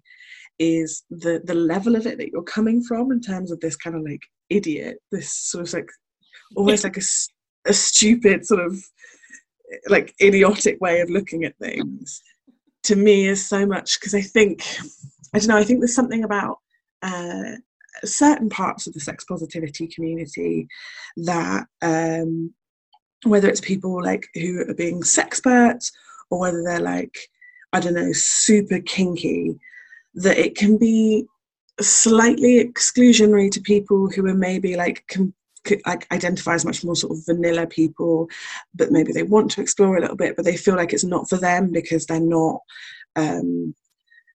is 0.59 1.03
the 1.09 1.41
the 1.43 1.55
level 1.55 1.95
of 1.95 2.05
it 2.05 2.17
that 2.17 2.29
you're 2.29 2.43
coming 2.43 2.83
from 2.83 3.11
in 3.11 3.21
terms 3.21 3.51
of 3.51 3.59
this 3.59 3.75
kind 3.75 3.95
of 3.95 4.03
like 4.03 4.21
idiot, 4.49 4.97
this 5.11 5.31
sort 5.31 5.67
of 5.67 5.73
like 5.73 5.89
almost 6.55 6.83
like 6.83 6.97
a, 6.97 7.01
a 7.67 7.73
stupid 7.73 8.45
sort 8.45 8.61
of 8.61 8.77
like 9.87 10.13
idiotic 10.21 10.79
way 10.81 11.01
of 11.01 11.09
looking 11.09 11.43
at 11.43 11.57
things 11.57 12.21
to 12.83 12.95
me 12.95 13.27
is 13.27 13.47
so 13.47 13.65
much 13.65 13.99
because 13.99 14.13
I 14.13 14.21
think 14.21 14.63
I 15.33 15.39
don't 15.39 15.47
know 15.47 15.57
I 15.57 15.63
think 15.63 15.79
there's 15.79 15.95
something 15.95 16.23
about 16.23 16.57
uh, 17.01 17.55
certain 18.03 18.49
parts 18.49 18.87
of 18.87 18.93
the 18.93 18.99
sex 18.99 19.23
positivity 19.25 19.87
community 19.87 20.67
that 21.17 21.65
um, 21.81 22.53
whether 23.23 23.49
it's 23.49 23.61
people 23.61 24.03
like 24.03 24.27
who 24.35 24.61
are 24.61 24.73
being 24.73 25.01
sexperts 25.01 25.91
or 26.29 26.39
whether 26.39 26.63
they're 26.63 26.79
like 26.79 27.17
I 27.71 27.79
don't 27.79 27.95
know 27.95 28.11
super 28.11 28.79
kinky 28.79 29.57
that 30.15 30.37
it 30.37 30.55
can 30.55 30.77
be 30.77 31.25
slightly 31.81 32.63
exclusionary 32.63 33.49
to 33.51 33.59
people 33.61 34.09
who 34.09 34.25
are 34.27 34.35
maybe 34.35 34.75
like 34.75 35.03
com- 35.09 35.33
like 35.85 36.05
identify 36.11 36.53
as 36.53 36.65
much 36.65 36.83
more 36.83 36.95
sort 36.95 37.17
of 37.17 37.25
vanilla 37.25 37.65
people 37.65 38.27
but 38.75 38.91
maybe 38.91 39.13
they 39.13 39.23
want 39.23 39.49
to 39.49 39.61
explore 39.61 39.95
a 39.95 40.01
little 40.01 40.15
bit 40.15 40.35
but 40.35 40.43
they 40.43 40.57
feel 40.57 40.75
like 40.75 40.91
it's 40.91 41.05
not 41.05 41.27
for 41.29 41.37
them 41.37 41.71
because 41.71 42.05
they're 42.05 42.19
not 42.19 42.59
um 43.15 43.73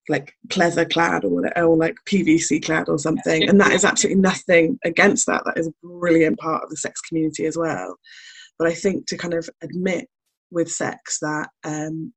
like 0.09 0.33
pleather 0.47 0.91
clad 0.91 1.23
or 1.23 1.29
whatever, 1.29 1.67
or 1.67 1.77
like 1.77 1.95
PVC 2.05 2.63
clad 2.65 2.89
or 2.89 2.97
something. 2.97 3.47
And 3.47 3.61
that 3.61 3.71
is 3.71 3.85
absolutely 3.85 4.21
nothing 4.21 4.79
against 4.83 5.27
that. 5.27 5.43
That 5.45 5.57
is 5.57 5.67
a 5.67 5.73
brilliant 5.83 6.39
part 6.39 6.63
of 6.63 6.69
the 6.69 6.77
sex 6.77 6.99
community 7.01 7.45
as 7.45 7.55
well. 7.55 7.95
But 8.57 8.67
I 8.67 8.73
think 8.73 9.07
to 9.07 9.17
kind 9.17 9.35
of 9.35 9.47
admit 9.61 10.07
with 10.51 10.71
sex 10.71 11.19
that 11.21 11.49
um 11.63 12.11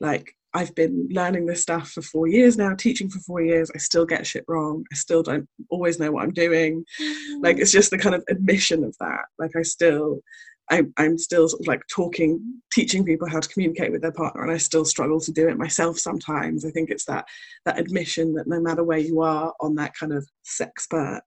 like 0.00 0.32
I've 0.58 0.74
been 0.74 1.06
learning 1.12 1.46
this 1.46 1.62
stuff 1.62 1.90
for 1.90 2.02
four 2.02 2.26
years 2.26 2.58
now, 2.58 2.74
teaching 2.74 3.08
for 3.08 3.20
four 3.20 3.40
years. 3.40 3.70
I 3.72 3.78
still 3.78 4.04
get 4.04 4.26
shit 4.26 4.44
wrong. 4.48 4.84
I 4.92 4.96
still 4.96 5.22
don't 5.22 5.48
always 5.70 6.00
know 6.00 6.10
what 6.10 6.24
I'm 6.24 6.32
doing. 6.32 6.84
Like, 7.40 7.58
it's 7.58 7.70
just 7.70 7.92
the 7.92 7.98
kind 7.98 8.16
of 8.16 8.24
admission 8.28 8.82
of 8.82 8.96
that. 8.98 9.26
Like, 9.38 9.52
I 9.56 9.62
still 9.62 10.20
I, 10.68 10.82
I'm 10.96 11.16
still 11.16 11.48
sort 11.48 11.60
of 11.60 11.68
like 11.68 11.82
talking, 11.88 12.60
teaching 12.72 13.04
people 13.04 13.28
how 13.28 13.38
to 13.38 13.48
communicate 13.48 13.92
with 13.92 14.02
their 14.02 14.12
partner, 14.12 14.42
and 14.42 14.50
I 14.50 14.56
still 14.56 14.84
struggle 14.84 15.20
to 15.20 15.32
do 15.32 15.48
it 15.48 15.56
myself 15.56 15.96
sometimes. 15.96 16.64
I 16.64 16.70
think 16.70 16.90
it's 16.90 17.04
that 17.04 17.26
that 17.64 17.78
admission 17.78 18.34
that 18.34 18.48
no 18.48 18.60
matter 18.60 18.82
where 18.82 18.98
you 18.98 19.22
are 19.22 19.54
on 19.60 19.76
that 19.76 19.94
kind 19.94 20.12
of 20.12 20.28
sexpert 20.44 21.20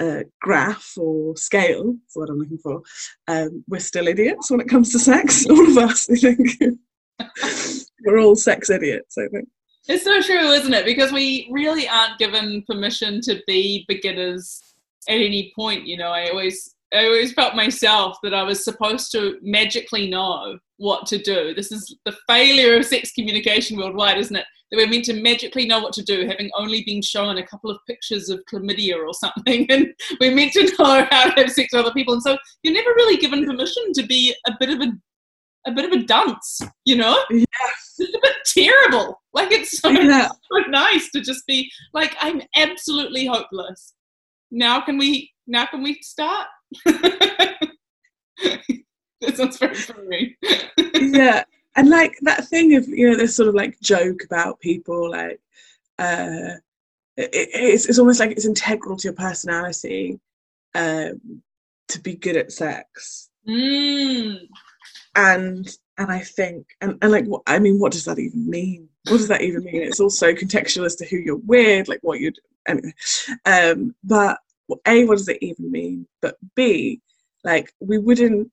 uh, 0.00 0.24
graph 0.42 0.92
or 0.98 1.36
scale, 1.36 1.90
is 1.90 2.14
what 2.14 2.30
I'm 2.30 2.38
looking 2.38 2.58
for, 2.58 2.82
um, 3.28 3.64
we're 3.68 3.78
still 3.78 4.08
idiots 4.08 4.50
when 4.50 4.60
it 4.60 4.68
comes 4.68 4.90
to 4.92 4.98
sex. 4.98 5.46
All 5.50 5.70
of 5.70 5.78
us, 5.78 6.10
I 6.10 6.16
think. 6.16 6.78
we're 8.04 8.20
all 8.20 8.36
sex 8.36 8.70
idiots, 8.70 9.16
I 9.18 9.28
think. 9.28 9.48
It's 9.88 10.04
so 10.04 10.20
true, 10.20 10.50
isn't 10.50 10.74
it? 10.74 10.84
Because 10.84 11.12
we 11.12 11.48
really 11.50 11.88
aren't 11.88 12.18
given 12.18 12.62
permission 12.66 13.20
to 13.22 13.40
be 13.46 13.86
beginners 13.88 14.60
at 15.08 15.14
any 15.14 15.52
point. 15.56 15.86
You 15.86 15.96
know, 15.96 16.10
I 16.10 16.28
always 16.28 16.74
I 16.92 17.04
always 17.04 17.32
felt 17.32 17.54
myself 17.54 18.16
that 18.22 18.34
I 18.34 18.42
was 18.42 18.64
supposed 18.64 19.12
to 19.12 19.38
magically 19.42 20.08
know 20.08 20.58
what 20.78 21.06
to 21.06 21.18
do. 21.18 21.54
This 21.54 21.70
is 21.70 21.96
the 22.04 22.16
failure 22.26 22.76
of 22.76 22.86
sex 22.86 23.12
communication 23.12 23.76
worldwide, 23.76 24.18
isn't 24.18 24.36
it? 24.36 24.46
That 24.70 24.76
we're 24.76 24.88
meant 24.88 25.04
to 25.06 25.20
magically 25.20 25.66
know 25.66 25.80
what 25.80 25.92
to 25.94 26.02
do, 26.02 26.26
having 26.26 26.50
only 26.54 26.82
been 26.84 27.02
shown 27.02 27.38
a 27.38 27.46
couple 27.46 27.70
of 27.70 27.78
pictures 27.86 28.28
of 28.28 28.40
chlamydia 28.50 28.96
or 28.96 29.14
something, 29.14 29.66
and 29.70 29.88
we're 30.20 30.34
meant 30.34 30.52
to 30.52 30.64
know 30.78 31.06
how 31.10 31.30
to 31.30 31.42
have 31.42 31.50
sex 31.50 31.72
with 31.72 31.84
other 31.84 31.94
people. 31.94 32.14
And 32.14 32.22
so 32.22 32.36
you're 32.62 32.74
never 32.74 32.90
really 32.90 33.16
given 33.16 33.46
permission 33.46 33.92
to 33.94 34.06
be 34.06 34.34
a 34.46 34.52
bit 34.58 34.70
of 34.70 34.80
a 34.80 34.92
a 35.68 35.72
bit 35.72 35.84
of 35.84 35.92
a 35.92 36.02
dunce, 36.04 36.60
you 36.84 36.96
know? 36.96 37.22
Yeah. 37.30 37.44
It's 38.00 38.14
a 38.14 38.20
bit 38.22 38.36
terrible. 38.46 39.20
Like 39.32 39.50
it's 39.50 39.80
so, 39.80 39.90
Yeah. 39.90 40.28
so 40.52 40.58
nice 40.68 41.10
to 41.10 41.20
just 41.20 41.44
be 41.48 41.68
like, 41.92 42.14
I'm 42.20 42.40
absolutely 42.54 43.26
hopeless. 43.26 43.94
Now 44.52 44.80
can 44.80 44.98
we 44.98 45.32
now 45.48 45.66
can 45.66 45.82
we 45.82 45.98
start? 46.00 46.46
this 46.86 47.02
sounds 49.34 49.58
very 49.58 49.74
funny. 49.74 50.36
yeah 50.94 51.42
and 51.74 51.90
like 51.90 52.14
that 52.22 52.46
thing 52.46 52.76
of 52.76 52.86
you 52.88 53.10
know 53.10 53.16
this 53.16 53.34
sort 53.34 53.48
of 53.48 53.54
like 53.54 53.80
joke 53.80 54.22
about 54.24 54.60
people 54.60 55.10
like 55.10 55.40
uh 55.98 56.54
it, 57.16 57.30
it's, 57.32 57.86
it's 57.86 57.98
almost 57.98 58.20
like 58.20 58.30
it's 58.30 58.46
integral 58.46 58.96
to 58.96 59.08
your 59.08 59.14
personality 59.14 60.20
um 60.76 61.42
to 61.88 61.98
be 62.00 62.14
good 62.14 62.36
at 62.36 62.52
sex 62.52 63.28
Mm. 63.48 64.46
And 65.18 65.68
and 65.98 66.10
i 66.12 66.20
think 66.20 66.64
and, 66.80 66.96
and 67.02 67.10
like 67.10 67.24
what 67.26 67.42
i 67.46 67.58
mean 67.58 67.78
what 67.78 67.92
does 67.92 68.04
that 68.04 68.18
even 68.18 68.48
mean? 68.48 68.88
What 69.08 69.18
does 69.18 69.28
that 69.28 69.40
even 69.40 69.64
mean? 69.64 69.82
It's 69.82 70.00
also 70.00 70.32
contextual 70.32 70.84
as 70.84 70.96
to 70.96 71.06
who 71.06 71.16
you're 71.16 71.36
with 71.36 71.88
like 71.88 72.00
what 72.02 72.20
you'd 72.20 72.38
anyway. 72.66 72.92
Um 73.46 73.94
but 74.04 74.38
a 74.86 75.04
what 75.06 75.18
does 75.18 75.28
it 75.28 75.38
even 75.40 75.70
mean? 75.70 76.06
But 76.20 76.36
b 76.54 77.00
like 77.44 77.72
we 77.80 77.98
wouldn't 77.98 78.50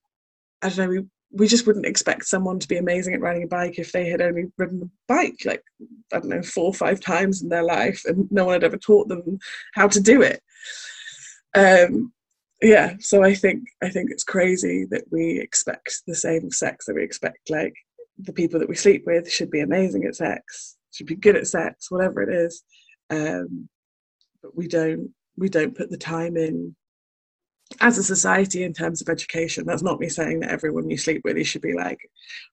i 0.62 0.70
don't 0.70 0.78
know 0.78 0.90
we 0.90 1.06
we 1.32 1.48
just 1.48 1.68
wouldn't 1.68 1.86
expect 1.86 2.26
someone 2.26 2.60
to 2.60 2.68
be 2.68 2.78
amazing 2.78 3.14
at 3.14 3.20
riding 3.20 3.44
a 3.44 3.48
bike 3.48 3.78
if 3.78 3.92
they 3.92 4.08
had 4.08 4.22
only 4.22 4.46
ridden 4.58 4.84
a 4.84 4.90
bike 5.08 5.42
like 5.44 5.64
i 6.14 6.20
don't 6.20 6.30
know 6.30 6.42
four 6.42 6.66
or 6.66 6.74
five 6.74 7.00
times 7.02 7.42
in 7.42 7.50
their 7.50 7.64
life 7.64 8.04
and 8.06 8.32
no 8.32 8.46
one 8.46 8.54
had 8.54 8.64
ever 8.64 8.78
taught 8.78 9.10
them 9.10 9.40
how 9.74 9.88
to 9.88 10.00
do 10.00 10.22
it. 10.22 10.42
Um 11.56 12.14
yeah 12.62 12.94
so 13.00 13.24
i 13.24 13.34
think 13.34 13.64
i 13.84 13.90
think 13.90 14.10
it's 14.10 14.24
crazy 14.24 14.86
that 14.90 15.04
we 15.12 15.40
expect 15.40 16.02
the 16.08 16.16
same 16.16 16.50
sex 16.50 16.86
that 16.86 16.96
we 16.96 17.04
expect 17.04 17.50
like 17.50 17.74
the 18.18 18.34
people 18.34 18.60
that 18.60 18.70
we 18.70 18.76
sleep 18.76 19.04
with 19.06 19.30
should 19.30 19.52
be 19.52 19.60
amazing 19.60 20.06
at 20.06 20.16
sex 20.16 20.78
should 20.96 21.08
be 21.08 21.16
good 21.16 21.36
at 21.36 21.48
sex 21.48 21.92
whatever 21.92 22.22
it 22.22 22.34
is. 22.34 22.64
Um 23.10 23.70
but 24.42 24.56
we 24.56 24.68
don't 24.68 25.12
we 25.38 25.50
don't 25.50 25.76
put 25.76 25.90
the 25.90 25.98
time 25.98 26.38
in 26.38 26.76
as 27.82 27.98
a 27.98 28.04
society 28.04 28.64
in 28.64 28.74
terms 28.74 29.02
of 29.02 29.10
education. 29.10 29.66
That's 29.66 29.82
not 29.82 30.00
me 30.00 30.08
saying 30.08 30.42
that 30.42 30.52
everyone 30.52 30.90
you 30.90 30.98
sleep 30.98 31.22
with 31.26 31.36
you 31.36 31.44
should 31.44 31.64
be 31.64 31.74
like 31.74 32.00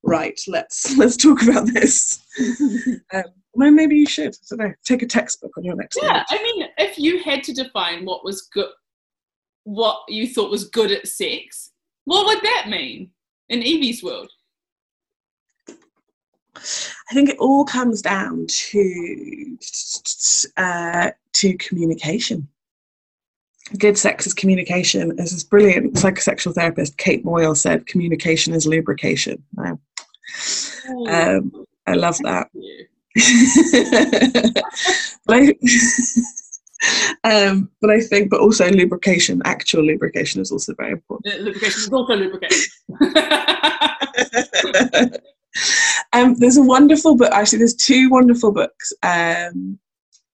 right 0.02 0.38
let's 0.48 0.96
let's 1.02 1.16
talk 1.16 1.42
about 1.42 1.66
this. 1.66 2.22
Um, 3.14 3.24
well 3.54 3.70
maybe 3.70 3.96
you 3.96 4.06
should. 4.06 4.34
I 4.34 4.56
don't 4.56 4.68
know, 4.68 4.74
take 4.84 5.02
a 5.02 5.06
textbook 5.06 5.52
on 5.58 5.64
your 5.64 5.76
next 5.76 5.98
Yeah. 6.00 6.24
I 6.28 6.42
mean, 6.42 6.68
if 6.78 6.98
you 6.98 7.22
had 7.22 7.42
to 7.44 7.52
define 7.52 8.06
what 8.06 8.24
was 8.24 8.48
good, 8.52 8.70
what 9.64 10.00
you 10.08 10.26
thought 10.26 10.50
was 10.50 10.68
good 10.68 10.90
at 10.90 11.08
sex, 11.08 11.70
what 12.04 12.26
would 12.26 12.42
that 12.42 12.68
mean 12.68 13.10
in 13.48 13.60
Evie's 13.60 14.02
world? 14.02 14.30
I 16.56 17.14
think 17.14 17.30
it 17.30 17.38
all 17.38 17.64
comes 17.64 18.02
down 18.02 18.46
to 18.46 19.58
uh, 20.56 21.10
to 21.34 21.56
communication. 21.56 22.48
Good 23.78 23.96
sex 23.96 24.26
is 24.26 24.34
communication. 24.34 25.18
As 25.18 25.30
this 25.32 25.44
brilliant 25.44 25.94
psychosexual 25.94 26.54
therapist 26.54 26.98
Kate 26.98 27.24
Moyle 27.24 27.54
said, 27.54 27.86
communication 27.86 28.52
is 28.54 28.66
lubrication. 28.66 29.42
Wow. 29.54 29.78
Um, 31.08 31.66
I 31.86 31.94
love 31.94 32.18
that. 32.18 32.48
but 35.26 35.34
I, 35.36 35.54
um, 37.24 37.70
but 37.80 37.90
I 37.90 38.00
think, 38.00 38.30
but 38.30 38.40
also 38.40 38.70
lubrication, 38.70 39.42
actual 39.44 39.84
lubrication 39.84 40.40
is 40.40 40.50
also 40.50 40.74
very 40.74 40.92
important. 40.92 41.34
Uh, 41.34 41.38
Lubrication 41.38 41.80
is 41.80 41.92
also 41.92 42.14
lubrication. 42.14 42.72
um, 46.12 46.36
there's 46.38 46.56
a 46.56 46.62
wonderful 46.62 47.16
book, 47.16 47.32
actually, 47.32 47.58
there's 47.58 47.74
two 47.74 48.08
wonderful 48.10 48.52
books. 48.52 48.92
Um, 49.02 49.78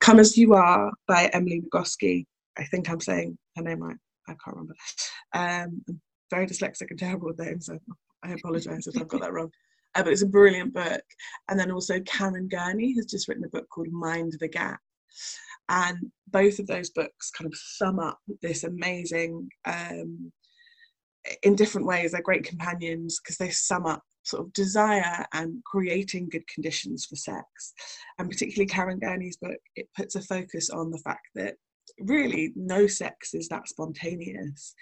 Come 0.01 0.21
As 0.21 0.39
You 0.39 0.55
Are 0.55 0.93
by 1.07 1.31
Emily 1.33 1.63
Nagoski. 1.63 2.27
I 2.57 2.65
think 2.65 2.89
I'm 2.89 3.01
saying 3.01 3.37
her 3.57 3.63
name 3.63 3.83
right. 3.83 3.97
I 4.27 4.33
can't 4.33 4.57
remember. 4.57 4.75
Um, 5.35 5.83
I'm 5.89 6.01
very 6.31 6.47
dyslexic 6.47 6.91
and 6.91 6.99
terrible 6.99 7.29
with 7.29 7.39
names, 7.39 7.67
so 7.67 7.79
I 8.23 8.33
apologise 8.33 8.87
if 8.87 9.01
I've 9.01 9.09
got 9.09 9.23
that 9.23 9.33
wrong. 9.33 9.51
Uh, 9.95 10.03
but 10.03 10.13
it's 10.13 10.23
a 10.23 10.27
brilliant 10.27 10.75
book. 10.75 11.03
And 11.49 11.59
then 11.59 11.71
also 11.71 12.01
Karen 12.01 12.49
Gurney 12.49 12.95
has 12.97 13.07
just 13.07 13.29
written 13.29 13.45
a 13.45 13.49
book 13.49 13.69
called 13.71 13.89
Mind 13.91 14.35
the 14.39 14.49
Gap. 14.49 14.81
And 15.69 16.11
both 16.29 16.59
of 16.59 16.67
those 16.67 16.91
books 16.91 17.31
kind 17.31 17.47
of 17.47 17.59
sum 17.59 17.99
up 17.99 18.19
this 18.43 18.65
amazing, 18.65 19.49
um, 19.67 20.33
in 21.43 21.57
different 21.57 21.87
ways, 21.87 22.13
they're 22.13 22.23
great 22.23 22.45
companions 22.45 23.21
because 23.21 23.37
they 23.37 23.51
sum 23.51 23.87
up 23.87 24.03
sort 24.23 24.45
of 24.45 24.53
desire 24.53 25.25
and 25.33 25.63
creating 25.65 26.29
good 26.29 26.47
conditions 26.49 27.07
for 27.07 27.17
sex. 27.17 27.73
And 28.19 28.29
particularly 28.29 28.67
Karen 28.67 28.99
Gurney's 28.99 29.37
book, 29.37 29.59
it 29.75 29.89
puts 29.97 30.15
a 30.15 30.23
focus 30.23 30.71
on 30.71 30.91
the 30.91 30.99
fact 30.99 31.29
that 31.35 31.57
really 32.01 32.53
no 32.55 32.87
sex 32.87 33.35
is 33.35 33.49
that 33.49 33.69
spontaneous. 33.69 34.75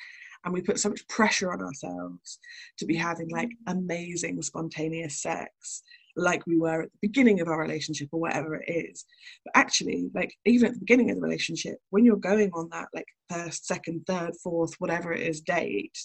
And 0.44 0.52
we 0.52 0.62
put 0.62 0.78
so 0.78 0.90
much 0.90 1.06
pressure 1.08 1.52
on 1.52 1.62
ourselves 1.62 2.38
to 2.78 2.86
be 2.86 2.96
having 2.96 3.28
like 3.30 3.50
amazing 3.66 4.40
spontaneous 4.42 5.22
sex 5.22 5.82
like 6.16 6.46
we 6.46 6.58
were 6.58 6.82
at 6.82 6.90
the 6.92 7.08
beginning 7.08 7.40
of 7.40 7.48
our 7.48 7.60
relationship 7.60 8.08
or 8.12 8.20
whatever 8.20 8.56
it 8.56 8.70
is. 8.70 9.04
But 9.44 9.52
actually, 9.54 10.10
like 10.14 10.34
even 10.44 10.68
at 10.68 10.74
the 10.74 10.80
beginning 10.80 11.10
of 11.10 11.16
the 11.16 11.22
relationship, 11.22 11.78
when 11.90 12.04
you're 12.04 12.16
going 12.16 12.50
on 12.54 12.68
that 12.72 12.88
like 12.94 13.06
first, 13.30 13.66
second, 13.66 14.04
third, 14.06 14.32
fourth, 14.42 14.74
whatever 14.78 15.12
it 15.12 15.20
is 15.20 15.40
date, 15.40 15.96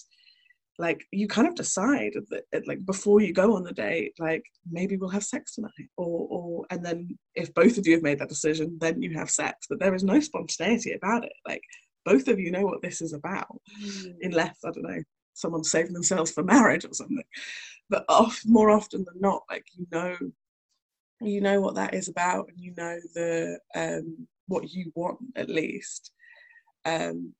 like 0.78 1.04
you 1.12 1.28
kind 1.28 1.48
of 1.48 1.54
decide 1.54 2.12
that 2.30 2.66
like 2.66 2.84
before 2.84 3.20
you 3.20 3.32
go 3.32 3.56
on 3.56 3.62
the 3.62 3.72
date, 3.72 4.12
like 4.18 4.42
maybe 4.70 4.96
we'll 4.96 5.10
have 5.10 5.24
sex 5.24 5.54
tonight, 5.54 5.70
or 5.96 6.26
or 6.30 6.66
and 6.70 6.84
then 6.84 7.16
if 7.34 7.52
both 7.54 7.78
of 7.78 7.86
you 7.86 7.94
have 7.94 8.02
made 8.02 8.18
that 8.18 8.28
decision, 8.28 8.78
then 8.80 9.00
you 9.00 9.12
have 9.14 9.30
sex. 9.30 9.66
But 9.68 9.80
there 9.80 9.94
is 9.94 10.04
no 10.04 10.20
spontaneity 10.20 10.92
about 10.92 11.24
it. 11.24 11.32
Like 11.46 11.62
both 12.04 12.28
of 12.28 12.38
you 12.38 12.50
know 12.50 12.62
what 12.64 12.82
this 12.82 13.00
is 13.00 13.12
about, 13.12 13.60
hmm. 13.80 14.10
unless 14.22 14.56
I 14.64 14.70
don't 14.70 14.82
know 14.82 15.02
someone's 15.34 15.70
saving 15.70 15.92
themselves 15.92 16.30
for 16.30 16.42
marriage 16.42 16.84
or 16.84 16.92
something. 16.92 17.22
But 17.90 18.04
off 18.08 18.42
more 18.46 18.70
often 18.70 19.04
than 19.04 19.20
not 19.20 19.42
like 19.50 19.66
you 19.74 19.86
know 19.92 20.16
you 21.20 21.40
know 21.40 21.60
what 21.60 21.74
that 21.76 21.94
is 21.94 22.08
about 22.08 22.48
and 22.48 22.58
you 22.58 22.74
know 22.76 22.98
the 23.14 23.58
um 23.74 24.26
what 24.48 24.70
you 24.70 24.90
want 24.94 25.18
at 25.36 25.48
least. 25.48 26.12
Um 26.84 27.34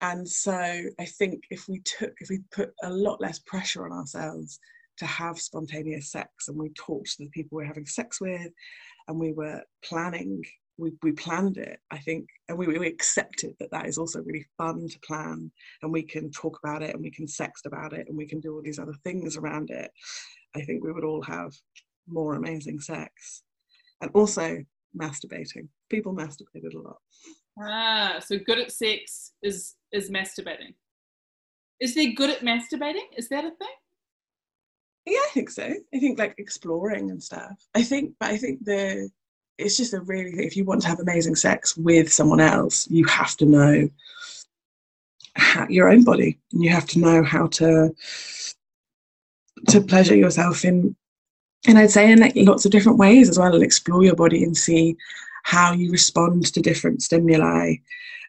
and 0.00 0.28
so 0.28 0.52
i 0.98 1.04
think 1.04 1.42
if 1.50 1.68
we 1.68 1.80
took 1.80 2.12
if 2.20 2.28
we 2.28 2.40
put 2.52 2.72
a 2.82 2.90
lot 2.90 3.20
less 3.20 3.38
pressure 3.40 3.84
on 3.84 3.92
ourselves 3.92 4.60
to 4.96 5.06
have 5.06 5.38
spontaneous 5.38 6.10
sex 6.12 6.48
and 6.48 6.56
we 6.56 6.70
talked 6.70 7.16
to 7.16 7.24
the 7.24 7.30
people 7.30 7.56
we're 7.56 7.64
having 7.64 7.86
sex 7.86 8.20
with 8.20 8.50
and 9.08 9.18
we 9.18 9.32
were 9.32 9.62
planning 9.84 10.42
we, 10.78 10.92
we 11.02 11.12
planned 11.12 11.56
it 11.56 11.80
i 11.90 11.98
think 11.98 12.28
and 12.48 12.56
we, 12.56 12.66
we 12.66 12.86
accepted 12.86 13.54
that 13.58 13.70
that 13.70 13.86
is 13.86 13.98
also 13.98 14.20
really 14.22 14.46
fun 14.56 14.88
to 14.88 14.98
plan 15.00 15.50
and 15.82 15.92
we 15.92 16.02
can 16.02 16.30
talk 16.30 16.58
about 16.62 16.82
it 16.82 16.94
and 16.94 17.02
we 17.02 17.10
can 17.10 17.26
sext 17.26 17.66
about 17.66 17.92
it 17.92 18.06
and 18.08 18.16
we 18.16 18.26
can 18.26 18.40
do 18.40 18.54
all 18.54 18.62
these 18.62 18.78
other 18.78 18.94
things 19.04 19.36
around 19.36 19.70
it 19.70 19.90
i 20.56 20.60
think 20.60 20.82
we 20.82 20.92
would 20.92 21.04
all 21.04 21.22
have 21.22 21.52
more 22.06 22.34
amazing 22.34 22.80
sex 22.80 23.42
and 24.00 24.10
also 24.14 24.58
masturbating 24.98 25.68
people 25.90 26.14
masturbated 26.14 26.74
a 26.74 26.78
lot 26.78 26.96
ah, 27.62 28.18
so 28.20 28.38
good 28.38 28.58
at 28.58 28.72
sex 28.72 29.32
is 29.42 29.74
is 29.92 30.10
masturbating. 30.10 30.74
Is 31.80 31.94
there 31.94 32.12
good 32.12 32.30
at 32.30 32.40
masturbating? 32.40 33.06
Is 33.16 33.28
that 33.28 33.44
a 33.44 33.50
thing? 33.50 33.76
yeah 35.08 35.18
i 35.18 35.30
think 35.32 35.50
so 35.50 35.74
i 35.94 35.98
think 35.98 36.18
like 36.18 36.34
exploring 36.38 37.10
and 37.10 37.22
stuff 37.22 37.56
i 37.74 37.82
think 37.82 38.12
but 38.20 38.30
i 38.30 38.36
think 38.36 38.64
the 38.64 39.08
it's 39.58 39.76
just 39.76 39.92
a 39.92 40.00
really 40.00 40.30
if 40.44 40.56
you 40.56 40.64
want 40.64 40.80
to 40.80 40.88
have 40.88 41.00
amazing 41.00 41.34
sex 41.34 41.76
with 41.76 42.12
someone 42.12 42.40
else 42.40 42.88
you 42.90 43.04
have 43.06 43.36
to 43.36 43.44
know 43.44 43.88
your 45.68 45.88
own 45.88 46.04
body. 46.04 46.38
And 46.52 46.62
you 46.62 46.70
have 46.70 46.86
to 46.86 46.98
know 46.98 47.22
how 47.22 47.46
to 47.48 47.94
to 49.68 49.80
pleasure 49.80 50.14
yourself 50.14 50.64
in 50.64 50.94
and 51.66 51.78
i'd 51.78 51.90
say 51.90 52.12
in 52.12 52.20
like 52.20 52.32
lots 52.36 52.64
of 52.64 52.70
different 52.70 52.96
ways 52.96 53.28
as 53.28 53.40
well 53.40 53.52
and 53.52 53.64
explore 53.64 54.04
your 54.04 54.14
body 54.14 54.44
and 54.44 54.56
see 54.56 54.96
how 55.42 55.72
you 55.72 55.90
respond 55.90 56.46
to 56.46 56.60
different 56.60 57.02
stimuli 57.02 57.74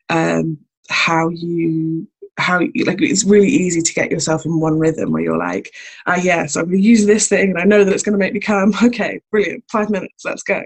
um, 0.09 0.57
how 0.89 1.30
you 1.30 2.07
how 2.40 2.60
you, 2.60 2.86
like 2.86 3.02
it's 3.02 3.24
really 3.24 3.48
easy 3.48 3.82
to 3.82 3.94
get 3.94 4.12
yourself 4.12 4.46
in 4.46 4.60
one 4.60 4.80
rhythm 4.80 5.12
where 5.12 5.22
you're 5.22 5.38
like 5.38 5.74
ah 6.08 6.16
yes 6.16 6.56
i'm 6.56 6.66
going 6.66 6.78
to 6.78 6.84
use 6.84 7.06
this 7.06 7.28
thing 7.28 7.52
and 7.52 7.60
i 7.60 7.64
know 7.64 7.84
that 7.84 7.94
it's 7.94 8.04
going 8.04 8.14
to 8.14 8.20
make 8.20 8.34
me 8.34 8.40
calm. 8.40 8.74
Okay 8.84 9.22
brilliant. 9.32 9.64
Five 9.72 9.90
minutes 9.90 10.26
let's 10.26 10.44
go. 10.44 10.62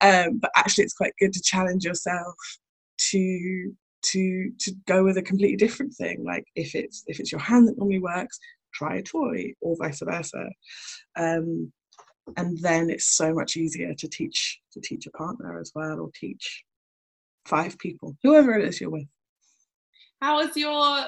Um, 0.00 0.38
but 0.38 0.50
actually 0.56 0.84
it's 0.84 0.94
quite 0.94 1.12
good 1.18 1.32
to 1.32 1.42
challenge 1.42 1.84
yourself 1.84 2.34
to 3.10 3.72
to 4.02 4.50
to 4.58 4.72
go 4.86 5.04
with 5.04 5.16
a 5.16 5.22
completely 5.22 5.56
different 5.56 5.94
thing. 5.94 6.24
Like 6.24 6.44
if 6.56 6.74
it's 6.74 7.04
if 7.06 7.20
it's 7.20 7.30
your 7.30 7.40
hand 7.40 7.68
that 7.68 7.78
normally 7.78 8.00
works 8.00 8.38
try 8.72 8.96
a 8.96 9.02
toy 9.02 9.52
or 9.60 9.76
vice 9.76 10.00
versa. 10.00 10.48
Um, 11.16 11.72
and 12.36 12.58
then 12.60 12.88
it's 12.88 13.04
so 13.04 13.34
much 13.34 13.56
easier 13.56 13.94
to 13.94 14.08
teach 14.08 14.60
to 14.72 14.80
teach 14.80 15.06
a 15.06 15.10
partner 15.10 15.60
as 15.60 15.72
well 15.74 16.00
or 16.00 16.10
teach 16.14 16.64
five 17.44 17.76
people 17.78 18.16
whoever 18.22 18.56
it 18.56 18.64
is 18.64 18.80
you're 18.80 18.90
with 18.90 19.06
how 20.22 20.38
is 20.38 20.56
your 20.56 21.04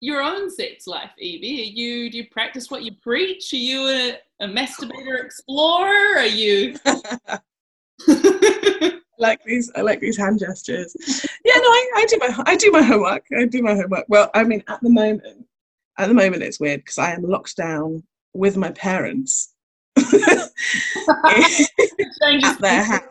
your 0.00 0.22
own 0.22 0.50
sex 0.50 0.86
life 0.86 1.10
evie 1.18 1.60
are 1.60 1.72
you 1.72 2.10
do 2.10 2.18
you 2.18 2.26
practice 2.30 2.70
what 2.70 2.82
you 2.82 2.92
preach 3.02 3.52
are 3.52 3.56
you 3.56 3.86
a, 3.86 4.18
a 4.40 4.48
masturbator 4.48 5.22
explorer 5.22 6.16
are 6.16 6.26
you 6.26 6.74
like 9.18 9.42
these 9.44 9.70
I 9.74 9.80
like 9.80 10.00
these 10.00 10.18
hand 10.18 10.38
gestures. 10.38 10.94
Yeah, 11.44 11.54
no, 11.56 11.62
I, 11.62 11.90
I 11.96 12.06
do 12.06 12.18
my 12.20 12.42
I 12.46 12.56
do 12.56 12.70
my 12.70 12.82
homework. 12.82 13.24
I 13.36 13.46
do 13.46 13.62
my 13.62 13.74
homework. 13.74 14.04
Well, 14.08 14.30
I 14.34 14.44
mean 14.44 14.62
at 14.68 14.80
the 14.82 14.90
moment 14.90 15.46
at 15.98 16.08
the 16.08 16.14
moment 16.14 16.42
it's 16.42 16.60
weird 16.60 16.80
because 16.80 16.98
I 16.98 17.12
am 17.12 17.22
locked 17.22 17.56
down 17.56 18.02
with 18.34 18.56
my 18.56 18.70
parents 18.72 19.54
at 19.96 20.50
their 22.60 22.84
house. 22.84 23.02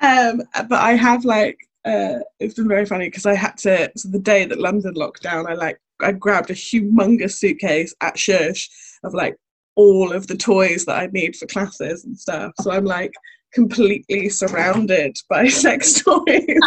um, 0.00 0.42
but 0.68 0.80
I 0.80 0.92
have 0.92 1.24
like 1.24 1.65
uh, 1.86 2.18
it's 2.40 2.54
been 2.54 2.68
very 2.68 2.84
funny 2.84 3.06
because 3.06 3.26
I 3.26 3.34
had 3.34 3.56
to 3.58 3.90
so 3.96 4.08
the 4.08 4.18
day 4.18 4.44
that 4.44 4.60
London 4.60 4.94
locked 4.94 5.22
down, 5.22 5.46
I 5.48 5.54
like 5.54 5.80
I 6.00 6.12
grabbed 6.12 6.50
a 6.50 6.54
humongous 6.54 7.32
suitcase 7.32 7.94
at 8.00 8.18
Shush 8.18 8.68
of 9.04 9.14
like 9.14 9.36
all 9.76 10.12
of 10.12 10.26
the 10.26 10.36
toys 10.36 10.84
that 10.86 10.98
I 10.98 11.06
need 11.06 11.36
for 11.36 11.46
classes 11.46 12.04
and 12.04 12.18
stuff. 12.18 12.52
So 12.60 12.72
I'm 12.72 12.84
like 12.84 13.12
completely 13.54 14.28
surrounded 14.28 15.16
by 15.30 15.48
sex 15.64 16.02
toys 16.02 16.60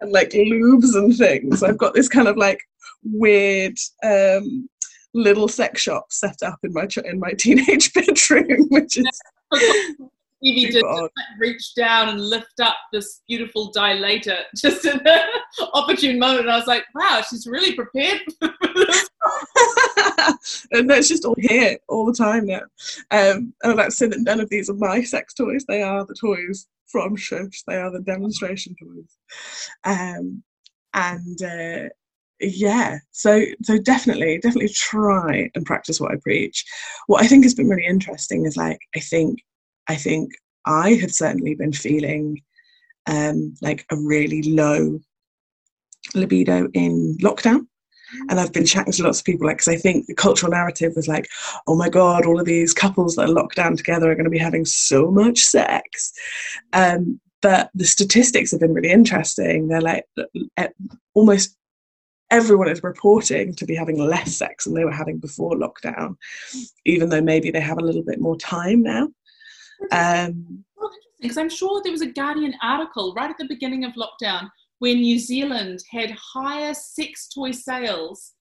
and 0.00 0.12
like 0.12 0.30
lubes 0.30 0.94
and 0.94 1.16
things. 1.16 1.62
I've 1.62 1.78
got 1.78 1.94
this 1.94 2.08
kind 2.08 2.28
of 2.28 2.36
like 2.36 2.60
weird 3.02 3.76
um, 4.04 4.68
little 5.14 5.48
sex 5.48 5.82
shop 5.82 6.06
set 6.10 6.42
up 6.42 6.58
in 6.62 6.72
my 6.72 6.86
in 7.04 7.18
my 7.18 7.32
teenage 7.32 7.92
bedroom, 7.94 8.68
which 8.68 8.98
is. 8.98 9.20
Evie 10.42 10.70
did 10.70 10.84
reach 11.38 11.74
down 11.74 12.10
and 12.10 12.20
lift 12.20 12.60
up 12.60 12.76
this 12.92 13.22
beautiful 13.26 13.72
dilator 13.72 14.40
just 14.56 14.84
in 14.84 14.98
the 14.98 15.22
opportune 15.72 16.18
moment. 16.18 16.42
And 16.42 16.50
I 16.50 16.58
was 16.58 16.66
like, 16.66 16.84
wow, 16.94 17.22
she's 17.28 17.46
really 17.46 17.74
prepared 17.74 18.20
and 20.72 20.88
that's 20.88 21.08
just 21.08 21.24
all 21.24 21.36
here 21.38 21.78
all 21.88 22.06
the 22.06 22.12
time 22.12 22.46
now. 22.46 22.62
Um, 23.10 23.54
and 23.62 23.72
I'd 23.72 23.76
like 23.76 23.88
to 23.88 23.92
say 23.92 24.06
that 24.06 24.20
none 24.20 24.40
of 24.40 24.50
these 24.50 24.68
are 24.70 24.74
my 24.74 25.02
sex 25.02 25.34
toys. 25.34 25.64
They 25.66 25.82
are 25.82 26.04
the 26.04 26.16
toys 26.20 26.66
from 26.86 27.16
Shush. 27.16 27.62
They 27.66 27.76
are 27.76 27.90
the 27.90 28.00
demonstration 28.00 28.74
toys. 28.80 29.16
Um, 29.84 30.42
and 30.94 31.42
uh, 31.42 31.88
yeah, 32.40 32.98
so 33.12 33.42
so 33.62 33.78
definitely, 33.78 34.38
definitely 34.38 34.72
try 34.72 35.50
and 35.54 35.66
practice 35.66 36.00
what 36.00 36.12
I 36.12 36.16
preach. 36.22 36.64
What 37.06 37.22
I 37.22 37.26
think 37.26 37.44
has 37.44 37.54
been 37.54 37.68
really 37.68 37.86
interesting 37.86 38.46
is 38.46 38.56
like 38.56 38.78
I 38.94 39.00
think 39.00 39.40
I 39.88 39.96
think 39.96 40.32
I 40.66 40.94
have 40.94 41.12
certainly 41.12 41.54
been 41.54 41.72
feeling 41.72 42.42
um, 43.06 43.54
like 43.62 43.86
a 43.90 43.96
really 43.96 44.42
low 44.42 45.00
libido 46.14 46.68
in 46.74 47.16
lockdown 47.18 47.66
and 48.28 48.38
I've 48.38 48.52
been 48.52 48.66
chatting 48.66 48.92
to 48.92 49.02
lots 49.02 49.20
of 49.20 49.24
people, 49.24 49.46
like, 49.46 49.58
because 49.58 49.68
I 49.68 49.76
think 49.76 50.06
the 50.06 50.14
cultural 50.14 50.52
narrative 50.52 50.92
was 50.94 51.08
like, 51.08 51.28
oh 51.66 51.76
my 51.76 51.88
God, 51.88 52.24
all 52.24 52.38
of 52.38 52.46
these 52.46 52.72
couples 52.72 53.16
that 53.16 53.28
are 53.28 53.32
locked 53.32 53.56
down 53.56 53.76
together 53.76 54.10
are 54.10 54.14
going 54.14 54.24
to 54.24 54.30
be 54.30 54.38
having 54.38 54.64
so 54.64 55.10
much 55.10 55.40
sex. 55.40 56.12
Um, 56.72 57.20
but 57.42 57.70
the 57.74 57.84
statistics 57.84 58.50
have 58.50 58.60
been 58.60 58.74
really 58.74 58.90
interesting. 58.90 59.68
They're 59.68 59.80
like 59.80 60.04
almost 61.14 61.56
everyone 62.30 62.68
is 62.68 62.82
reporting 62.82 63.54
to 63.54 63.66
be 63.66 63.74
having 63.74 63.98
less 63.98 64.36
sex 64.36 64.64
than 64.64 64.74
they 64.74 64.84
were 64.84 64.92
having 64.92 65.18
before 65.18 65.52
lockdown, 65.52 66.16
even 66.84 67.08
though 67.08 67.20
maybe 67.20 67.50
they 67.50 67.60
have 67.60 67.78
a 67.78 67.84
little 67.84 68.02
bit 68.02 68.20
more 68.20 68.36
time 68.36 68.82
now. 68.82 69.08
Um, 69.92 70.64
because 71.20 71.38
I'm 71.38 71.48
sure 71.48 71.80
there 71.82 71.92
was 71.92 72.02
a 72.02 72.06
Guardian 72.12 72.54
article 72.62 73.14
right 73.14 73.30
at 73.30 73.38
the 73.38 73.48
beginning 73.48 73.84
of 73.84 73.92
lockdown 73.94 74.48
where 74.78 74.94
New 74.94 75.18
Zealand 75.18 75.82
had 75.90 76.10
higher 76.10 76.74
sex 76.74 77.28
toy 77.28 77.52
sales 77.52 78.32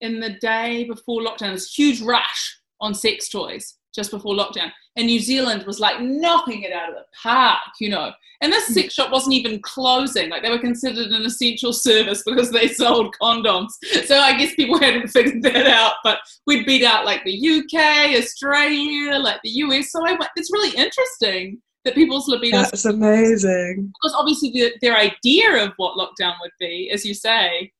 in 0.00 0.20
the 0.20 0.30
day 0.40 0.84
before 0.84 1.22
lockdown. 1.22 1.54
A 1.54 1.60
huge 1.60 2.00
rush 2.00 2.58
on 2.80 2.94
sex 2.94 3.28
toys 3.28 3.78
just 3.94 4.10
before 4.10 4.34
lockdown. 4.34 4.70
And 4.96 5.06
New 5.06 5.20
Zealand 5.20 5.64
was 5.64 5.80
like 5.80 6.00
knocking 6.00 6.62
it 6.62 6.72
out 6.72 6.88
of 6.88 6.96
the 6.96 7.04
park, 7.22 7.60
you 7.80 7.88
know. 7.88 8.12
And 8.40 8.52
this 8.52 8.66
hmm. 8.66 8.74
sex 8.74 8.94
shop 8.94 9.10
wasn't 9.10 9.34
even 9.34 9.60
closing. 9.62 10.30
Like 10.30 10.42
they 10.42 10.50
were 10.50 10.58
considered 10.58 11.08
an 11.08 11.24
essential 11.24 11.72
service 11.72 12.22
because 12.24 12.50
they 12.50 12.68
sold 12.74 13.14
condoms. 13.20 13.70
So 14.06 14.18
I 14.18 14.36
guess 14.36 14.54
people 14.54 14.78
hadn't 14.80 15.08
figured 15.08 15.42
that 15.42 15.66
out. 15.66 15.94
But 16.02 16.18
we'd 16.46 16.66
beat 16.66 16.84
out 16.84 17.04
like 17.04 17.24
the 17.24 17.32
UK, 17.32 18.16
Australia, 18.16 19.18
like 19.18 19.40
the 19.42 19.50
US. 19.50 19.92
So 19.92 20.06
I 20.06 20.12
went, 20.12 20.30
it's 20.36 20.52
really 20.52 20.76
interesting 20.76 21.60
that 21.84 21.94
people's 21.94 22.28
libido. 22.28 22.58
That's 22.58 22.84
amazing. 22.84 23.92
Because 24.02 24.16
obviously 24.18 24.50
the, 24.50 24.72
their 24.80 24.96
idea 24.96 25.64
of 25.64 25.72
what 25.76 25.96
lockdown 25.96 26.34
would 26.40 26.52
be, 26.58 26.90
as 26.92 27.04
you 27.04 27.14
say, 27.14 27.72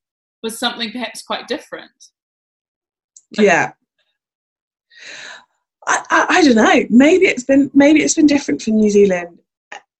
was 0.42 0.58
something 0.58 0.92
perhaps 0.92 1.22
quite 1.22 1.48
different. 1.48 1.90
yeah. 3.32 3.72
I, 5.86 6.04
I, 6.10 6.26
I, 6.28 6.42
don't 6.42 6.56
know. 6.56 6.86
Maybe 6.90 7.26
it's 7.26 7.44
been 7.44 7.70
maybe 7.74 8.02
it's 8.02 8.14
been 8.14 8.26
different 8.26 8.62
for 8.62 8.70
New 8.70 8.90
Zealand, 8.90 9.38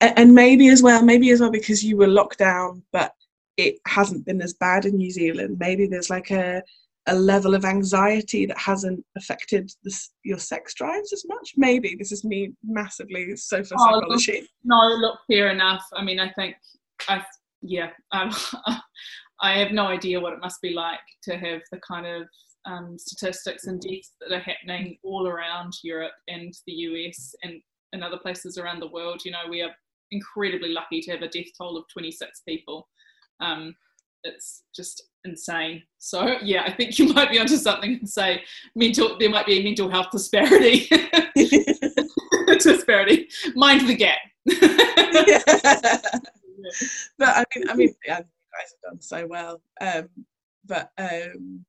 and 0.01 0.35
maybe 0.35 0.69
as 0.69 0.83
well, 0.83 1.03
maybe 1.03 1.31
as 1.31 1.41
well 1.41 1.51
because 1.51 1.85
you 1.85 1.97
were 1.97 2.07
locked 2.07 2.39
down, 2.39 2.83
but 2.93 3.15
it 3.57 3.77
hasn't 3.87 4.27
been 4.27 4.43
as 4.43 4.55
bad 4.55 4.85
in 4.85 4.97
New 4.97 5.11
Zealand. 5.11 5.59
Maybe 5.59 5.87
there's 5.87 6.11
like 6.11 6.31
a 6.31 6.63
a 7.07 7.15
level 7.15 7.55
of 7.55 7.65
anxiety 7.65 8.47
that 8.47 8.59
hasn't 8.59 9.05
affected 9.17 9.71
this, 9.83 10.11
your 10.23 10.39
sex 10.39 10.73
drives 10.73 11.13
as 11.13 11.25
much. 11.27 11.53
Maybe 11.57 11.97
this 11.99 12.13
is 12.13 12.25
me 12.25 12.53
massively 12.65 13.37
sofa 13.37 13.75
oh, 13.79 13.85
psychology. 13.85 14.41
Look, 14.41 14.51
no, 14.65 14.89
look, 14.97 15.19
fair 15.31 15.51
enough. 15.51 15.85
I 15.93 16.03
mean, 16.03 16.19
I 16.19 16.31
think 16.31 16.57
I, 17.09 17.23
yeah, 17.61 17.91
um, 18.13 18.31
I 19.41 19.59
have 19.59 19.73
no 19.73 19.87
idea 19.87 20.21
what 20.21 20.33
it 20.33 20.41
must 20.41 20.63
be 20.63 20.71
like 20.71 21.01
to 21.25 21.37
have 21.37 21.61
the 21.71 21.79
kind 21.87 22.07
of 22.07 22.27
um, 22.67 22.99
statistics 22.99 23.67
and 23.67 23.81
deaths 23.81 24.13
that 24.21 24.35
are 24.35 24.41
happening 24.41 24.99
all 25.03 25.29
around 25.29 25.73
Europe 25.83 26.13
and 26.29 26.53
the 26.67 26.73
US 26.73 27.35
and 27.43 27.61
in 27.93 28.03
other 28.03 28.19
places 28.19 28.59
around 28.59 28.81
the 28.81 28.89
world. 28.89 29.23
You 29.25 29.33
know, 29.33 29.45
we 29.49 29.63
are 29.63 29.71
incredibly 30.11 30.71
lucky 30.71 31.01
to 31.01 31.13
have 31.13 31.23
a 31.23 31.29
death 31.29 31.47
toll 31.57 31.77
of 31.77 31.85
26 31.93 32.43
people. 32.47 32.89
Um, 33.41 33.75
it's 34.25 34.63
just 34.75 35.03
insane. 35.25 35.83
So 35.99 36.37
yeah, 36.43 36.65
I 36.65 36.73
think 36.73 36.99
you 36.99 37.13
might 37.13 37.31
be 37.31 37.39
onto 37.39 37.57
something 37.57 37.99
and 38.01 38.09
say 38.09 38.43
mental. 38.75 39.17
There 39.19 39.31
might 39.31 39.47
be 39.47 39.61
a 39.61 39.65
mental 39.65 39.91
health 39.91 40.11
disparity. 40.11 40.89
disparity. 42.59 43.29
Mind 43.55 43.89
the 43.89 43.97
gap. 43.97 44.19
yeah. 44.47 45.99
But 47.19 47.29
I 47.29 47.45
mean, 47.55 47.71
I 47.71 47.75
mean, 47.75 47.95
yeah, 48.07 48.19
you 48.19 48.25
guys 48.25 48.73
have 48.73 48.93
done 48.93 49.01
so 49.01 49.27
well. 49.27 49.61
Um, 49.83 50.09
but 50.65 50.91
um, 50.97 51.65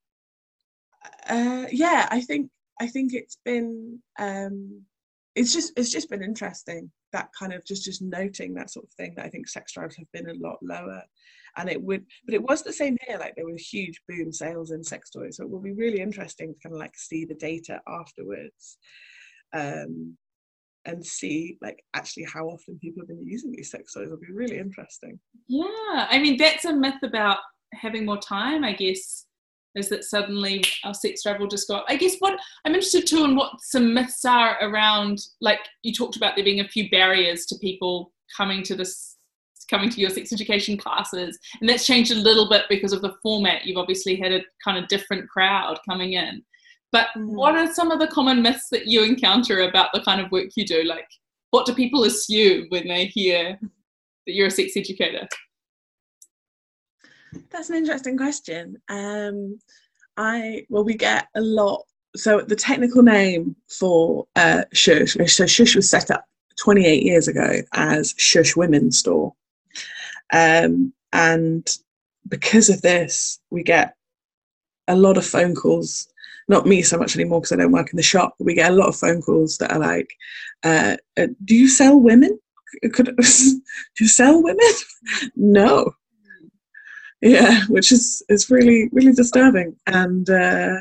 uh, 1.29 1.65
yeah, 1.71 2.07
I 2.11 2.21
think 2.21 2.49
I 2.79 2.87
think 2.87 3.13
it's 3.13 3.37
been 3.45 3.99
um, 4.19 4.81
it's 5.35 5.53
just 5.53 5.73
it's 5.77 5.91
just 5.91 6.09
been 6.09 6.23
interesting 6.23 6.91
that 7.15 7.29
kind 7.37 7.53
of 7.53 7.63
just 7.65 7.83
just 7.83 8.01
noting 8.01 8.53
that 8.53 8.69
sort 8.69 8.85
of 8.85 8.91
thing 8.93 9.13
that 9.15 9.25
I 9.25 9.29
think 9.29 9.47
sex 9.47 9.73
drives 9.73 9.95
have 9.95 10.11
been 10.11 10.29
a 10.29 10.47
lot 10.47 10.57
lower. 10.61 11.01
And 11.57 11.69
it 11.69 11.81
would 11.81 12.05
but 12.25 12.35
it 12.35 12.43
was 12.43 12.63
the 12.63 12.73
same 12.73 12.97
here 13.07 13.17
like 13.17 13.35
there 13.35 13.45
were 13.45 13.55
huge 13.57 14.01
boom 14.09 14.33
sales 14.33 14.71
in 14.71 14.83
sex 14.83 15.09
toys 15.09 15.37
so 15.37 15.43
it 15.43 15.49
will 15.49 15.61
be 15.61 15.71
really 15.71 16.01
interesting 16.01 16.53
to 16.53 16.59
kind 16.61 16.75
of 16.75 16.79
like 16.79 16.97
see 16.97 17.23
the 17.23 17.35
data 17.35 17.79
afterwards 17.87 18.77
um, 19.53 20.17
and 20.83 21.05
see 21.05 21.57
like 21.61 21.81
actually 21.93 22.25
how 22.25 22.45
often 22.47 22.77
people 22.79 23.01
have 23.01 23.07
been 23.07 23.25
using 23.25 23.53
these 23.53 23.71
sex 23.71 23.93
toys 23.93 24.09
will 24.09 24.17
be 24.17 24.33
really 24.33 24.57
interesting. 24.57 25.17
Yeah 25.47 26.07
i 26.09 26.19
mean 26.19 26.35
that's 26.35 26.65
a 26.65 26.73
myth 26.73 27.01
about 27.03 27.37
having 27.73 28.05
more 28.05 28.19
time 28.19 28.65
i 28.65 28.73
guess 28.73 29.25
is 29.75 29.89
that 29.89 30.03
suddenly 30.03 30.63
our 30.83 30.93
sex 30.93 31.23
drive 31.23 31.39
will 31.39 31.47
just 31.47 31.67
go 31.67 31.75
up. 31.75 31.85
I 31.87 31.95
guess 31.95 32.15
what 32.19 32.39
I'm 32.65 32.73
interested 32.73 33.07
too 33.07 33.23
in 33.25 33.35
what 33.35 33.61
some 33.61 33.93
myths 33.93 34.25
are 34.25 34.57
around, 34.61 35.19
like 35.41 35.59
you 35.83 35.93
talked 35.93 36.15
about 36.15 36.35
there 36.35 36.45
being 36.45 36.61
a 36.61 36.67
few 36.67 36.89
barriers 36.89 37.45
to 37.47 37.57
people 37.57 38.11
coming 38.35 38.63
to 38.63 38.75
this 38.75 39.17
coming 39.69 39.89
to 39.89 39.99
your 39.99 40.11
sex 40.11 40.31
education 40.31 40.77
classes, 40.77 41.39
and 41.59 41.67
that's 41.67 41.87
changed 41.87 42.11
a 42.11 42.15
little 42.15 42.47
bit 42.47 42.65
because 42.69 42.93
of 42.93 43.01
the 43.01 43.15
format. 43.23 43.65
You've 43.65 43.77
obviously 43.77 44.15
had 44.15 44.31
a 44.31 44.41
kind 44.63 44.77
of 44.77 44.87
different 44.87 45.27
crowd 45.29 45.79
coming 45.89 46.13
in. 46.13 46.43
But 46.91 47.07
mm. 47.17 47.25
what 47.25 47.55
are 47.55 47.73
some 47.73 47.91
of 47.91 47.99
the 47.99 48.07
common 48.07 48.41
myths 48.41 48.69
that 48.71 48.87
you 48.87 49.03
encounter 49.03 49.61
about 49.61 49.89
the 49.93 50.01
kind 50.01 50.21
of 50.21 50.31
work 50.31 50.49
you 50.55 50.65
do? 50.65 50.83
Like, 50.83 51.07
what 51.51 51.65
do 51.65 51.73
people 51.73 52.03
assume 52.03 52.67
when 52.69 52.87
they 52.87 53.07
hear 53.07 53.59
that 53.61 54.33
you're 54.33 54.47
a 54.47 54.51
sex 54.51 54.73
educator? 54.75 55.27
That's 57.51 57.69
an 57.69 57.77
interesting 57.77 58.17
question. 58.17 58.77
Um, 58.89 59.59
I 60.17 60.65
well, 60.69 60.83
we 60.83 60.95
get 60.95 61.27
a 61.35 61.41
lot. 61.41 61.83
So 62.15 62.41
the 62.41 62.55
technical 62.55 63.03
name 63.03 63.55
for 63.67 64.27
uh, 64.35 64.63
Shush, 64.73 65.13
so 65.13 65.45
Shush 65.45 65.75
was 65.75 65.89
set 65.89 66.09
up 66.11 66.25
28 66.59 67.03
years 67.03 67.27
ago 67.27 67.59
as 67.73 68.13
Shush 68.17 68.55
Women's 68.55 68.99
Store, 68.99 69.33
um, 70.31 70.93
and 71.11 71.67
because 72.27 72.69
of 72.69 72.81
this, 72.81 73.39
we 73.49 73.63
get 73.63 73.95
a 74.87 74.95
lot 74.95 75.17
of 75.17 75.25
phone 75.25 75.55
calls. 75.55 76.07
Not 76.47 76.67
me 76.67 76.83
so 76.83 76.97
much 76.97 77.15
anymore 77.15 77.41
because 77.41 77.53
I 77.53 77.55
don't 77.55 77.71
work 77.71 77.91
in 77.91 77.97
the 77.97 78.03
shop. 78.03 78.35
But 78.37 78.45
we 78.45 78.53
get 78.53 78.71
a 78.71 78.75
lot 78.75 78.87
of 78.87 78.95
phone 78.95 79.21
calls 79.21 79.57
that 79.57 79.71
are 79.71 79.79
like, 79.79 80.09
uh, 80.63 80.97
uh, 81.17 81.27
"Do 81.43 81.55
you 81.55 81.67
sell 81.67 81.99
women? 81.99 82.39
Could 82.93 83.15
do 83.17 83.23
you 83.99 84.07
sell 84.07 84.41
women? 84.41 84.71
no, 85.35 85.91
yeah, 87.25 87.65
which 87.67 87.91
is 87.91 88.23
is 88.29 88.49
really 88.49 88.89
really 88.91 89.13
disturbing. 89.13 89.75
And 89.85 90.29
uh, 90.29 90.77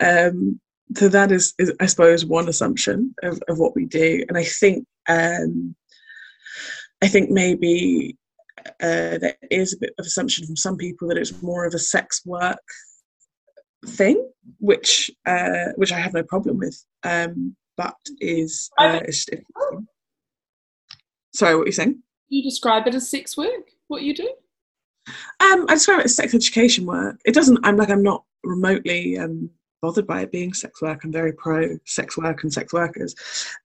um, 0.00 0.60
so 0.96 1.08
that 1.08 1.32
is, 1.32 1.54
is, 1.58 1.72
I 1.80 1.86
suppose, 1.86 2.24
one 2.24 2.48
assumption 2.48 3.14
of, 3.22 3.40
of 3.48 3.58
what 3.58 3.74
we 3.74 3.86
do. 3.86 4.24
And 4.28 4.36
I 4.36 4.44
think 4.44 4.86
um, 5.08 5.74
I 7.02 7.08
think 7.08 7.30
maybe 7.30 8.16
uh, 8.80 9.18
there 9.18 9.36
is 9.50 9.72
a 9.72 9.78
bit 9.78 9.94
of 9.98 10.06
assumption 10.06 10.46
from 10.46 10.56
some 10.56 10.76
people 10.76 11.08
that 11.08 11.18
it's 11.18 11.42
more 11.42 11.64
of 11.66 11.74
a 11.74 11.78
sex 11.78 12.22
work 12.24 12.58
thing, 13.86 14.28
which 14.58 15.10
uh, 15.26 15.72
which 15.76 15.92
I 15.92 15.98
have 15.98 16.14
no 16.14 16.22
problem 16.22 16.58
with, 16.58 16.84
um, 17.04 17.56
but 17.76 17.96
is, 18.20 18.70
uh, 18.78 19.00
sorry, 21.34 21.56
what 21.56 21.62
are 21.62 21.66
you 21.66 21.72
saying? 21.72 22.02
You 22.28 22.42
describe 22.42 22.86
it 22.86 22.94
as 22.94 23.10
sex 23.10 23.36
work. 23.36 23.70
What 23.88 24.02
you 24.02 24.14
do? 24.14 24.32
Um, 25.40 25.66
I 25.68 25.74
describe 25.74 26.00
it 26.00 26.06
as 26.06 26.16
sex 26.16 26.34
education 26.34 26.86
work. 26.86 27.20
It 27.24 27.34
doesn't. 27.34 27.64
I'm 27.64 27.76
like 27.76 27.90
I'm 27.90 28.02
not 28.02 28.24
remotely 28.44 29.18
um, 29.18 29.50
bothered 29.80 30.06
by 30.06 30.22
it 30.22 30.32
being 30.32 30.52
sex 30.52 30.80
work. 30.80 31.04
I'm 31.04 31.12
very 31.12 31.32
pro 31.32 31.78
sex 31.84 32.16
work 32.16 32.42
and 32.42 32.52
sex 32.52 32.72
workers. 32.72 33.14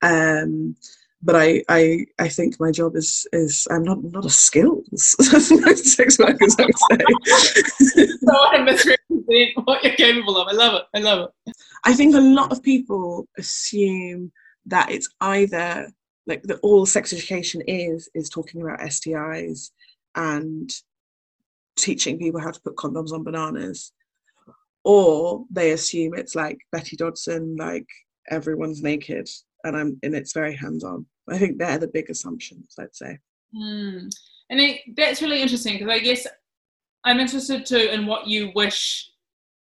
Um, 0.02 0.76
but 1.22 1.34
I, 1.34 1.64
I, 1.68 2.06
I 2.20 2.28
think 2.28 2.60
my 2.60 2.70
job 2.70 2.94
is 2.94 3.26
is 3.32 3.66
I'm 3.70 3.82
not 3.82 4.02
not 4.04 4.24
a 4.24 4.30
skills 4.30 5.16
sex 5.90 6.18
workers. 6.18 6.56
I 6.58 6.64
would 6.64 6.78
say. 6.78 8.06
so 8.06 8.32
I 8.32 8.62
misrepresent 8.62 9.66
what 9.66 9.82
you're 9.82 9.94
capable 9.94 10.36
of. 10.36 10.48
I 10.48 10.52
love 10.52 10.74
it. 10.74 10.84
I 10.94 11.00
love 11.00 11.30
it. 11.46 11.54
I 11.84 11.94
think 11.94 12.14
a 12.14 12.20
lot 12.20 12.52
of 12.52 12.62
people 12.62 13.26
assume 13.36 14.32
that 14.66 14.90
it's 14.90 15.08
either 15.20 15.90
like 16.26 16.42
that 16.44 16.60
all 16.62 16.86
sex 16.86 17.12
education 17.12 17.62
is 17.66 18.08
is 18.14 18.28
talking 18.28 18.62
about 18.62 18.80
STIs 18.80 19.70
and 20.14 20.70
teaching 21.78 22.18
people 22.18 22.40
how 22.40 22.50
to 22.50 22.60
put 22.60 22.76
condoms 22.76 23.12
on 23.12 23.24
bananas. 23.24 23.92
Or 24.84 25.44
they 25.50 25.72
assume 25.72 26.14
it's 26.14 26.34
like 26.34 26.58
betty 26.72 26.96
dodson 26.96 27.56
like 27.56 27.86
everyone's 28.30 28.82
naked 28.82 29.28
and 29.64 29.76
i'm 29.76 29.98
and 30.02 30.14
it's 30.14 30.32
very 30.32 30.54
hands-on. 30.54 31.04
I 31.28 31.36
think 31.38 31.58
they're 31.58 31.78
the 31.78 31.88
big 31.88 32.10
assumptions 32.10 32.74
i'd 32.78 32.94
say. 32.94 33.18
Mm. 33.54 34.10
and 34.50 34.60
it, 34.60 34.80
that's 34.96 35.22
really 35.22 35.42
interesting 35.42 35.74
because 35.74 35.88
i 35.88 35.98
guess 35.98 36.26
i'm 37.04 37.18
interested 37.18 37.64
too 37.66 37.88
in 37.92 38.06
what 38.06 38.26
you 38.26 38.52
wish 38.54 39.10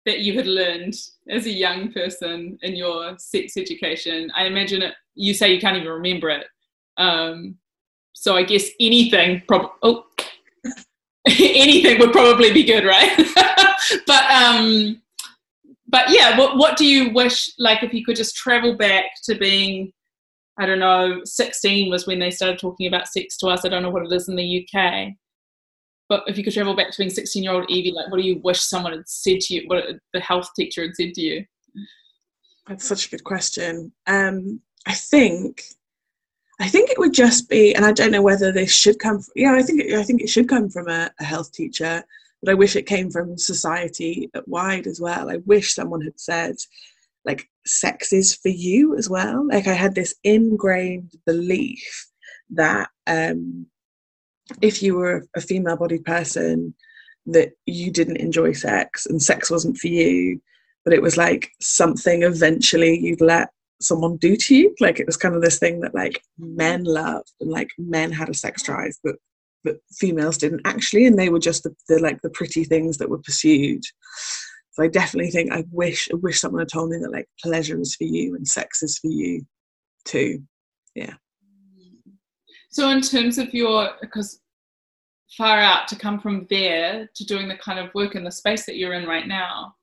that 0.04 0.20
you 0.20 0.34
had 0.34 0.46
learned 0.46 0.94
as 1.28 1.46
a 1.46 1.50
young 1.50 1.92
person 1.92 2.58
in 2.62 2.74
your 2.74 3.18
sex 3.18 3.56
education. 3.56 4.32
I 4.34 4.46
imagine 4.46 4.82
it 4.82 4.94
you 5.14 5.34
say 5.34 5.52
you 5.52 5.60
can't 5.60 5.76
even 5.76 5.88
remember 5.88 6.30
it. 6.30 6.46
Um, 6.96 7.58
so 8.18 8.36
i 8.36 8.42
guess 8.42 8.68
anything 8.80 9.42
prob- 9.46 9.72
oh 9.82 10.04
anything 11.38 11.98
would 11.98 12.12
probably 12.12 12.52
be 12.52 12.64
good, 12.64 12.84
right? 12.84 13.16
but 14.06 14.24
um, 14.30 15.00
but 15.86 16.10
yeah, 16.10 16.38
what 16.38 16.56
what 16.56 16.76
do 16.76 16.86
you 16.86 17.10
wish? 17.12 17.50
Like, 17.58 17.82
if 17.82 17.92
you 17.92 18.04
could 18.04 18.16
just 18.16 18.36
travel 18.36 18.76
back 18.76 19.06
to 19.24 19.34
being, 19.34 19.92
I 20.58 20.66
don't 20.66 20.78
know, 20.78 21.20
sixteen 21.24 21.90
was 21.90 22.06
when 22.06 22.18
they 22.18 22.30
started 22.30 22.58
talking 22.58 22.86
about 22.86 23.08
sex 23.08 23.36
to 23.38 23.48
us. 23.48 23.64
I 23.64 23.68
don't 23.68 23.82
know 23.82 23.90
what 23.90 24.04
it 24.04 24.12
is 24.12 24.28
in 24.28 24.36
the 24.36 24.66
UK. 24.66 25.14
But 26.08 26.24
if 26.26 26.38
you 26.38 26.44
could 26.44 26.54
travel 26.54 26.74
back 26.74 26.90
to 26.90 26.98
being 26.98 27.10
16 27.10 27.42
year 27.42 27.52
old 27.52 27.68
Evie, 27.68 27.92
like 27.92 28.10
what 28.10 28.18
do 28.18 28.26
you 28.26 28.40
wish 28.42 28.60
someone 28.60 28.92
had 28.92 29.06
said 29.06 29.40
to 29.40 29.54
you, 29.54 29.64
what 29.66 29.84
the 30.14 30.20
health 30.20 30.48
teacher 30.56 30.82
had 30.82 30.96
said 30.96 31.12
to 31.14 31.20
you? 31.20 31.44
That's 32.66 32.86
such 32.86 33.06
a 33.06 33.10
good 33.10 33.24
question. 33.24 33.92
Um, 34.06 34.60
I 34.86 34.94
think 34.94 35.64
I 36.60 36.68
think 36.68 36.90
it 36.90 36.98
would 36.98 37.14
just 37.14 37.48
be, 37.48 37.74
and 37.74 37.84
I 37.84 37.92
don't 37.92 38.10
know 38.10 38.22
whether 38.22 38.50
this 38.50 38.72
should 38.72 38.98
come. 38.98 39.20
From, 39.20 39.32
yeah, 39.36 39.54
I 39.54 39.62
think 39.62 39.82
it, 39.82 39.94
I 39.94 40.02
think 40.02 40.20
it 40.22 40.28
should 40.28 40.48
come 40.48 40.68
from 40.68 40.88
a, 40.88 41.10
a 41.20 41.24
health 41.24 41.52
teacher, 41.52 42.02
but 42.42 42.50
I 42.50 42.54
wish 42.54 42.74
it 42.74 42.86
came 42.86 43.10
from 43.10 43.38
society 43.38 44.28
at 44.34 44.48
wide 44.48 44.86
as 44.86 45.00
well. 45.00 45.30
I 45.30 45.36
wish 45.46 45.74
someone 45.74 46.00
had 46.00 46.18
said, 46.18 46.56
like, 47.24 47.48
sex 47.64 48.12
is 48.12 48.34
for 48.34 48.48
you 48.48 48.96
as 48.96 49.08
well. 49.08 49.46
Like 49.46 49.66
I 49.66 49.74
had 49.74 49.94
this 49.94 50.14
ingrained 50.24 51.12
belief 51.26 52.06
that 52.50 52.88
um, 53.06 53.66
if 54.62 54.82
you 54.82 54.94
were 54.96 55.26
a 55.36 55.40
female-bodied 55.40 56.04
person, 56.04 56.74
that 57.26 57.52
you 57.66 57.90
didn't 57.90 58.16
enjoy 58.16 58.52
sex 58.52 59.04
and 59.06 59.22
sex 59.22 59.50
wasn't 59.50 59.76
for 59.76 59.88
you, 59.88 60.40
but 60.84 60.94
it 60.94 61.02
was 61.02 61.18
like 61.18 61.50
something 61.60 62.22
eventually 62.22 62.98
you'd 62.98 63.20
let 63.20 63.50
someone 63.80 64.16
do 64.16 64.36
to 64.36 64.54
you. 64.54 64.74
Like 64.80 65.00
it 65.00 65.06
was 65.06 65.16
kind 65.16 65.34
of 65.34 65.42
this 65.42 65.58
thing 65.58 65.80
that 65.80 65.94
like 65.94 66.22
men 66.38 66.84
loved 66.84 67.32
and 67.40 67.50
like 67.50 67.68
men 67.78 68.12
had 68.12 68.28
a 68.28 68.34
sex 68.34 68.62
drive, 68.62 68.92
but 69.02 69.16
but 69.64 69.78
females 69.98 70.38
didn't 70.38 70.62
actually, 70.64 71.04
and 71.04 71.18
they 71.18 71.28
were 71.28 71.38
just 71.38 71.64
the, 71.64 71.74
the 71.88 71.98
like 71.98 72.20
the 72.22 72.30
pretty 72.30 72.64
things 72.64 72.98
that 72.98 73.10
were 73.10 73.18
pursued. 73.18 73.82
So 74.72 74.84
I 74.84 74.88
definitely 74.88 75.30
think 75.30 75.52
I 75.52 75.64
wish 75.72 76.08
I 76.12 76.16
wish 76.16 76.40
someone 76.40 76.60
had 76.60 76.68
told 76.68 76.90
me 76.90 76.98
that 76.98 77.12
like 77.12 77.28
pleasure 77.42 77.80
is 77.80 77.94
for 77.94 78.04
you 78.04 78.34
and 78.34 78.46
sex 78.46 78.82
is 78.82 78.98
for 78.98 79.08
you 79.08 79.44
too. 80.04 80.42
Yeah. 80.94 81.14
So 82.70 82.90
in 82.90 83.00
terms 83.00 83.38
of 83.38 83.52
your 83.52 83.90
because 84.00 84.40
far 85.36 85.58
out 85.58 85.88
to 85.88 85.96
come 85.96 86.20
from 86.20 86.46
there 86.48 87.08
to 87.14 87.24
doing 87.24 87.48
the 87.48 87.56
kind 87.56 87.78
of 87.78 87.92
work 87.94 88.14
in 88.14 88.24
the 88.24 88.32
space 88.32 88.66
that 88.66 88.76
you're 88.76 88.94
in 88.94 89.06
right 89.06 89.26
now, 89.26 89.74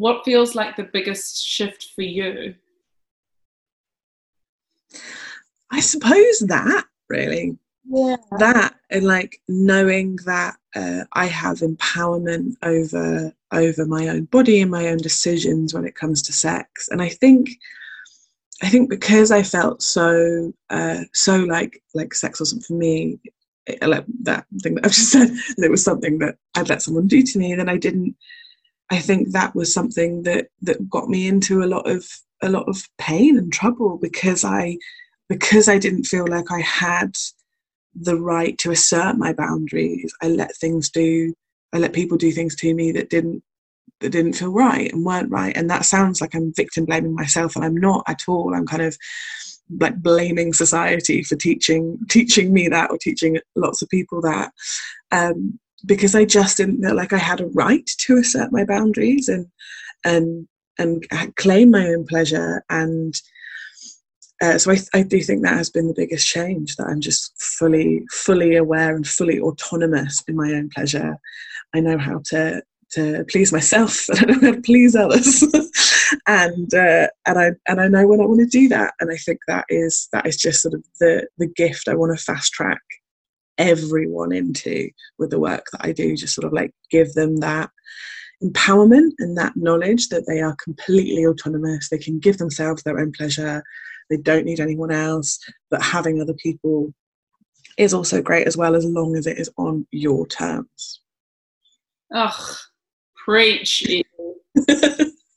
what 0.00 0.24
feels 0.24 0.54
like 0.54 0.76
the 0.76 0.88
biggest 0.92 1.46
shift 1.46 1.90
for 1.94 2.00
you? 2.00 2.54
I 5.70 5.80
suppose 5.80 6.38
that 6.40 6.86
really. 7.10 7.58
Yeah. 7.84 8.16
That 8.38 8.76
and 8.90 9.04
like 9.04 9.42
knowing 9.46 10.16
that 10.24 10.56
uh, 10.74 11.04
I 11.12 11.26
have 11.26 11.58
empowerment 11.58 12.54
over 12.62 13.32
over 13.52 13.84
my 13.84 14.08
own 14.08 14.24
body 14.24 14.62
and 14.62 14.70
my 14.70 14.88
own 14.88 14.98
decisions 14.98 15.74
when 15.74 15.84
it 15.84 15.96
comes 15.96 16.22
to 16.22 16.32
sex, 16.32 16.88
and 16.88 17.02
I 17.02 17.08
think 17.10 17.50
I 18.62 18.68
think 18.68 18.88
because 18.88 19.30
I 19.30 19.42
felt 19.42 19.82
so 19.82 20.52
uh, 20.70 21.02
so 21.12 21.38
like 21.38 21.82
like 21.94 22.14
sex 22.14 22.40
wasn't 22.40 22.64
for 22.64 22.74
me, 22.74 23.18
it, 23.66 23.82
like 23.86 24.04
that 24.22 24.46
thing 24.62 24.76
that 24.76 24.86
I've 24.86 24.92
just 24.92 25.10
said, 25.10 25.28
and 25.56 25.64
it 25.64 25.70
was 25.70 25.84
something 25.84 26.18
that 26.20 26.36
I'd 26.54 26.68
let 26.68 26.82
someone 26.82 27.06
do 27.06 27.22
to 27.22 27.38
me, 27.38 27.54
then 27.54 27.68
I 27.68 27.76
didn't 27.76 28.14
I 28.90 28.98
think 28.98 29.30
that 29.30 29.54
was 29.54 29.72
something 29.72 30.24
that 30.24 30.48
that 30.62 30.88
got 30.90 31.08
me 31.08 31.28
into 31.28 31.62
a 31.62 31.66
lot 31.66 31.88
of 31.88 32.04
a 32.42 32.48
lot 32.48 32.68
of 32.68 32.82
pain 32.98 33.36
and 33.38 33.52
trouble 33.52 33.98
because 33.98 34.44
I 34.44 34.78
because 35.28 35.68
I 35.68 35.78
didn't 35.78 36.04
feel 36.04 36.26
like 36.26 36.50
I 36.50 36.60
had 36.60 37.12
the 37.94 38.16
right 38.16 38.56
to 38.58 38.70
assert 38.70 39.16
my 39.16 39.32
boundaries. 39.32 40.12
I 40.22 40.28
let 40.28 40.56
things 40.56 40.90
do 40.90 41.34
I 41.72 41.78
let 41.78 41.92
people 41.92 42.18
do 42.18 42.32
things 42.32 42.56
to 42.56 42.74
me 42.74 42.92
that 42.92 43.10
didn't 43.10 43.42
that 44.00 44.10
didn't 44.10 44.32
feel 44.32 44.52
right 44.52 44.92
and 44.92 45.04
weren't 45.04 45.30
right. 45.30 45.56
And 45.56 45.70
that 45.70 45.84
sounds 45.84 46.20
like 46.20 46.34
I'm 46.34 46.52
victim 46.54 46.84
blaming 46.84 47.14
myself 47.14 47.54
and 47.54 47.64
I'm 47.64 47.76
not 47.76 48.04
at 48.08 48.22
all. 48.26 48.54
I'm 48.54 48.66
kind 48.66 48.82
of 48.82 48.96
like 49.78 50.02
blaming 50.02 50.52
society 50.52 51.22
for 51.22 51.36
teaching 51.36 51.98
teaching 52.08 52.52
me 52.52 52.68
that 52.68 52.90
or 52.90 52.98
teaching 52.98 53.38
lots 53.54 53.82
of 53.82 53.88
people 53.88 54.20
that. 54.22 54.52
Um, 55.12 55.58
because 55.86 56.14
I 56.14 56.24
just 56.24 56.56
didn't 56.56 56.82
feel 56.82 56.94
like 56.94 57.12
I 57.12 57.18
had 57.18 57.40
a 57.40 57.46
right 57.46 57.88
to 57.98 58.18
assert 58.18 58.52
my 58.52 58.64
boundaries 58.64 59.28
and 59.28 59.46
and 60.04 60.46
and 60.78 61.04
claim 61.36 61.70
my 61.70 61.86
own 61.88 62.06
pleasure 62.06 62.64
and 62.70 63.14
uh, 64.42 64.56
so 64.56 64.72
I, 64.72 64.78
I 64.94 65.02
do 65.02 65.20
think 65.20 65.42
that 65.42 65.56
has 65.56 65.68
been 65.68 65.88
the 65.88 65.94
biggest 65.94 66.26
change 66.26 66.76
that 66.76 66.86
I'm 66.86 67.00
just 67.00 67.32
fully 67.38 68.04
fully 68.10 68.56
aware 68.56 68.96
and 68.96 69.06
fully 69.06 69.38
autonomous 69.38 70.22
in 70.26 70.36
my 70.36 70.52
own 70.52 70.70
pleasure. 70.70 71.18
I 71.74 71.80
know 71.80 71.98
how 71.98 72.22
to 72.26 72.62
to 72.92 73.24
please 73.28 73.52
myself 73.52 74.08
and 74.08 74.18
I 74.18 74.24
know 74.24 74.40
how 74.40 74.52
to 74.52 74.62
please 74.62 74.96
others, 74.96 75.42
and 76.26 76.72
uh, 76.72 77.08
and 77.26 77.38
I 77.38 77.50
and 77.68 77.80
I 77.80 77.88
know 77.88 78.06
when 78.06 78.20
I 78.20 78.24
want 78.24 78.40
to 78.40 78.46
do 78.46 78.66
that. 78.68 78.94
And 79.00 79.10
I 79.12 79.16
think 79.16 79.40
that 79.46 79.66
is 79.68 80.08
that 80.12 80.26
is 80.26 80.38
just 80.38 80.62
sort 80.62 80.74
of 80.74 80.84
the 81.00 81.28
the 81.36 81.46
gift 81.46 81.88
I 81.88 81.94
want 81.94 82.16
to 82.16 82.24
fast 82.24 82.52
track 82.52 82.80
everyone 83.60 84.32
into 84.32 84.90
with 85.18 85.30
the 85.30 85.38
work 85.38 85.66
that 85.72 85.84
I 85.84 85.92
do, 85.92 86.16
just 86.16 86.34
sort 86.34 86.46
of 86.46 86.52
like 86.52 86.72
give 86.90 87.12
them 87.12 87.36
that 87.38 87.70
empowerment 88.42 89.12
and 89.18 89.36
that 89.36 89.56
knowledge 89.56 90.08
that 90.08 90.26
they 90.26 90.40
are 90.40 90.56
completely 90.62 91.26
autonomous. 91.26 91.88
They 91.88 91.98
can 91.98 92.18
give 92.18 92.38
themselves 92.38 92.82
their 92.82 92.98
own 92.98 93.12
pleasure. 93.12 93.62
They 94.08 94.16
don't 94.16 94.46
need 94.46 94.60
anyone 94.60 94.90
else, 94.90 95.38
but 95.70 95.82
having 95.82 96.20
other 96.20 96.34
people 96.34 96.92
is 97.76 97.94
also 97.94 98.20
great 98.20 98.46
as 98.46 98.56
well, 98.56 98.74
as 98.74 98.84
long 98.84 99.16
as 99.16 99.26
it 99.26 99.38
is 99.38 99.50
on 99.56 99.86
your 99.90 100.26
terms. 100.26 101.00
Ugh, 102.14 102.56
preach. 103.24 103.84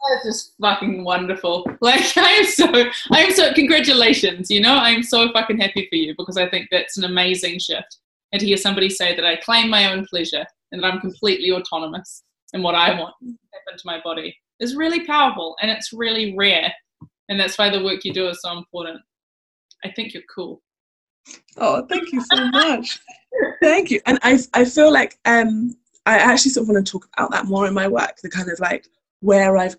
That's 0.03 0.25
just 0.25 0.53
fucking 0.61 1.03
wonderful. 1.03 1.65
Like 1.81 2.01
I 2.17 2.31
am 2.31 2.45
so 2.45 2.65
I 3.11 3.23
am 3.23 3.31
so 3.31 3.53
congratulations, 3.53 4.49
you 4.49 4.61
know, 4.61 4.73
I'm 4.73 5.03
so 5.03 5.31
fucking 5.31 5.59
happy 5.59 5.87
for 5.89 5.95
you 5.95 6.13
because 6.17 6.37
I 6.37 6.49
think 6.49 6.67
that's 6.71 6.97
an 6.97 7.05
amazing 7.05 7.59
shift. 7.59 7.99
And 8.33 8.41
hear 8.41 8.57
somebody 8.57 8.89
say 8.89 9.15
that 9.15 9.25
I 9.25 9.37
claim 9.37 9.69
my 9.69 9.93
own 9.93 10.05
pleasure 10.05 10.45
and 10.71 10.83
that 10.83 10.91
I'm 10.91 10.99
completely 10.99 11.51
autonomous 11.51 12.23
in 12.53 12.63
what 12.63 12.75
I 12.75 12.99
want 12.99 13.13
to 13.21 13.27
happen 13.27 13.77
to 13.77 13.83
my 13.85 14.01
body 14.03 14.35
is 14.59 14.75
really 14.75 15.05
powerful 15.05 15.55
and 15.61 15.71
it's 15.71 15.93
really 15.93 16.35
rare. 16.35 16.73
And 17.29 17.39
that's 17.39 17.57
why 17.57 17.69
the 17.69 17.83
work 17.83 18.03
you 18.03 18.13
do 18.13 18.27
is 18.27 18.41
so 18.41 18.57
important. 18.57 18.99
I 19.85 19.91
think 19.91 20.13
you're 20.13 20.23
cool. 20.33 20.61
Oh, 21.57 21.85
thank 21.87 22.11
you 22.11 22.21
so 22.21 22.49
much. 22.49 22.99
thank 23.61 23.91
you. 23.91 24.01
And 24.05 24.19
I 24.23 24.39
I 24.53 24.65
feel 24.65 24.91
like 24.91 25.17
um 25.25 25.75
I 26.05 26.17
actually 26.17 26.51
sort 26.51 26.63
of 26.63 26.69
want 26.69 26.85
to 26.85 26.91
talk 26.91 27.07
about 27.15 27.31
that 27.31 27.45
more 27.45 27.67
in 27.67 27.73
my 27.73 27.87
work, 27.87 28.17
the 28.21 28.29
kind 28.29 28.49
of 28.49 28.59
like 28.59 28.87
where 29.21 29.57
I've 29.57 29.77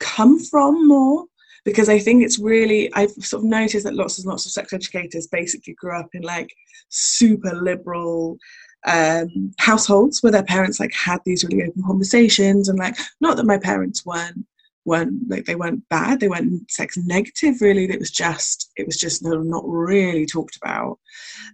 come 0.00 0.40
from 0.40 0.88
more 0.88 1.26
because 1.64 1.88
I 1.88 1.98
think 1.98 2.22
it's 2.22 2.38
really 2.38 2.92
I've 2.94 3.10
sort 3.10 3.42
of 3.42 3.48
noticed 3.48 3.84
that 3.84 3.94
lots 3.94 4.18
and 4.18 4.26
lots 4.26 4.46
of 4.46 4.52
sex 4.52 4.72
educators 4.72 5.26
basically 5.26 5.74
grew 5.74 5.96
up 5.98 6.08
in 6.14 6.22
like 6.22 6.52
super 6.88 7.54
liberal 7.54 8.38
um, 8.86 9.52
households 9.58 10.22
where 10.22 10.32
their 10.32 10.42
parents 10.42 10.80
like 10.80 10.92
had 10.94 11.20
these 11.24 11.44
really 11.44 11.62
open 11.62 11.82
conversations 11.86 12.68
and 12.68 12.78
like 12.78 12.96
not 13.20 13.36
that 13.36 13.46
my 13.46 13.58
parents 13.58 14.06
weren't 14.06 14.46
weren't 14.86 15.28
like 15.28 15.44
they 15.44 15.54
weren't 15.54 15.86
bad 15.90 16.18
they 16.18 16.28
weren't 16.28 16.70
sex 16.70 16.96
negative 16.96 17.60
really. 17.60 17.84
It 17.84 17.98
was 17.98 18.10
just 18.10 18.70
it 18.76 18.86
was 18.86 18.96
just 18.96 19.22
not 19.22 19.62
really 19.66 20.26
talked 20.26 20.56
about. 20.56 20.98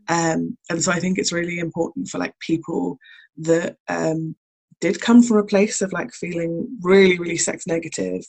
Um, 0.08 0.56
and 0.70 0.82
so 0.82 0.92
I 0.92 1.00
think 1.00 1.18
it's 1.18 1.32
really 1.32 1.58
important 1.58 2.08
for 2.08 2.18
like 2.18 2.38
people 2.40 2.98
that 3.38 3.76
um, 3.88 4.36
did 4.80 5.00
come 5.00 5.22
from 5.22 5.38
a 5.38 5.44
place 5.44 5.82
of 5.82 5.92
like 5.92 6.12
feeling 6.12 6.78
really 6.82 7.18
really 7.18 7.36
sex 7.36 7.66
negative 7.66 8.24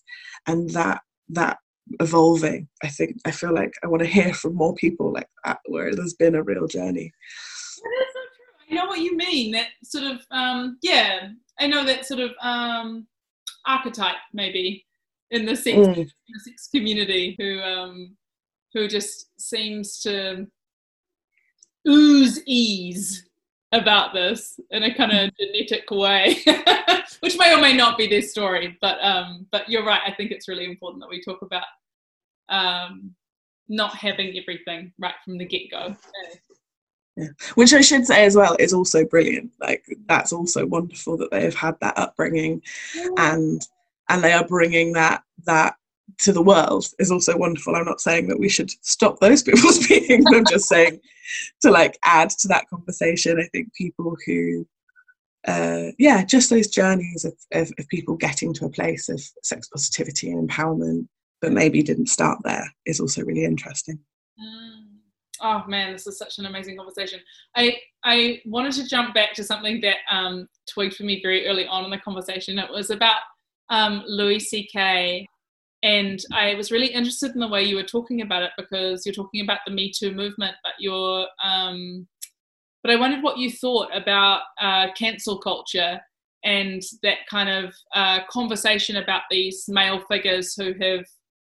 and 0.47 0.69
that 0.71 1.01
that 1.29 1.57
evolving 1.99 2.67
i 2.83 2.87
think 2.87 3.17
i 3.25 3.31
feel 3.31 3.53
like 3.53 3.73
i 3.83 3.87
want 3.87 4.01
to 4.01 4.07
hear 4.07 4.33
from 4.33 4.55
more 4.55 4.73
people 4.75 5.11
like 5.11 5.29
that 5.45 5.59
where 5.67 5.93
there's 5.95 6.13
been 6.13 6.35
a 6.35 6.43
real 6.43 6.67
journey 6.67 7.11
I 8.69 8.75
know 8.75 8.85
what 8.85 8.99
you 8.99 9.15
mean. 9.15 9.51
That 9.51 9.67
sort 9.83 10.03
of, 10.03 10.19
um, 10.31 10.77
yeah, 10.81 11.29
I 11.59 11.67
know 11.67 11.85
that 11.85 12.05
sort 12.05 12.19
of 12.19 12.31
um, 12.41 13.07
archetype 13.65 14.17
maybe 14.33 14.85
in 15.31 15.45
the 15.45 15.55
sex, 15.55 15.77
mm. 15.77 15.95
the 15.95 16.39
sex 16.39 16.67
community 16.73 17.35
who 17.39 17.61
um, 17.61 18.15
who 18.73 18.87
just 18.87 19.27
seems 19.39 19.99
to 20.01 20.47
ooze 21.87 22.41
ease 22.45 23.26
about 23.71 24.13
this 24.13 24.59
in 24.71 24.83
a 24.83 24.93
kind 24.93 25.11
of 25.11 25.31
genetic 25.37 25.89
way, 25.91 26.37
which 27.19 27.37
may 27.37 27.53
or 27.53 27.61
may 27.61 27.73
not 27.75 27.97
be 27.97 28.07
their 28.07 28.21
story. 28.21 28.77
But 28.81 29.03
um, 29.03 29.47
but 29.51 29.69
you're 29.69 29.85
right. 29.85 30.01
I 30.05 30.13
think 30.13 30.31
it's 30.31 30.47
really 30.47 30.65
important 30.65 31.01
that 31.01 31.09
we 31.09 31.21
talk 31.21 31.41
about 31.41 31.65
um, 32.49 33.13
not 33.67 33.95
having 33.95 34.37
everything 34.37 34.93
right 34.99 35.15
from 35.23 35.37
the 35.37 35.45
get 35.45 35.69
go. 35.71 35.95
Yeah. 37.15 37.27
Which 37.55 37.73
I 37.73 37.81
should 37.81 38.05
say 38.05 38.25
as 38.25 38.35
well 38.35 38.55
is 38.59 38.73
also 38.73 39.03
brilliant. 39.03 39.51
Like 39.59 39.83
that's 40.07 40.31
also 40.31 40.65
wonderful 40.65 41.17
that 41.17 41.31
they 41.31 41.43
have 41.43 41.55
had 41.55 41.79
that 41.81 41.97
upbringing, 41.97 42.61
and 43.17 43.67
and 44.09 44.23
they 44.23 44.33
are 44.33 44.47
bringing 44.47 44.93
that 44.93 45.23
that 45.45 45.75
to 46.19 46.31
the 46.31 46.41
world 46.41 46.87
is 46.99 47.11
also 47.11 47.37
wonderful. 47.37 47.75
I'm 47.75 47.85
not 47.85 48.01
saying 48.01 48.27
that 48.27 48.39
we 48.39 48.49
should 48.49 48.71
stop 48.85 49.19
those 49.19 49.43
people 49.43 49.71
speaking. 49.71 50.23
I'm 50.33 50.45
just 50.45 50.67
saying 50.67 50.99
to 51.61 51.71
like 51.71 51.97
add 52.03 52.29
to 52.29 52.47
that 52.49 52.69
conversation. 52.69 53.39
I 53.39 53.47
think 53.47 53.73
people 53.73 54.15
who, 54.25 54.67
uh, 55.47 55.91
yeah, 55.97 56.23
just 56.23 56.49
those 56.49 56.67
journeys 56.67 57.25
of, 57.25 57.33
of, 57.53 57.71
of 57.77 57.87
people 57.89 58.15
getting 58.15 58.53
to 58.53 58.65
a 58.65 58.69
place 58.69 59.09
of 59.09 59.21
sex 59.43 59.67
positivity 59.69 60.31
and 60.31 60.49
empowerment, 60.49 61.07
but 61.41 61.51
maybe 61.51 61.83
didn't 61.83 62.07
start 62.07 62.39
there 62.43 62.65
is 62.85 62.99
also 62.99 63.23
really 63.23 63.45
interesting. 63.45 63.99
Mm. 64.39 64.87
Oh 65.41 65.63
man, 65.67 65.93
this 65.93 66.07
is 66.07 66.17
such 66.17 66.39
an 66.39 66.45
amazing 66.45 66.77
conversation. 66.77 67.19
I 67.55 67.77
I 68.03 68.41
wanted 68.45 68.73
to 68.73 68.87
jump 68.87 69.13
back 69.13 69.33
to 69.33 69.43
something 69.43 69.81
that 69.81 69.97
um, 70.09 70.47
twigged 70.67 70.95
for 70.95 71.03
me 71.03 71.21
very 71.21 71.45
early 71.47 71.67
on 71.67 71.85
in 71.85 71.91
the 71.91 71.99
conversation. 71.99 72.57
It 72.57 72.71
was 72.71 72.89
about 72.89 73.21
um, 73.69 74.03
Louis 74.07 74.39
C.K. 74.39 75.27
And 75.83 76.19
I 76.33 76.55
was 76.55 76.71
really 76.71 76.87
interested 76.87 77.31
in 77.31 77.39
the 77.39 77.47
way 77.47 77.63
you 77.63 77.75
were 77.75 77.83
talking 77.83 78.21
about 78.21 78.43
it 78.43 78.51
because 78.57 79.05
you're 79.05 79.13
talking 79.13 79.43
about 79.43 79.59
the 79.65 79.71
Me 79.71 79.91
Too 79.95 80.11
movement, 80.11 80.55
but 80.63 80.73
you're, 80.79 81.27
um, 81.43 82.07
but 82.83 82.91
I 82.91 82.95
wondered 82.95 83.23
what 83.23 83.37
you 83.37 83.51
thought 83.51 83.89
about 83.95 84.41
uh, 84.59 84.87
cancel 84.93 85.37
culture 85.37 85.99
and 86.43 86.81
that 87.03 87.17
kind 87.29 87.49
of 87.49 87.73
uh, 87.93 88.19
conversation 88.29 88.97
about 88.97 89.23
these 89.29 89.65
male 89.67 89.99
figures 90.09 90.55
who 90.55 90.73
have 90.81 91.05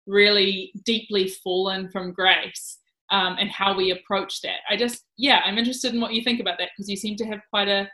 really 0.07 0.71
deeply 0.85 1.27
fallen 1.43 1.89
from 1.89 2.13
grace 2.13 2.79
um, 3.11 3.37
and 3.39 3.49
how 3.49 3.75
we 3.75 3.91
approach 3.91 4.41
that. 4.41 4.59
I 4.69 4.75
just, 4.75 5.03
yeah, 5.17 5.41
I'm 5.45 5.57
interested 5.57 5.93
in 5.93 6.01
what 6.01 6.13
you 6.13 6.23
think 6.23 6.39
about 6.39 6.57
that 6.57 6.69
because 6.75 6.89
you 6.89 6.97
seem 6.97 7.15
to 7.17 7.25
have 7.25 7.39
quite 7.49 7.67
a 7.67 7.89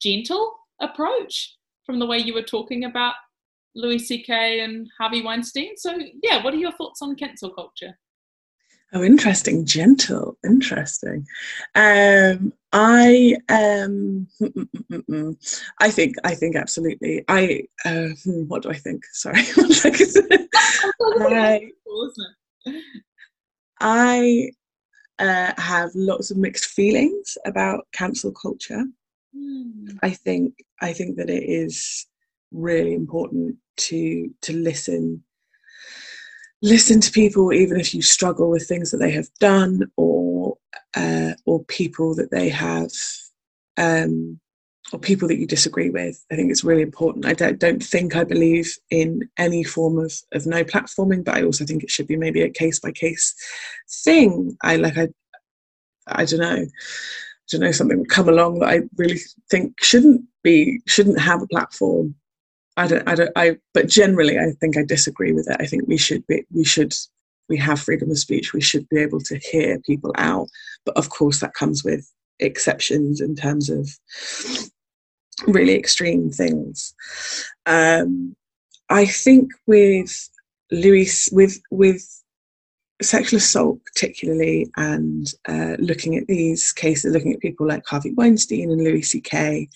gentle 0.00 0.54
approach 0.80 1.56
from 1.84 1.98
the 1.98 2.06
way 2.06 2.18
you 2.18 2.34
were 2.34 2.42
talking 2.42 2.84
about 2.84 3.14
Louis 3.74 3.98
C.K. 3.98 4.60
and 4.60 4.88
Harvey 4.98 5.22
Weinstein. 5.22 5.76
So, 5.76 5.98
yeah, 6.22 6.42
what 6.42 6.54
are 6.54 6.58
your 6.58 6.72
thoughts 6.72 7.02
on 7.02 7.14
cancel 7.16 7.50
culture? 7.50 7.98
Oh, 8.94 9.02
interesting, 9.02 9.66
gentle, 9.66 10.38
interesting. 10.42 11.26
Um, 11.74 12.54
I 12.72 13.36
um, 13.50 14.26
I 15.78 15.90
think 15.90 16.16
I 16.24 16.34
think 16.34 16.56
absolutely. 16.56 17.22
I 17.28 17.64
uh, 17.84 18.08
hmm, 18.24 18.44
what 18.44 18.62
do 18.62 18.70
I 18.70 18.76
think? 18.76 19.04
Sorry, 19.12 19.40
I, 21.20 21.70
I 23.80 24.50
uh, 25.18 25.52
have 25.58 25.90
lots 25.94 26.30
of 26.30 26.38
mixed 26.38 26.70
feelings 26.70 27.36
about 27.44 27.86
cancel 27.92 28.32
culture. 28.32 28.84
Mm. 29.36 29.98
I 30.02 30.10
think 30.10 30.54
I 30.80 30.94
think 30.94 31.18
that 31.18 31.28
it 31.28 31.42
is 31.42 32.06
really 32.52 32.94
important 32.94 33.56
to 33.76 34.30
to 34.42 34.52
listen 34.52 35.22
listen 36.62 37.00
to 37.00 37.12
people 37.12 37.52
even 37.52 37.78
if 37.78 37.94
you 37.94 38.02
struggle 38.02 38.50
with 38.50 38.66
things 38.66 38.90
that 38.90 38.96
they 38.98 39.10
have 39.10 39.28
done 39.38 39.82
or 39.96 40.56
uh, 40.96 41.32
or 41.46 41.62
people 41.64 42.14
that 42.14 42.30
they 42.30 42.48
have 42.48 42.90
um, 43.76 44.40
or 44.92 44.98
people 44.98 45.28
that 45.28 45.38
you 45.38 45.46
disagree 45.46 45.90
with. 45.90 46.24
I 46.32 46.36
think 46.36 46.50
it's 46.50 46.64
really 46.64 46.82
important. 46.82 47.26
I 47.26 47.34
don't, 47.34 47.58
don't 47.58 47.82
think 47.82 48.16
i 48.16 48.24
believe 48.24 48.76
in 48.90 49.28
any 49.36 49.62
form 49.62 49.98
of, 49.98 50.12
of 50.32 50.46
no 50.46 50.64
platforming 50.64 51.24
but 51.24 51.36
i 51.36 51.42
also 51.42 51.64
think 51.64 51.82
it 51.82 51.90
should 51.90 52.06
be 52.06 52.16
maybe 52.16 52.42
a 52.42 52.50
case 52.50 52.80
by 52.80 52.90
case 52.90 53.34
thing. 54.04 54.56
I 54.62 54.76
like 54.76 54.98
i 54.98 55.08
i 56.08 56.24
don't 56.24 56.40
know. 56.40 56.64
I 56.64 56.66
don't 57.50 57.60
know 57.62 57.72
something 57.72 57.98
would 57.98 58.10
come 58.10 58.28
along 58.28 58.58
that 58.58 58.68
I 58.68 58.80
really 58.96 59.20
think 59.50 59.82
shouldn't 59.82 60.22
be 60.42 60.80
shouldn't 60.86 61.20
have 61.20 61.42
a 61.42 61.46
platform 61.46 62.14
I 62.78 62.86
don't, 62.86 63.08
I 63.08 63.14
don't, 63.16 63.32
I, 63.34 63.56
but 63.74 63.88
generally, 63.88 64.38
I 64.38 64.52
think 64.60 64.76
I 64.78 64.84
disagree 64.84 65.32
with 65.32 65.50
it. 65.50 65.56
I 65.58 65.66
think 65.66 65.88
we 65.88 65.98
should 65.98 66.24
be, 66.28 66.44
we 66.52 66.64
should, 66.64 66.94
we 67.48 67.56
have 67.56 67.80
freedom 67.80 68.08
of 68.10 68.18
speech. 68.18 68.52
We 68.52 68.60
should 68.60 68.88
be 68.88 69.00
able 69.00 69.20
to 69.22 69.36
hear 69.38 69.80
people 69.80 70.12
out. 70.16 70.46
But 70.86 70.96
of 70.96 71.10
course, 71.10 71.40
that 71.40 71.54
comes 71.54 71.82
with 71.82 72.08
exceptions 72.38 73.20
in 73.20 73.34
terms 73.34 73.68
of 73.68 73.90
really 75.48 75.74
extreme 75.74 76.30
things. 76.30 76.94
Um, 77.66 78.36
I 78.88 79.06
think 79.06 79.50
with 79.66 80.30
Louis, 80.70 81.28
with, 81.32 81.60
with 81.72 82.22
sexual 83.02 83.38
assault 83.38 83.80
particularly, 83.86 84.70
and 84.76 85.34
uh, 85.48 85.74
looking 85.80 86.16
at 86.16 86.28
these 86.28 86.72
cases, 86.72 87.12
looking 87.12 87.34
at 87.34 87.40
people 87.40 87.66
like 87.66 87.84
Harvey 87.86 88.12
Weinstein 88.14 88.70
and 88.70 88.84
Louis 88.84 89.02
C.K., 89.02 89.68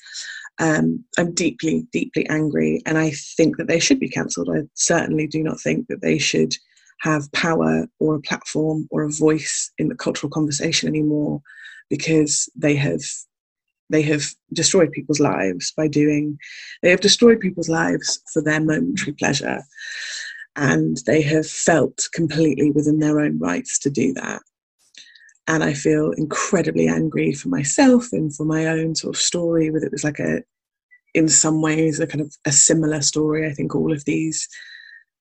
um, 0.58 1.04
I'm 1.18 1.34
deeply, 1.34 1.86
deeply 1.92 2.28
angry, 2.28 2.82
and 2.86 2.98
I 2.98 3.10
think 3.36 3.56
that 3.56 3.68
they 3.68 3.80
should 3.80 3.98
be 3.98 4.08
cancelled. 4.08 4.50
I 4.50 4.62
certainly 4.74 5.26
do 5.26 5.42
not 5.42 5.60
think 5.60 5.88
that 5.88 6.02
they 6.02 6.18
should 6.18 6.54
have 7.00 7.30
power 7.32 7.86
or 7.98 8.14
a 8.14 8.20
platform 8.20 8.86
or 8.90 9.02
a 9.02 9.10
voice 9.10 9.70
in 9.78 9.88
the 9.88 9.94
cultural 9.94 10.30
conversation 10.30 10.88
anymore 10.88 11.42
because 11.90 12.48
they 12.54 12.76
have 12.76 13.02
they 13.90 14.02
have 14.02 14.24
destroyed 14.52 14.92
people's 14.92 15.20
lives 15.20 15.72
by 15.76 15.88
doing 15.88 16.38
they 16.82 16.90
have 16.90 17.00
destroyed 17.00 17.40
people's 17.40 17.68
lives 17.68 18.20
for 18.32 18.40
their 18.40 18.60
momentary 18.60 19.12
pleasure 19.14 19.60
and 20.54 20.98
they 21.06 21.20
have 21.20 21.46
felt 21.46 22.08
completely 22.14 22.70
within 22.70 23.00
their 23.00 23.18
own 23.18 23.36
rights 23.38 23.80
to 23.80 23.90
do 23.90 24.12
that 24.14 24.40
and 25.48 25.64
I 25.64 25.74
feel 25.74 26.12
incredibly 26.12 26.88
angry 26.88 27.32
for 27.32 27.48
myself 27.48 28.12
and 28.12 28.34
for 28.34 28.44
my 28.44 28.66
own 28.66 28.94
sort 28.94 29.16
of 29.16 29.20
story. 29.20 29.70
With 29.70 29.82
it 29.82 29.92
was 29.92 30.04
like 30.04 30.18
a, 30.18 30.42
in 31.14 31.28
some 31.28 31.60
ways, 31.60 31.98
a 32.00 32.06
kind 32.06 32.20
of 32.20 32.34
a 32.44 32.52
similar 32.52 33.02
story. 33.02 33.46
I 33.46 33.52
think 33.52 33.74
all 33.74 33.92
of 33.92 34.04
these, 34.04 34.48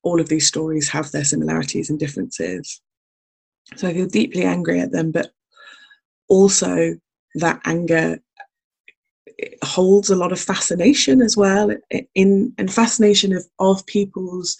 all 0.03 0.21
of 0.21 0.29
these 0.29 0.47
stories 0.47 0.89
have 0.89 1.11
their 1.11 1.23
similarities 1.23 1.89
and 1.89 1.99
differences. 1.99 2.81
So 3.75 3.87
I 3.87 3.93
feel 3.93 4.07
deeply 4.07 4.43
angry 4.43 4.79
at 4.79 4.91
them, 4.91 5.11
but 5.11 5.31
also 6.27 6.95
that 7.35 7.61
anger 7.65 8.19
holds 9.63 10.09
a 10.09 10.15
lot 10.15 10.31
of 10.31 10.39
fascination 10.39 11.21
as 11.21 11.35
well 11.35 11.71
in 12.13 12.53
and 12.57 12.71
fascination 12.71 13.33
of, 13.33 13.45
of 13.59 13.85
people's 13.87 14.55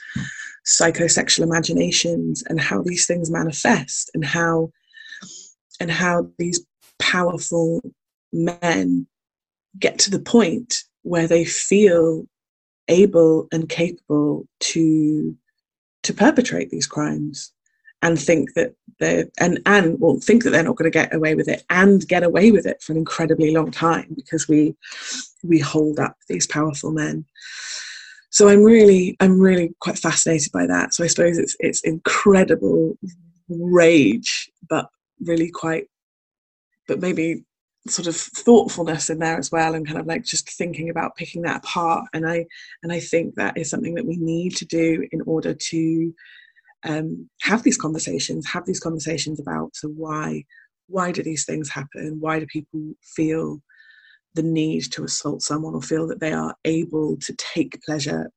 psychosexual 0.66 1.44
imaginations 1.44 2.44
and 2.44 2.60
how 2.60 2.82
these 2.82 3.06
things 3.06 3.30
manifest 3.30 4.10
and 4.14 4.26
how 4.26 4.72
and 5.82 5.92
how 5.92 6.30
these 6.38 6.64
powerful 7.00 7.82
men 8.32 9.08
get 9.80 9.98
to 9.98 10.12
the 10.12 10.20
point 10.20 10.84
where 11.02 11.28
they 11.28 11.44
feel 11.44 12.26
able 12.88 13.48
and 13.52 13.68
capable 13.68 14.46
to 14.60 15.36
to 16.04 16.14
perpetrate 16.14 16.70
these 16.70 16.86
crimes 16.86 17.52
and 18.04 18.20
think 18.20 18.54
that 18.54 18.74
they're 19.00 19.26
and 19.40 19.60
and 19.66 20.00
will 20.00 20.20
think 20.20 20.44
that 20.44 20.52
they're 20.52 20.64
not 20.64 20.76
going 20.76 20.92
to 20.92 21.00
get 21.00 21.14
away 21.14 21.34
with 21.34 21.48
it 21.48 21.64
and 21.72 22.08
get 22.08 22.24
away 22.24 22.52
with 22.52 22.68
it 22.68 22.82
for 22.82 22.92
an 22.92 22.98
incredibly 22.98 23.52
long 23.52 23.72
time 23.72 24.08
because 24.16 24.48
we 24.48 24.76
we 25.44 25.58
hold 25.58 26.00
up 26.00 26.16
these 26.28 26.46
powerful 26.46 26.92
men. 26.92 27.26
So 28.30 28.50
i'm 28.50 28.64
really 28.64 29.18
i'm 29.20 29.40
really 29.40 29.74
quite 29.80 29.98
fascinated 29.98 30.52
by 30.52 30.68
that. 30.68 30.94
So 30.94 31.04
i 31.04 31.08
suppose 31.08 31.40
it's 31.40 31.56
it's 31.60 31.82
incredible 31.82 32.98
rage 33.50 34.50
but 34.70 34.90
really 35.26 35.50
quite, 35.50 35.88
but 36.88 37.00
maybe 37.00 37.44
sort 37.88 38.08
of 38.08 38.16
thoughtfulness 38.16 39.10
in 39.10 39.20
there 39.20 39.38
as 39.38 39.52
well 39.52 39.74
and 39.74 39.88
kind 39.88 40.00
of 40.00 40.06
like 40.06 40.24
just 40.24 40.50
thinking 40.52 40.90
about 40.90 41.16
picking 41.16 41.42
that 41.42 41.58
apart. 41.58 42.08
And 42.14 42.30
i 42.30 42.46
and 42.84 42.92
i 42.94 43.00
think 43.00 43.34
that 43.34 43.58
is 43.58 43.72
something 43.72 43.96
that 43.96 44.06
we 44.06 44.18
need 44.18 44.56
to 44.58 44.66
do 44.66 45.08
in 45.12 45.22
order 45.26 45.56
to 45.56 46.14
um, 46.84 47.28
have 47.42 47.64
these 47.64 47.78
conversations 47.78 48.48
have 48.48 48.68
these 48.68 48.80
conversations 48.80 49.40
about 49.40 49.76
so 49.76 49.88
why 49.88 50.44
why 50.92 51.12
do 51.12 51.24
these 51.24 51.46
things 51.46 51.70
happen? 51.70 52.18
Why 52.20 52.40
do 52.40 52.46
people 52.46 52.94
feel 53.02 53.62
the 54.36 54.44
need 54.44 54.92
to 54.92 55.04
assault 55.04 55.42
someone 55.42 55.74
or 55.74 55.82
feel 55.82 56.08
that 56.08 56.20
they 56.20 56.34
are 56.34 56.56
able 56.66 57.18
to 57.18 57.34
take 57.34 57.82
pleasure 57.84 58.30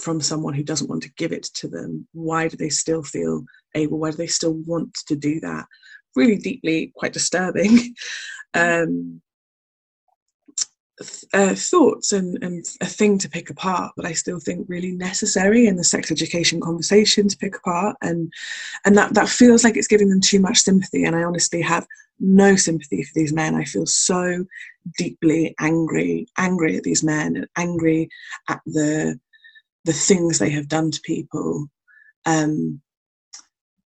from 0.00 0.20
someone 0.20 0.54
who 0.54 0.64
doesn't 0.64 0.88
want 0.88 1.02
to 1.02 1.12
give 1.16 1.32
it 1.32 1.44
to 1.56 1.68
them? 1.68 2.08
Why 2.12 2.48
do 2.48 2.56
they 2.56 2.68
still 2.68 3.02
feel 3.02 3.44
able? 3.74 3.98
Why 3.98 4.12
do 4.12 4.16
they 4.16 4.26
still 4.26 4.54
want 4.66 4.94
to 5.08 5.16
do 5.16 5.40
that 5.40 5.66
really 6.16 6.36
deeply 6.36 6.92
quite 6.94 7.12
disturbing 7.12 7.94
um, 8.54 9.20
uh, 11.32 11.54
thoughts 11.54 12.12
and, 12.12 12.38
and 12.42 12.64
a 12.80 12.86
thing 12.86 13.18
to 13.18 13.28
pick 13.28 13.50
apart, 13.50 13.92
but 13.96 14.06
I 14.06 14.12
still 14.12 14.38
think 14.38 14.66
really 14.68 14.92
necessary 14.92 15.66
in 15.66 15.76
the 15.76 15.84
sex 15.84 16.10
education 16.10 16.60
conversation 16.60 17.28
to 17.28 17.36
pick 17.36 17.56
apart. 17.56 17.96
And 18.00 18.32
and 18.84 18.96
that, 18.96 19.14
that 19.14 19.28
feels 19.28 19.64
like 19.64 19.76
it's 19.76 19.88
giving 19.88 20.08
them 20.08 20.20
too 20.20 20.40
much 20.40 20.58
sympathy. 20.58 21.04
And 21.04 21.16
I 21.16 21.24
honestly 21.24 21.60
have 21.62 21.86
no 22.20 22.54
sympathy 22.54 23.02
for 23.02 23.12
these 23.14 23.32
men. 23.32 23.54
I 23.56 23.64
feel 23.64 23.86
so 23.86 24.44
deeply 24.96 25.54
angry, 25.58 26.26
angry 26.38 26.76
at 26.76 26.84
these 26.84 27.02
men 27.02 27.36
and 27.36 27.46
angry 27.56 28.08
at 28.48 28.60
the 28.66 29.18
the 29.84 29.92
things 29.92 30.38
they 30.38 30.50
have 30.50 30.68
done 30.68 30.90
to 30.90 31.00
people. 31.02 31.66
Um, 32.24 32.80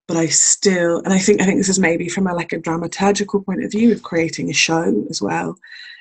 but 0.06 0.16
I 0.16 0.26
still, 0.26 0.98
and 0.98 1.12
I 1.12 1.18
think 1.18 1.40
I 1.40 1.46
think 1.46 1.58
this 1.58 1.68
is 1.68 1.78
maybe 1.78 2.08
from 2.08 2.26
a 2.26 2.34
like 2.34 2.52
a 2.52 2.58
dramaturgical 2.58 3.44
point 3.44 3.64
of 3.64 3.70
view 3.70 3.92
of 3.92 4.02
creating 4.02 4.50
a 4.50 4.54
show 4.54 5.06
as 5.08 5.22
well, 5.22 5.56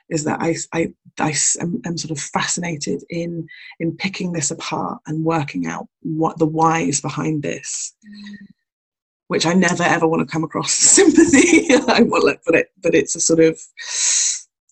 is 0.10 0.26
that 0.26 0.41
I 0.41 0.56
I, 0.74 0.93
I 1.20 1.34
am, 1.62 1.82
am 1.86 1.97
sort 1.97 2.12
of 2.12 2.20
fascinated 2.20 3.04
in 3.10 3.47
in 3.80 3.95
picking 3.95 4.34
this 4.34 4.51
apart 4.51 4.99
and 5.08 5.24
working 5.24 5.68
out 5.68 5.88
what 6.01 6.38
the 6.38 6.45
why 6.45 6.80
is 6.82 6.99
behind 6.99 7.43
this, 7.43 7.95
which 9.28 9.45
I 9.45 9.54
never 9.54 9.84
ever 9.84 10.08
want 10.08 10.28
to 10.28 10.32
come 10.32 10.43
across 10.43 10.82
as 10.82 10.91
sympathy. 11.16 11.74
I 11.88 12.01
want, 12.01 12.39
but 12.45 12.56
it 12.56 12.72
but 12.82 12.95
it's 12.95 13.16
a 13.16 13.22
sort 13.22 13.39
of 13.39 13.60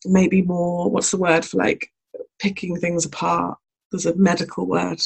maybe 0.05 0.41
more 0.41 0.89
what's 0.89 1.11
the 1.11 1.17
word 1.17 1.45
for 1.45 1.57
like 1.57 1.89
picking 2.39 2.75
things 2.75 3.05
apart. 3.05 3.57
There's 3.91 4.05
a 4.05 4.15
medical 4.15 4.65
word. 4.65 5.01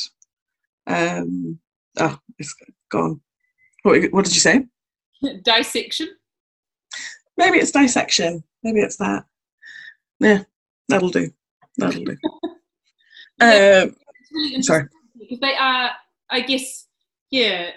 Um, 0.88 1.60
oh, 2.00 2.20
it's 2.40 2.56
gone 2.90 3.22
what, 3.86 4.04
what 4.12 4.26
did 4.26 4.34
you 4.34 4.42
say? 4.42 4.66
Dissection. 5.44 6.10
Maybe 7.38 7.60
it's 7.60 7.72
dissection. 7.72 8.44
Maybe 8.64 8.80
it's 8.80 8.98
that. 8.98 9.26
Yeah, 10.20 10.44
that'll 10.88 11.10
do. 11.10 11.30
That'll 11.78 12.04
do. 12.04 12.18
yeah, 13.42 13.84
um, 13.84 13.96
really 14.34 14.62
sorry. 14.62 14.88
Because 15.20 15.40
they 15.40 15.56
are, 15.56 15.92
I 16.30 16.40
guess, 16.42 16.88
yeah. 17.30 17.72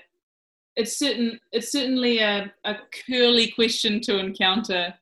It's 0.76 0.96
certain. 0.96 1.40
It's 1.50 1.72
certainly 1.72 2.20
a, 2.20 2.52
a 2.64 2.76
curly 3.06 3.50
question 3.50 4.00
to 4.02 4.18
encounter, 4.18 4.94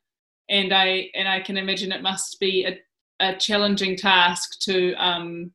and 0.48 0.72
I 0.72 1.10
and 1.14 1.28
I 1.28 1.40
can 1.40 1.58
imagine 1.58 1.92
it 1.92 2.02
must 2.02 2.40
be 2.40 2.64
a, 2.64 2.80
a 3.20 3.36
challenging 3.36 3.94
task 3.94 4.58
to, 4.60 4.94
um, 4.94 5.52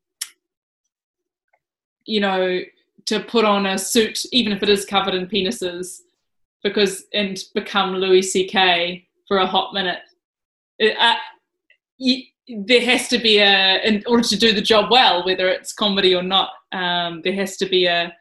you 2.06 2.20
know, 2.20 2.62
to 3.06 3.20
put 3.20 3.46
on 3.46 3.66
a 3.66 3.78
suit, 3.78 4.26
even 4.32 4.54
if 4.54 4.64
it 4.64 4.70
is 4.70 4.86
covered 4.86 5.14
in 5.14 5.28
penises, 5.28 6.00
because 6.64 7.06
and 7.14 7.40
become 7.54 7.96
Louis 7.96 8.22
C.K. 8.22 9.08
for 9.28 9.38
a 9.38 9.48
hot 9.48 9.74
minute. 9.74 10.00
It, 10.80 10.96
uh, 10.98 11.16
you, 11.98 12.24
there 12.48 12.82
has 12.82 13.08
to 13.10 13.20
be 13.20 13.40
a, 13.40 13.82
in 13.84 14.04
order 14.08 14.24
to 14.24 14.38
do 14.38 14.54
the 14.54 14.62
job 14.62 14.92
well, 14.92 15.26
whether 15.26 15.48
it's 15.48 15.74
comedy 15.74 16.16
or 16.16 16.24
not, 16.24 16.50
um, 16.72 17.22
there 17.24 17.34
has 17.34 17.58
to 17.58 17.66
be 17.66 17.86
a, 17.86 18.14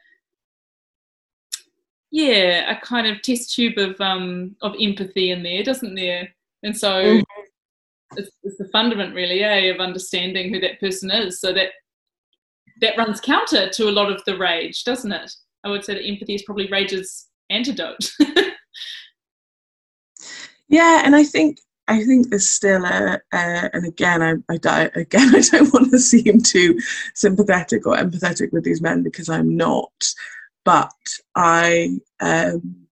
yeah, 2.11 2.71
a 2.71 2.79
kind 2.81 3.07
of 3.07 3.21
test 3.21 3.53
tube 3.55 3.77
of 3.77 3.99
um, 4.01 4.55
of 4.61 4.75
empathy 4.79 5.31
in 5.31 5.43
there, 5.43 5.63
doesn't 5.63 5.95
there? 5.95 6.29
And 6.63 6.77
so 6.77 6.91
mm-hmm. 6.91 8.17
it's, 8.17 8.29
it's, 8.43 8.57
the 8.57 8.67
fundament, 8.71 9.15
really, 9.15 9.39
yeah, 9.39 9.55
of 9.55 9.79
understanding 9.79 10.53
who 10.53 10.59
that 10.59 10.79
person 10.79 11.09
is, 11.09 11.39
so 11.39 11.53
that 11.53 11.69
that 12.81 12.97
runs 12.97 13.21
counter 13.21 13.69
to 13.69 13.89
a 13.89 13.91
lot 13.91 14.11
of 14.11 14.21
the 14.25 14.37
rage, 14.37 14.83
doesn't 14.83 15.11
it? 15.11 15.31
I 15.63 15.69
would 15.69 15.85
say 15.85 15.93
that 15.93 16.05
empathy 16.05 16.35
is 16.35 16.43
probably 16.43 16.67
rage's 16.67 17.27
antidote. 17.49 18.11
yeah, 20.67 21.03
and 21.05 21.15
I 21.15 21.23
think 21.23 21.59
I 21.87 22.03
think 22.05 22.29
there's 22.29 22.47
still 22.47 22.85
a, 22.85 23.19
and 23.33 23.85
again, 23.85 24.21
I, 24.21 24.35
I 24.53 24.57
don't, 24.57 24.95
again, 24.95 25.29
I 25.35 25.41
don't 25.41 25.73
want 25.73 25.91
to 25.91 25.99
seem 25.99 26.41
too 26.41 26.79
sympathetic 27.15 27.85
or 27.85 27.97
empathetic 27.97 28.53
with 28.53 28.63
these 28.63 28.81
men 28.81 29.03
because 29.03 29.27
I'm 29.27 29.57
not, 29.57 30.13
but 30.63 30.93
I, 31.35 31.97
um, 32.21 32.87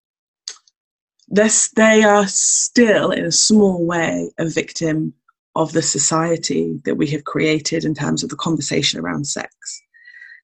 this, 1.30 1.70
they 1.70 2.04
are 2.04 2.28
still 2.28 3.12
in 3.12 3.24
a 3.24 3.32
small 3.32 3.86
way 3.86 4.32
a 4.38 4.46
victim 4.50 5.14
of 5.56 5.72
the 5.72 5.82
society 5.82 6.80
that 6.86 6.96
we 6.96 7.08
have 7.08 7.24
created 7.24 7.84
in 7.86 7.94
terms 7.94 8.24
of 8.24 8.30
the 8.30 8.36
conversation 8.36 9.00
around 9.00 9.26
sex. 9.26 9.54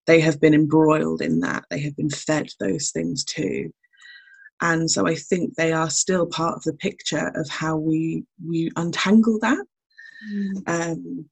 They 0.07 0.19
have 0.19 0.39
been 0.39 0.53
embroiled 0.53 1.21
in 1.21 1.39
that, 1.41 1.65
they 1.69 1.79
have 1.79 1.95
been 1.95 2.09
fed 2.09 2.49
those 2.59 2.91
things 2.91 3.23
too. 3.23 3.71
And 4.61 4.89
so 4.89 5.05
I 5.07 5.15
think 5.15 5.55
they 5.55 5.73
are 5.73 5.89
still 5.89 6.25
part 6.25 6.55
of 6.55 6.63
the 6.63 6.73
picture 6.73 7.31
of 7.35 7.49
how 7.49 7.75
we 7.75 8.23
we 8.45 8.71
untangle 8.75 9.39
that. 9.41 9.65
Mm. 10.31 10.63
Um, 10.67 11.29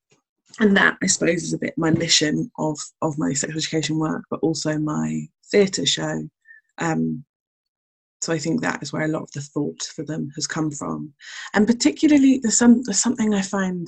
and 0.59 0.77
that 0.77 0.97
I 1.01 1.07
suppose 1.07 1.43
is 1.43 1.53
a 1.53 1.57
bit 1.57 1.77
my 1.77 1.91
mission 1.91 2.51
of 2.59 2.77
of 3.01 3.17
my 3.17 3.33
sexual 3.33 3.59
education 3.59 3.97
work, 3.97 4.23
but 4.29 4.39
also 4.41 4.77
my 4.77 5.27
theatre 5.51 5.85
show. 5.85 6.27
Um, 6.77 7.23
so 8.23 8.31
I 8.31 8.39
think 8.39 8.61
that 8.61 8.81
is 8.81 8.93
where 8.93 9.03
a 9.03 9.09
lot 9.09 9.23
of 9.23 9.31
the 9.31 9.41
thought 9.41 9.83
for 9.95 10.03
them 10.05 10.29
has 10.35 10.47
come 10.47 10.71
from. 10.71 11.13
And 11.53 11.67
particularly, 11.67 12.39
there's, 12.41 12.57
some, 12.57 12.81
there's 12.83 13.01
something 13.01 13.33
I 13.33 13.41
find 13.41 13.87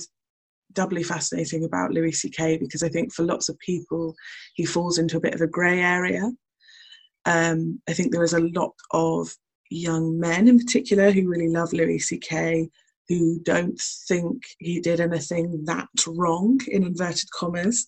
doubly 0.72 1.02
fascinating 1.02 1.64
about 1.64 1.90
Louis 1.90 2.12
C.K. 2.12 2.58
because 2.58 2.82
I 2.82 2.88
think 2.88 3.12
for 3.12 3.24
lots 3.24 3.48
of 3.48 3.58
people, 3.58 4.14
he 4.54 4.66
falls 4.66 4.98
into 4.98 5.16
a 5.16 5.20
bit 5.20 5.34
of 5.34 5.40
a 5.40 5.46
grey 5.46 5.80
area. 5.80 6.30
Um, 7.24 7.80
I 7.88 7.94
think 7.94 8.12
there 8.12 8.22
is 8.22 8.34
a 8.34 8.48
lot 8.54 8.74
of 8.92 9.34
young 9.70 10.20
men 10.20 10.48
in 10.48 10.58
particular 10.58 11.10
who 11.10 11.28
really 11.28 11.48
love 11.48 11.72
Louis 11.72 11.98
C.K. 11.98 12.68
who 13.08 13.40
don't 13.42 13.80
think 14.06 14.42
he 14.58 14.80
did 14.80 15.00
anything 15.00 15.64
that 15.64 15.88
wrong, 16.06 16.60
in 16.68 16.84
inverted 16.84 17.30
commas. 17.30 17.86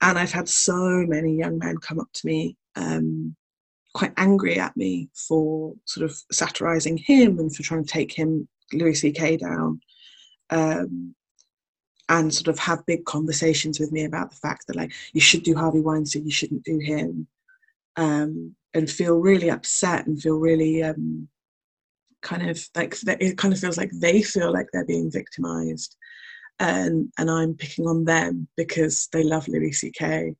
And 0.00 0.18
I've 0.18 0.32
had 0.32 0.48
so 0.48 1.04
many 1.06 1.36
young 1.36 1.58
men 1.58 1.76
come 1.78 2.00
up 2.00 2.08
to 2.14 2.26
me 2.26 2.56
um, 2.76 3.36
quite 3.98 4.12
angry 4.16 4.60
at 4.60 4.76
me 4.76 5.08
for 5.12 5.74
sort 5.84 6.08
of 6.08 6.16
satirizing 6.30 6.96
him 6.96 7.40
and 7.40 7.54
for 7.54 7.64
trying 7.64 7.82
to 7.82 7.90
take 7.90 8.12
him 8.12 8.46
Louis 8.72 8.94
C.K. 8.94 9.38
down, 9.38 9.80
um, 10.50 11.16
and 12.08 12.32
sort 12.32 12.46
of 12.46 12.60
have 12.60 12.86
big 12.86 13.04
conversations 13.06 13.80
with 13.80 13.90
me 13.90 14.04
about 14.04 14.30
the 14.30 14.36
fact 14.36 14.68
that 14.68 14.76
like 14.76 14.92
you 15.14 15.20
should 15.20 15.42
do 15.42 15.56
Harvey 15.56 15.80
Weinstein, 15.80 16.24
you 16.24 16.30
shouldn't 16.30 16.62
do 16.62 16.78
him, 16.78 17.26
um, 17.96 18.54
and 18.72 18.88
feel 18.88 19.18
really 19.18 19.50
upset 19.50 20.06
and 20.06 20.22
feel 20.22 20.38
really 20.38 20.80
um, 20.84 21.26
kind 22.22 22.48
of 22.48 22.64
like 22.76 22.94
it 23.20 23.36
kind 23.36 23.52
of 23.52 23.58
feels 23.58 23.76
like 23.76 23.90
they 23.92 24.22
feel 24.22 24.52
like 24.52 24.66
they're 24.72 24.86
being 24.86 25.10
victimized 25.10 25.96
and 26.60 27.12
and 27.18 27.28
I'm 27.28 27.54
picking 27.54 27.88
on 27.88 28.04
them 28.04 28.46
because 28.56 29.08
they 29.12 29.24
love 29.24 29.48
Louis 29.48 29.72
C.K. 29.72 30.36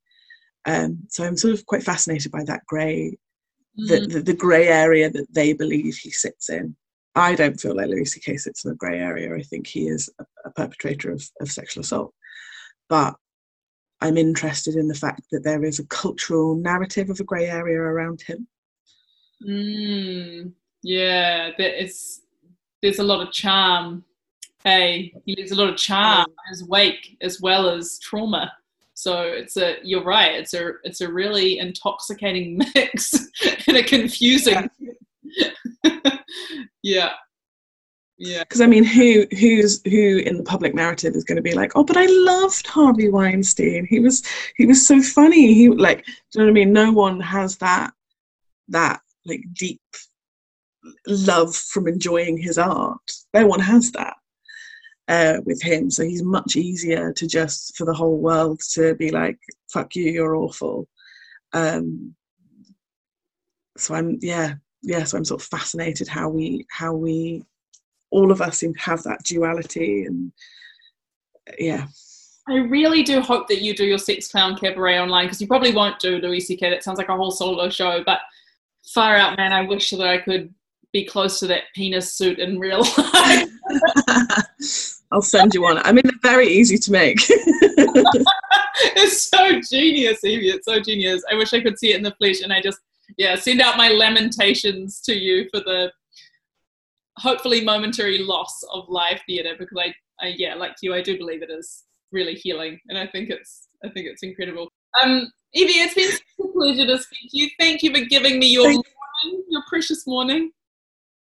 Um, 0.64 0.98
so 1.08 1.24
I'm 1.24 1.36
sort 1.36 1.54
of 1.54 1.66
quite 1.66 1.82
fascinated 1.82 2.30
by 2.30 2.44
that 2.44 2.64
grey. 2.66 3.18
The, 3.86 4.06
the, 4.06 4.20
the 4.20 4.34
grey 4.34 4.68
area 4.68 5.10
that 5.10 5.32
they 5.32 5.52
believe 5.52 5.96
he 5.96 6.10
sits 6.10 6.50
in. 6.50 6.76
I 7.14 7.34
don't 7.34 7.60
feel 7.60 7.76
like 7.76 7.88
Louis 7.88 8.04
C.K. 8.04 8.36
sits 8.36 8.64
in 8.64 8.70
a 8.70 8.76
grey 8.76 8.98
area. 8.98 9.34
I 9.34 9.42
think 9.42 9.66
he 9.66 9.88
is 9.88 10.10
a, 10.20 10.24
a 10.44 10.50
perpetrator 10.52 11.10
of, 11.10 11.22
of 11.40 11.50
sexual 11.50 11.80
assault, 11.80 12.12
but 12.88 13.14
I'm 14.00 14.16
interested 14.16 14.76
in 14.76 14.86
the 14.86 14.94
fact 14.94 15.22
that 15.32 15.42
there 15.42 15.64
is 15.64 15.78
a 15.78 15.86
cultural 15.86 16.54
narrative 16.54 17.10
of 17.10 17.18
a 17.18 17.24
grey 17.24 17.46
area 17.46 17.78
around 17.78 18.22
him. 18.22 18.46
Mm, 19.46 20.52
yeah, 20.82 21.50
there 21.58 21.74
is. 21.74 22.20
There's 22.80 23.00
a 23.00 23.04
lot 23.04 23.26
of 23.26 23.32
charm 23.32 24.04
hey, 24.64 25.12
he 25.24 25.36
leaves 25.36 25.52
a 25.52 25.54
lot 25.54 25.68
of 25.68 25.76
charm 25.76 26.26
in 26.28 26.50
his 26.50 26.64
wake 26.64 27.16
as 27.20 27.40
well 27.40 27.68
as 27.68 27.98
trauma. 28.00 28.52
So 28.98 29.22
it's 29.22 29.56
a 29.56 29.76
you're 29.84 30.02
right. 30.02 30.34
It's 30.34 30.54
a 30.54 30.72
it's 30.82 31.02
a 31.02 31.08
really 31.08 31.60
intoxicating 31.60 32.58
mix 32.74 33.14
and 33.68 33.76
a 33.76 33.82
confusing. 33.84 34.68
yeah. 36.82 37.12
Yeah. 38.18 38.40
Because 38.40 38.60
I 38.60 38.66
mean, 38.66 38.82
who 38.82 39.24
who's 39.38 39.80
who 39.84 40.18
in 40.18 40.36
the 40.36 40.42
public 40.42 40.74
narrative 40.74 41.14
is 41.14 41.22
going 41.22 41.36
to 41.36 41.42
be 41.42 41.54
like, 41.54 41.76
oh, 41.76 41.84
but 41.84 41.96
I 41.96 42.06
loved 42.06 42.66
Harvey 42.66 43.08
Weinstein. 43.08 43.86
He 43.88 44.00
was 44.00 44.24
he 44.56 44.66
was 44.66 44.84
so 44.84 45.00
funny. 45.00 45.54
He 45.54 45.68
like, 45.68 46.04
do 46.04 46.12
you 46.34 46.40
know 46.40 46.44
what 46.46 46.50
I 46.50 46.54
mean? 46.54 46.72
No 46.72 46.90
one 46.90 47.20
has 47.20 47.56
that 47.58 47.92
that 48.66 49.00
like 49.24 49.44
deep 49.52 49.80
love 51.06 51.54
from 51.54 51.86
enjoying 51.86 52.36
his 52.36 52.58
art. 52.58 53.12
No 53.32 53.46
one 53.46 53.60
has 53.60 53.92
that 53.92 54.16
uh, 55.08 55.38
with 55.44 55.60
him. 55.62 55.90
So 55.90 56.04
he's 56.04 56.22
much 56.22 56.56
easier 56.56 57.12
to 57.14 57.26
just 57.26 57.76
for 57.76 57.84
the 57.84 57.94
whole 57.94 58.18
world 58.18 58.60
to 58.72 58.94
be 58.94 59.10
like, 59.10 59.38
"Fuck 59.72 59.96
you, 59.96 60.04
you're 60.04 60.36
awful." 60.36 60.88
Um, 61.52 62.14
so 63.76 63.94
I'm 63.94 64.18
yeah 64.20 64.54
yeah. 64.82 65.04
So 65.04 65.16
I'm 65.16 65.24
sort 65.24 65.40
of 65.40 65.48
fascinated 65.48 66.08
how 66.08 66.28
we 66.28 66.66
how 66.70 66.92
we 66.92 67.44
all 68.10 68.30
of 68.30 68.40
us 68.40 68.58
seem 68.58 68.74
to 68.74 68.80
have 68.80 69.02
that 69.02 69.22
duality 69.24 70.04
and 70.04 70.32
yeah. 71.58 71.86
I 72.48 72.56
really 72.56 73.02
do 73.02 73.20
hope 73.20 73.46
that 73.48 73.60
you 73.60 73.74
do 73.74 73.84
your 73.84 73.98
Sex 73.98 74.28
Clown 74.28 74.56
Cabaret 74.56 74.98
online 74.98 75.26
because 75.26 75.40
you 75.40 75.46
probably 75.46 75.72
won't 75.74 75.98
do 75.98 76.16
Louis 76.16 76.40
C.K. 76.40 76.70
That 76.70 76.82
sounds 76.82 76.96
like 76.96 77.10
a 77.10 77.16
whole 77.16 77.30
solo 77.30 77.68
show, 77.68 78.02
but 78.06 78.20
far 78.94 79.16
out, 79.16 79.36
man. 79.36 79.52
I 79.52 79.62
wish 79.62 79.90
that 79.90 80.08
I 80.08 80.16
could 80.16 80.54
be 80.90 81.04
close 81.04 81.38
to 81.40 81.46
that 81.48 81.64
penis 81.74 82.14
suit 82.14 82.38
in 82.38 82.58
real 82.58 82.80
life. 82.96 83.50
I'll 85.10 85.22
send 85.22 85.54
you 85.54 85.62
one. 85.62 85.78
I 85.78 85.92
mean, 85.92 86.02
they're 86.04 86.32
very 86.32 86.48
easy 86.48 86.76
to 86.76 86.92
make. 86.92 87.18
it's 87.28 89.22
so 89.22 89.60
genius, 89.60 90.22
Evie. 90.24 90.50
It's 90.50 90.66
so 90.66 90.80
genius. 90.80 91.22
I 91.30 91.34
wish 91.34 91.54
I 91.54 91.60
could 91.60 91.78
see 91.78 91.92
it 91.92 91.96
in 91.96 92.02
the 92.02 92.14
flesh, 92.18 92.42
and 92.42 92.52
I 92.52 92.60
just 92.60 92.78
yeah 93.16 93.34
send 93.36 93.60
out 93.60 93.78
my 93.78 93.88
lamentations 93.88 95.00
to 95.00 95.14
you 95.14 95.48
for 95.50 95.60
the 95.60 95.90
hopefully 97.16 97.64
momentary 97.64 98.18
loss 98.18 98.62
of 98.72 98.84
live 98.88 99.20
theatre 99.26 99.54
because 99.58 99.78
I, 99.78 99.94
I 100.24 100.34
yeah 100.36 100.54
like 100.54 100.76
you 100.82 100.94
I 100.94 101.00
do 101.00 101.16
believe 101.16 101.42
it 101.42 101.50
is 101.50 101.84
really 102.12 102.34
healing 102.34 102.78
and 102.88 102.98
I 102.98 103.06
think 103.06 103.30
it's 103.30 103.68
I 103.84 103.88
think 103.88 104.06
it's 104.06 104.22
incredible. 104.22 104.68
Um, 105.02 105.30
Evie, 105.54 105.72
it's 105.74 105.94
been 105.94 106.10
such 106.10 106.20
a 106.40 106.48
pleasure 106.52 106.86
to 106.86 106.98
speak 106.98 107.30
to 107.30 107.38
you. 107.38 107.48
Thank 107.58 107.82
you 107.82 107.94
for 107.94 108.04
giving 108.06 108.38
me 108.38 108.48
your 108.48 108.64
morning, 108.64 109.44
your 109.48 109.62
precious 109.68 110.06
morning. 110.06 110.50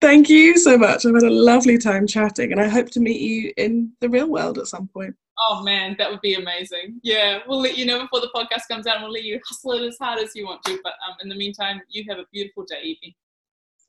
Thank 0.01 0.29
you 0.29 0.57
so 0.57 0.79
much. 0.79 1.05
I've 1.05 1.15
had 1.15 1.25
a 1.25 1.31
lovely 1.31 1.77
time 1.77 2.07
chatting, 2.07 2.53
and 2.53 2.61
I 2.61 2.69
hope 2.69 2.91
to 2.91 3.01
meet 3.01 3.21
you 3.21 3.53
in 3.57 3.93
the 4.01 4.09
real 4.09 4.29
world 4.29 4.59
at 4.59 4.69
some 4.69 4.89
point. 4.89 5.15
Oh 5.41 5.63
man, 5.63 5.97
that 5.99 6.11
would 6.11 6.21
be 6.21 6.35
amazing. 6.35 7.01
Yeah, 7.03 7.41
we'll 7.47 7.61
let 7.61 7.77
you 7.77 7.85
know 7.85 8.01
before 8.01 8.21
the 8.21 8.31
podcast 8.35 8.69
comes 8.71 8.87
out, 8.87 8.97
and 8.97 9.05
we'll 9.05 9.13
let 9.13 9.25
you 9.25 9.41
hustle 9.47 9.73
it 9.73 9.87
as 9.87 9.99
hard 10.01 10.21
as 10.21 10.35
you 10.35 10.47
want 10.47 10.63
to. 10.65 10.79
But 10.85 10.95
um, 11.09 11.17
in 11.23 11.29
the 11.29 11.35
meantime, 11.35 11.81
you 11.89 12.05
have 12.09 12.19
a 12.19 12.27
beautiful 12.33 12.65
day, 12.65 12.81
Evie. 12.83 13.17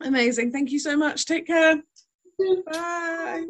Amazing. 0.01 0.51
Thank 0.51 0.71
you 0.71 0.79
so 0.79 0.97
much. 0.97 1.25
Take 1.25 1.45
care. 1.47 1.81
Bye. 2.71 3.45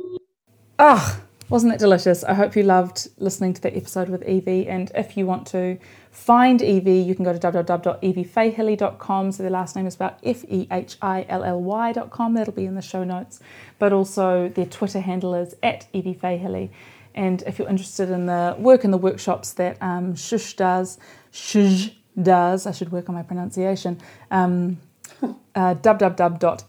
Oh, 0.79 1.21
wasn't 1.49 1.73
it 1.73 1.79
delicious? 1.79 2.23
I 2.23 2.33
hope 2.33 2.55
you 2.55 2.63
loved 2.63 3.09
listening 3.17 3.53
to 3.53 3.61
the 3.61 3.75
episode 3.75 4.09
with 4.09 4.27
Evie. 4.27 4.67
And 4.67 4.91
if 4.95 5.15
you 5.15 5.25
want 5.25 5.45
to 5.47 5.77
find 6.11 6.61
Evie, 6.61 6.99
you 6.99 7.15
can 7.15 7.25
go 7.25 7.33
to 7.33 7.39
www.eviefehilly.com. 7.39 9.31
So 9.31 9.43
their 9.43 9.51
last 9.51 9.75
name 9.75 9.85
is 9.87 9.93
spelled 9.93 10.13
F 10.23 10.43
E 10.49 10.67
H 10.71 10.97
I 11.01 11.25
L 11.29 11.43
L 11.43 11.61
Y.com. 11.61 12.33
That'll 12.33 12.53
be 12.53 12.65
in 12.65 12.75
the 12.75 12.81
show 12.81 13.03
notes. 13.03 13.39
But 13.77 13.93
also 13.93 14.49
their 14.49 14.65
Twitter 14.65 14.99
handle 14.99 15.33
is 15.33 15.55
at 15.63 15.87
Evie 15.93 16.15
Fehilly. 16.15 16.69
And 17.15 17.41
if 17.45 17.59
you're 17.59 17.69
interested 17.69 18.09
in 18.09 18.27
the 18.27 18.55
work 18.59 18.83
and 18.83 18.93
the 18.93 18.97
workshops 18.97 19.53
that 19.53 19.77
um, 19.81 20.15
Shush 20.15 20.55
does, 20.55 20.97
Shush 21.31 21.89
does, 22.21 22.65
I 22.65 22.71
should 22.71 22.91
work 22.91 23.09
on 23.09 23.15
my 23.15 23.23
pronunciation. 23.23 23.99
Um, 24.31 24.79
uh, 25.55 25.75
www.shhh, 25.75 26.67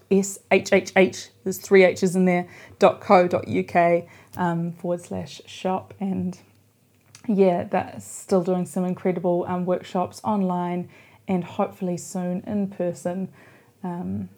there's 1.43 1.57
three 1.57 1.83
H's 1.83 2.15
in 2.15 2.25
there, 2.25 2.47
.co.uk 2.79 4.03
um, 4.37 4.71
forward 4.73 5.01
slash 5.01 5.41
shop. 5.45 5.93
And 5.99 6.37
yeah, 7.27 7.63
that's 7.63 8.05
still 8.05 8.43
doing 8.43 8.65
some 8.65 8.85
incredible 8.85 9.45
um, 9.47 9.65
workshops 9.65 10.21
online 10.23 10.89
and 11.27 11.43
hopefully 11.43 11.97
soon 11.97 12.43
in 12.47 12.67
person. 12.67 13.29
Um, 13.83 14.29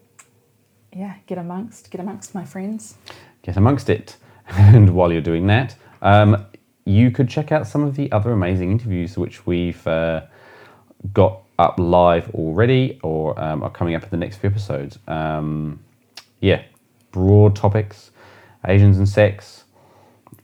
yeah, 0.91 1.15
get 1.27 1.37
amongst, 1.37 1.89
get 1.91 2.01
amongst 2.01 2.35
my 2.35 2.45
friends. 2.45 2.95
Get 3.41 3.57
amongst 3.57 3.89
it. 3.89 4.17
And 4.57 4.93
while 4.93 5.11
you're 5.11 5.21
doing 5.21 5.47
that, 5.47 5.75
um, 6.01 6.45
you 6.85 7.11
could 7.11 7.29
check 7.29 7.53
out 7.53 7.65
some 7.65 7.81
of 7.81 7.95
the 7.95 8.11
other 8.11 8.31
amazing 8.31 8.71
interviews 8.71 9.17
which 9.17 9.45
we've 9.45 9.87
uh, 9.87 10.25
got 11.13 11.43
up 11.57 11.79
live 11.79 12.29
already 12.31 12.99
or 13.03 13.39
um, 13.39 13.63
are 13.63 13.69
coming 13.69 13.95
up 13.95 14.03
in 14.03 14.09
the 14.09 14.17
next 14.17 14.37
few 14.37 14.49
episodes. 14.49 14.99
Um, 15.07 15.79
yeah, 16.41 16.63
broad 17.11 17.55
topics 17.55 18.11
Asians 18.65 18.97
and 18.97 19.07
sex, 19.07 19.65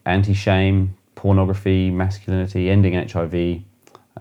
anti 0.06 0.34
shame, 0.34 0.96
pornography, 1.20 1.92
masculinity, 1.92 2.70
ending 2.70 2.94
HIV. 2.94 3.62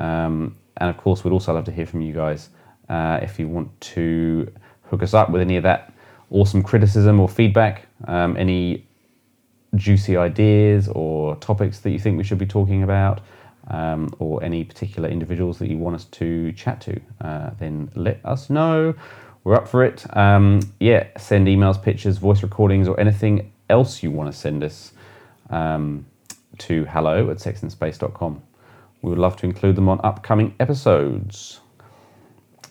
Um, 0.00 0.56
and 0.78 0.90
of 0.90 0.96
course, 0.96 1.22
we'd 1.22 1.30
also 1.30 1.54
love 1.54 1.64
to 1.66 1.70
hear 1.70 1.86
from 1.86 2.00
you 2.00 2.12
guys 2.12 2.48
uh, 2.88 3.20
if 3.22 3.38
you 3.38 3.46
want 3.46 3.80
to 3.80 4.52
hook 4.90 5.04
us 5.04 5.14
up 5.14 5.30
with 5.30 5.40
any 5.40 5.56
of 5.56 5.62
that 5.62 5.92
awesome 6.30 6.60
criticism 6.60 7.20
or 7.20 7.28
feedback, 7.28 7.86
um, 8.08 8.36
any 8.36 8.84
juicy 9.76 10.16
ideas 10.16 10.88
or 10.88 11.36
topics 11.36 11.78
that 11.80 11.90
you 11.90 12.00
think 12.00 12.18
we 12.18 12.24
should 12.24 12.38
be 12.38 12.46
talking 12.46 12.82
about. 12.82 13.20
Um, 13.70 14.08
or 14.18 14.42
any 14.42 14.64
particular 14.64 15.10
individuals 15.10 15.58
that 15.58 15.68
you 15.68 15.76
want 15.76 15.94
us 15.94 16.06
to 16.06 16.52
chat 16.52 16.80
to, 16.80 16.98
uh, 17.20 17.50
then 17.58 17.90
let 17.94 18.18
us 18.24 18.48
know. 18.48 18.94
We're 19.44 19.56
up 19.56 19.68
for 19.68 19.84
it. 19.84 20.06
Um, 20.16 20.60
yeah, 20.80 21.08
send 21.18 21.48
emails, 21.48 21.80
pictures, 21.82 22.16
voice 22.16 22.42
recordings, 22.42 22.88
or 22.88 22.98
anything 22.98 23.52
else 23.68 24.02
you 24.02 24.10
want 24.10 24.32
to 24.32 24.38
send 24.38 24.64
us 24.64 24.92
um, 25.50 26.06
to 26.58 26.84
hello 26.86 27.30
at 27.30 27.38
sexinspace.com. 27.38 28.42
We 29.02 29.10
would 29.10 29.18
love 29.18 29.36
to 29.38 29.46
include 29.46 29.76
them 29.76 29.88
on 29.88 30.00
upcoming 30.02 30.54
episodes. 30.58 31.60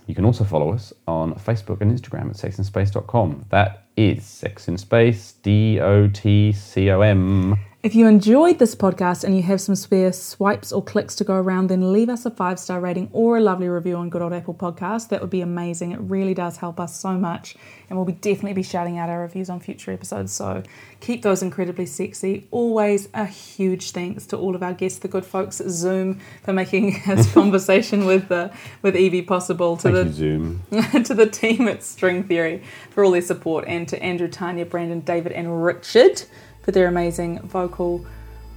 You 0.07 0.15
can 0.15 0.25
also 0.25 0.43
follow 0.43 0.73
us 0.73 0.93
on 1.07 1.33
Facebook 1.35 1.81
and 1.81 1.91
Instagram 1.91 2.29
at 2.29 2.37
sexinspace.com. 2.37 3.45
That 3.49 3.87
is 3.97 4.25
Sex 4.25 4.67
in 4.67 4.77
Space, 4.77 5.33
D 5.43 5.79
O 5.79 6.07
T 6.07 6.53
C 6.53 6.89
O 6.91 7.01
M. 7.01 7.57
If 7.87 7.95
you 7.95 8.05
enjoyed 8.05 8.59
this 8.59 8.75
podcast 8.75 9.23
and 9.23 9.33
you 9.33 9.41
have 9.43 9.61
some 9.61 9.73
spare 9.73 10.11
swipes 10.11 10.73
or 10.73 10.83
clicks 10.83 11.15
to 11.15 11.23
go 11.23 11.35
around, 11.35 11.67
then 11.67 11.93
leave 11.93 12.09
us 12.09 12.25
a 12.25 12.29
five 12.29 12.59
star 12.59 12.81
rating 12.81 13.07
or 13.13 13.37
a 13.37 13.39
lovely 13.39 13.69
review 13.69 13.95
on 13.95 14.09
Good 14.09 14.21
Old 14.21 14.33
Apple 14.33 14.53
Podcast. 14.53 15.07
That 15.07 15.21
would 15.21 15.29
be 15.29 15.39
amazing. 15.39 15.93
It 15.93 16.01
really 16.01 16.33
does 16.33 16.57
help 16.57 16.81
us 16.81 16.99
so 16.99 17.13
much, 17.13 17.55
and 17.89 17.97
we'll 17.97 18.03
be 18.05 18.11
definitely 18.11 18.55
be 18.55 18.63
shouting 18.63 18.97
out 18.97 19.07
our 19.09 19.21
reviews 19.21 19.49
on 19.49 19.61
future 19.61 19.93
episodes. 19.93 20.33
So 20.33 20.63
keep 20.99 21.21
those 21.21 21.41
incredibly 21.41 21.85
sexy. 21.85 22.49
Always 22.51 23.07
a 23.13 23.25
huge 23.25 23.91
thanks 23.91 24.25
to 24.27 24.37
all 24.37 24.53
of 24.53 24.61
our 24.61 24.73
guests, 24.73 24.99
the 24.99 25.07
good 25.07 25.25
folks 25.25 25.61
at 25.61 25.69
Zoom, 25.69 26.19
for 26.43 26.51
making 26.51 27.01
this 27.07 27.33
conversation 27.33 28.03
with 28.03 28.29
uh, 28.29 28.49
with 28.81 28.97
Evie 28.97 29.21
possible. 29.21 29.77
To 29.77 29.83
Thank 29.83 29.95
the 29.95 30.13
Zoom, 30.13 30.61
to 31.05 31.13
the 31.13 31.25
team 31.25 31.69
at 31.69 31.83
String 31.83 32.25
Theory 32.25 32.63
for 32.89 33.05
all 33.05 33.11
their 33.11 33.21
support, 33.21 33.63
and 33.65 33.87
to 33.87 34.03
Andrew, 34.03 34.27
Tanya, 34.27 34.65
Brandon, 34.65 34.99
David, 34.99 35.31
and 35.31 35.63
Richard 35.63 36.23
for 36.67 36.71
their 36.71 36.89
amazing 36.89 37.39
vocal 37.43 38.05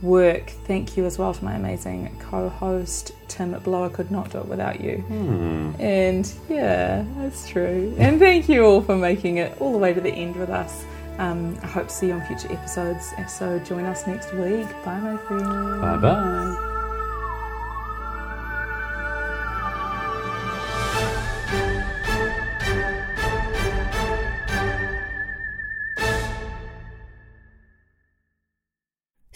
work. 0.03 0.51
Thank 0.51 0.97
you 0.97 1.07
as 1.07 1.17
well 1.17 1.33
to 1.33 1.45
my 1.45 1.55
amazing 1.55 2.13
co 2.19 2.49
host, 2.49 3.13
Tim 3.29 3.53
Blow. 3.61 3.85
I 3.85 3.89
could 3.89 4.11
not 4.11 4.33
do 4.33 4.39
it 4.39 4.47
without 4.47 4.81
you. 4.81 4.97
Hmm. 4.97 5.81
And 5.81 6.33
yeah, 6.49 7.05
that's 7.19 7.49
true. 7.49 7.95
And 7.99 8.19
thank 8.19 8.49
you 8.49 8.65
all 8.65 8.81
for 8.81 8.97
making 8.97 9.37
it 9.37 9.57
all 9.61 9.71
the 9.71 9.79
way 9.79 9.95
to 9.95 10.01
the 10.01 10.11
end 10.11 10.35
with 10.35 10.51
us. 10.51 10.85
Um, 11.19 11.57
I 11.63 11.69
hope 11.69 11.87
to 11.87 11.95
see 11.95 12.09
you 12.09 12.15
on 12.15 12.27
future 12.27 12.51
episodes. 12.53 13.13
So 13.29 13.61
join 13.61 13.85
us 13.85 14.09
next 14.09 14.33
week. 14.33 14.67
Bye, 14.85 14.99
my 14.99 15.17
friends. 15.17 15.81
Bye 15.81 15.97
bye. 15.99 16.79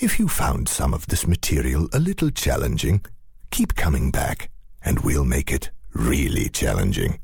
If 0.05 0.19
you 0.19 0.29
found 0.29 0.69
some 0.69 0.93
of 0.93 1.07
this 1.07 1.27
material 1.27 1.89
a 1.95 1.99
little 1.99 2.29
challenging, 2.29 3.07
keep 3.51 3.75
coming 3.75 4.11
back 4.11 4.51
and 4.85 4.99
we'll 5.01 5.25
make 5.25 5.51
it 5.51 5.71
really 5.95 6.51
challenging. 6.51 7.21